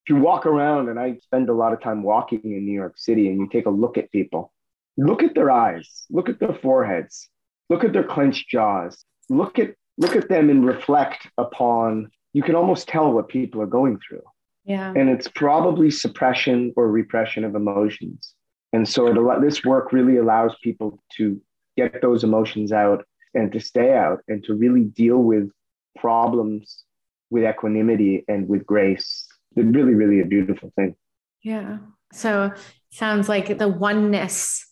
if 0.05 0.09
you 0.09 0.17
walk 0.17 0.45
around, 0.45 0.89
and 0.89 0.99
I 0.99 1.17
spend 1.17 1.49
a 1.49 1.53
lot 1.53 1.73
of 1.73 1.81
time 1.81 2.03
walking 2.03 2.41
in 2.43 2.63
New 2.63 2.73
York 2.73 2.93
City, 2.95 3.27
and 3.27 3.39
you 3.39 3.49
take 3.49 3.65
a 3.65 3.71
look 3.71 3.97
at 3.97 4.11
people, 4.11 4.53
look 4.97 5.23
at 5.23 5.33
their 5.33 5.49
eyes, 5.49 6.05
look 6.11 6.29
at 6.29 6.39
their 6.39 6.53
foreheads, 6.53 7.27
look 7.71 7.83
at 7.83 7.91
their 7.91 8.03
clenched 8.03 8.47
jaws, 8.47 9.03
look 9.29 9.57
at 9.57 9.73
look 9.97 10.15
at 10.15 10.29
them 10.29 10.49
and 10.49 10.65
reflect 10.65 11.27
upon. 11.37 12.09
You 12.33 12.43
can 12.43 12.55
almost 12.55 12.87
tell 12.87 13.11
what 13.11 13.29
people 13.29 13.61
are 13.61 13.67
going 13.67 13.99
through. 14.05 14.23
Yeah. 14.65 14.91
And 14.95 15.09
it's 15.09 15.27
probably 15.27 15.91
suppression 15.91 16.73
or 16.75 16.89
repression 16.89 17.43
of 17.43 17.55
emotions. 17.55 18.33
And 18.73 18.87
so 18.87 19.07
it, 19.07 19.41
this 19.41 19.63
work 19.63 19.93
really 19.93 20.17
allows 20.17 20.55
people 20.63 20.99
to 21.17 21.39
get 21.77 22.01
those 22.01 22.23
emotions 22.23 22.71
out 22.71 23.05
and 23.33 23.51
to 23.51 23.59
stay 23.59 23.93
out 23.93 24.21
and 24.27 24.43
to 24.45 24.55
really 24.55 24.85
deal 24.85 25.17
with 25.17 25.49
problems 25.97 26.83
with 27.29 27.43
equanimity 27.43 28.23
and 28.27 28.47
with 28.47 28.65
grace 28.65 29.27
It's 29.55 29.75
really, 29.75 29.93
really 29.93 30.21
a 30.21 30.25
beautiful 30.25 30.71
thing. 30.75 30.95
Yeah. 31.43 31.77
So 32.11 32.51
sounds 32.91 33.29
like 33.29 33.57
the 33.57 33.67
oneness 33.67 34.65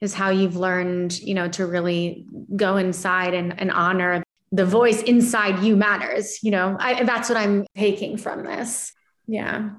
is 0.00 0.14
how 0.14 0.30
you've 0.30 0.56
learned, 0.56 1.18
you 1.20 1.34
know, 1.34 1.48
to 1.48 1.66
really 1.66 2.26
go 2.56 2.76
inside 2.76 3.34
and, 3.34 3.58
and 3.60 3.70
honor 3.70 4.22
the 4.52 4.66
voice 4.66 5.02
inside 5.02 5.64
you 5.64 5.76
matters. 5.76 6.38
You 6.42 6.52
know, 6.52 6.76
I, 6.78 7.02
that's 7.04 7.28
what 7.28 7.38
I'm 7.38 7.66
taking 7.76 8.16
from 8.18 8.44
this. 8.44 8.92
Yeah. 9.26 9.70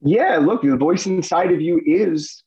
Yeah. 0.00 0.38
Look, 0.38 0.62
the 0.62 0.76
voice 0.76 1.06
inside 1.06 1.52
of 1.52 1.60
you 1.60 1.80
is 1.84 2.42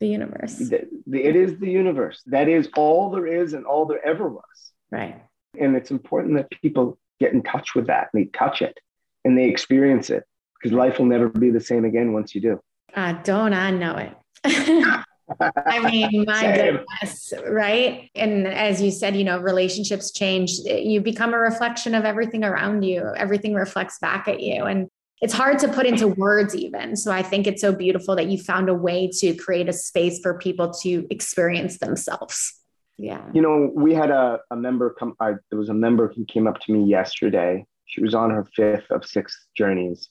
the 0.00 0.06
universe. 0.06 0.56
The, 0.56 0.86
the, 1.06 1.24
it 1.24 1.34
is 1.34 1.58
the 1.58 1.70
universe. 1.70 2.22
That 2.26 2.48
is 2.48 2.68
all 2.76 3.10
there 3.10 3.26
is 3.26 3.54
and 3.54 3.64
all 3.64 3.86
there 3.86 4.04
ever 4.06 4.28
was. 4.28 4.72
Right. 4.92 5.20
And 5.58 5.74
it's 5.74 5.90
important 5.90 6.36
that 6.36 6.50
people 6.50 6.98
get 7.18 7.32
in 7.32 7.42
touch 7.42 7.74
with 7.74 7.88
that 7.88 8.10
and 8.12 8.22
they 8.22 8.26
touch 8.26 8.62
it 8.62 8.78
and 9.24 9.36
they 9.36 9.48
experience 9.48 10.10
it 10.10 10.24
because 10.54 10.76
life 10.76 10.98
will 10.98 11.06
never 11.06 11.28
be 11.28 11.50
the 11.50 11.60
same 11.60 11.84
again 11.84 12.12
once 12.12 12.34
you 12.34 12.40
do. 12.40 12.60
Uh, 12.94 13.12
don't 13.24 13.54
I 13.54 13.70
know 13.70 13.96
it? 13.96 15.04
I 15.40 15.90
mean, 15.90 16.24
my 16.26 16.40
Same. 16.40 16.76
goodness, 16.76 17.32
right? 17.48 18.10
And 18.14 18.46
as 18.46 18.80
you 18.80 18.90
said, 18.90 19.16
you 19.16 19.24
know, 19.24 19.38
relationships 19.38 20.10
change. 20.10 20.52
You 20.64 21.00
become 21.00 21.34
a 21.34 21.38
reflection 21.38 21.94
of 21.94 22.04
everything 22.04 22.44
around 22.44 22.82
you, 22.82 23.12
everything 23.16 23.54
reflects 23.54 23.98
back 23.98 24.28
at 24.28 24.40
you. 24.40 24.64
And 24.64 24.88
it's 25.20 25.34
hard 25.34 25.58
to 25.60 25.68
put 25.68 25.86
into 25.86 26.08
words, 26.08 26.54
even. 26.54 26.96
So 26.96 27.10
I 27.10 27.22
think 27.22 27.46
it's 27.46 27.60
so 27.60 27.72
beautiful 27.72 28.14
that 28.16 28.28
you 28.28 28.38
found 28.38 28.68
a 28.68 28.74
way 28.74 29.10
to 29.18 29.34
create 29.34 29.68
a 29.68 29.72
space 29.72 30.20
for 30.20 30.38
people 30.38 30.72
to 30.82 31.06
experience 31.10 31.78
themselves. 31.78 32.54
Yeah. 32.96 33.24
You 33.32 33.42
know, 33.42 33.70
we 33.74 33.94
had 33.94 34.10
a, 34.10 34.40
a 34.50 34.56
member 34.56 34.90
come, 34.90 35.14
I, 35.20 35.34
there 35.50 35.58
was 35.58 35.68
a 35.68 35.74
member 35.74 36.12
who 36.12 36.24
came 36.24 36.46
up 36.46 36.60
to 36.60 36.72
me 36.72 36.88
yesterday. 36.88 37.64
She 37.86 38.02
was 38.02 38.14
on 38.14 38.30
her 38.30 38.46
fifth 38.54 38.90
of 38.90 39.04
six 39.04 39.48
journeys 39.56 40.08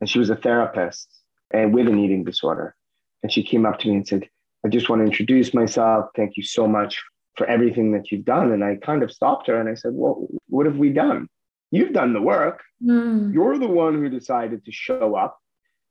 and 0.00 0.08
she 0.08 0.18
was 0.18 0.30
a 0.30 0.36
therapist 0.36 1.08
and 1.50 1.74
with 1.74 1.88
an 1.88 1.98
eating 1.98 2.24
disorder. 2.24 2.74
And 3.22 3.32
she 3.32 3.42
came 3.42 3.64
up 3.64 3.78
to 3.80 3.88
me 3.88 3.96
and 3.96 4.06
said, 4.06 4.28
I 4.66 4.68
just 4.68 4.88
want 4.88 4.98
to 4.98 5.06
introduce 5.06 5.54
myself. 5.54 6.06
Thank 6.16 6.36
you 6.36 6.42
so 6.42 6.66
much 6.66 7.00
for 7.36 7.46
everything 7.46 7.92
that 7.92 8.10
you've 8.10 8.24
done. 8.24 8.50
And 8.50 8.64
I 8.64 8.74
kind 8.74 9.04
of 9.04 9.12
stopped 9.12 9.46
her 9.46 9.60
and 9.60 9.68
I 9.68 9.74
said, 9.74 9.92
Well, 9.94 10.26
what 10.48 10.66
have 10.66 10.76
we 10.76 10.88
done? 10.88 11.28
You've 11.70 11.92
done 11.92 12.12
the 12.12 12.20
work. 12.20 12.64
Mm. 12.84 13.32
You're 13.32 13.58
the 13.58 13.68
one 13.68 13.94
who 13.94 14.08
decided 14.08 14.64
to 14.64 14.72
show 14.72 15.14
up. 15.14 15.38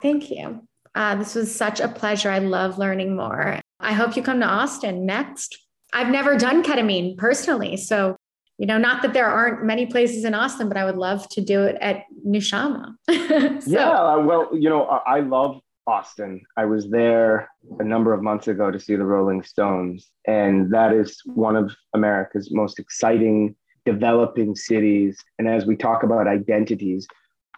Thank 0.00 0.30
you. 0.30 0.62
Uh, 0.94 1.16
this 1.16 1.34
was 1.34 1.54
such 1.54 1.80
a 1.80 1.88
pleasure. 1.88 2.30
I 2.30 2.38
love 2.38 2.78
learning 2.78 3.16
more. 3.16 3.60
I 3.80 3.92
hope 3.92 4.16
you 4.16 4.22
come 4.22 4.40
to 4.40 4.46
Austin 4.46 5.06
next. 5.06 5.58
I've 5.92 6.10
never 6.10 6.36
done 6.36 6.62
ketamine 6.62 7.16
personally. 7.16 7.76
So, 7.76 8.16
you 8.58 8.66
know, 8.66 8.76
not 8.76 9.02
that 9.02 9.12
there 9.12 9.26
aren't 9.26 9.64
many 9.64 9.86
places 9.86 10.24
in 10.24 10.34
Austin, 10.34 10.68
but 10.68 10.76
I 10.76 10.84
would 10.84 10.96
love 10.96 11.28
to 11.30 11.40
do 11.40 11.62
it 11.62 11.76
at 11.80 12.04
Nushama. 12.26 12.94
so. 13.08 13.70
Yeah. 13.70 14.16
Well, 14.16 14.48
you 14.52 14.68
know, 14.68 14.82
I 14.82 15.20
love 15.20 15.60
Austin. 15.86 16.42
I 16.56 16.66
was 16.66 16.90
there 16.90 17.48
a 17.78 17.84
number 17.84 18.12
of 18.12 18.22
months 18.22 18.48
ago 18.48 18.70
to 18.70 18.78
see 18.78 18.96
the 18.96 19.04
Rolling 19.04 19.42
Stones. 19.42 20.10
And 20.26 20.72
that 20.72 20.92
is 20.92 21.20
one 21.24 21.56
of 21.56 21.72
America's 21.94 22.50
most 22.52 22.80
exciting, 22.80 23.54
developing 23.86 24.56
cities. 24.56 25.18
And 25.38 25.48
as 25.48 25.64
we 25.64 25.76
talk 25.76 26.02
about 26.02 26.26
identities, 26.26 27.06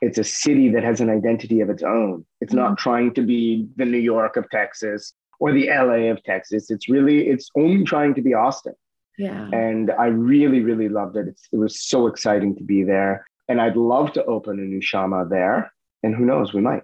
it's 0.03 0.19
a 0.19 0.25
city 0.25 0.69
that 0.71 0.85
has 0.85 1.01
an 1.01 1.11
identity 1.11 1.61
of 1.61 1.71
its 1.71 1.83
own. 1.83 2.25
It's 2.41 2.55
mm-hmm. 2.55 2.63
not 2.63 2.79
trying 2.79 3.15
to 3.15 3.23
be 3.23 3.67
the 3.77 3.85
New 3.87 3.99
York 3.99 4.37
of 4.37 4.49
Texas 4.51 5.15
or 5.41 5.53
the 5.53 5.69
LA 5.69 6.11
of 6.11 6.23
Texas. 6.25 6.71
It's 6.71 6.89
really, 6.89 7.29
it's 7.29 7.49
only 7.57 7.85
trying 7.85 8.15
to 8.15 8.23
be 8.23 8.35
Austin. 8.35 8.75
Yeah. 9.21 9.49
And 9.53 9.91
I 9.91 10.07
really, 10.07 10.61
really 10.61 10.89
loved 10.89 11.17
it. 11.17 11.29
It's, 11.29 11.47
it 11.53 11.59
was 11.59 11.79
so 11.79 12.07
exciting 12.07 12.57
to 12.57 12.65
be 12.65 12.85
there. 12.85 13.27
And 13.49 13.61
I'd 13.61 13.77
love 13.77 14.13
to 14.15 14.25
open 14.25 14.59
a 14.59 14.63
Nushama 14.63 15.29
there. 15.29 15.73
And 16.03 16.15
who 16.15 16.25
knows, 16.25 16.55
we 16.55 16.63
might. 16.63 16.83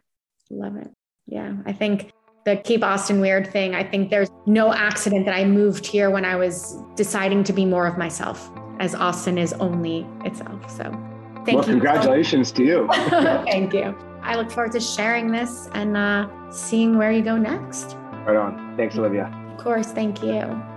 Love 0.50 0.76
it. 0.76 0.90
Yeah. 1.26 1.54
I 1.64 1.72
think 1.72 2.12
the 2.44 2.56
keep 2.56 2.84
Austin 2.84 3.20
weird 3.20 3.50
thing, 3.50 3.74
I 3.74 3.82
think 3.82 4.10
there's 4.10 4.28
no 4.44 4.74
accident 4.74 5.24
that 5.24 5.34
I 5.34 5.46
moved 5.46 5.86
here 5.86 6.10
when 6.10 6.26
I 6.26 6.36
was 6.36 6.78
deciding 6.94 7.42
to 7.44 7.54
be 7.54 7.64
more 7.64 7.86
of 7.86 7.96
myself, 7.96 8.50
as 8.80 8.94
Austin 8.94 9.38
is 9.38 9.54
only 9.54 10.06
itself. 10.24 10.70
So 10.70 10.84
thank 11.46 11.58
well, 11.58 11.66
you. 11.66 11.72
Congratulations 11.72 12.52
to 12.52 12.64
you. 12.64 12.88
thank 12.92 13.72
you. 13.72 13.96
I 14.20 14.36
look 14.36 14.50
forward 14.50 14.72
to 14.72 14.80
sharing 14.80 15.32
this 15.32 15.70
and 15.72 15.96
uh, 15.96 16.28
seeing 16.50 16.98
where 16.98 17.12
you 17.12 17.22
go 17.22 17.38
next. 17.38 17.96
Right 18.26 18.36
on. 18.36 18.76
Thanks, 18.76 18.98
Olivia. 18.98 19.32
Of 19.52 19.64
course. 19.64 19.86
Thank 19.86 20.22
you. 20.22 20.75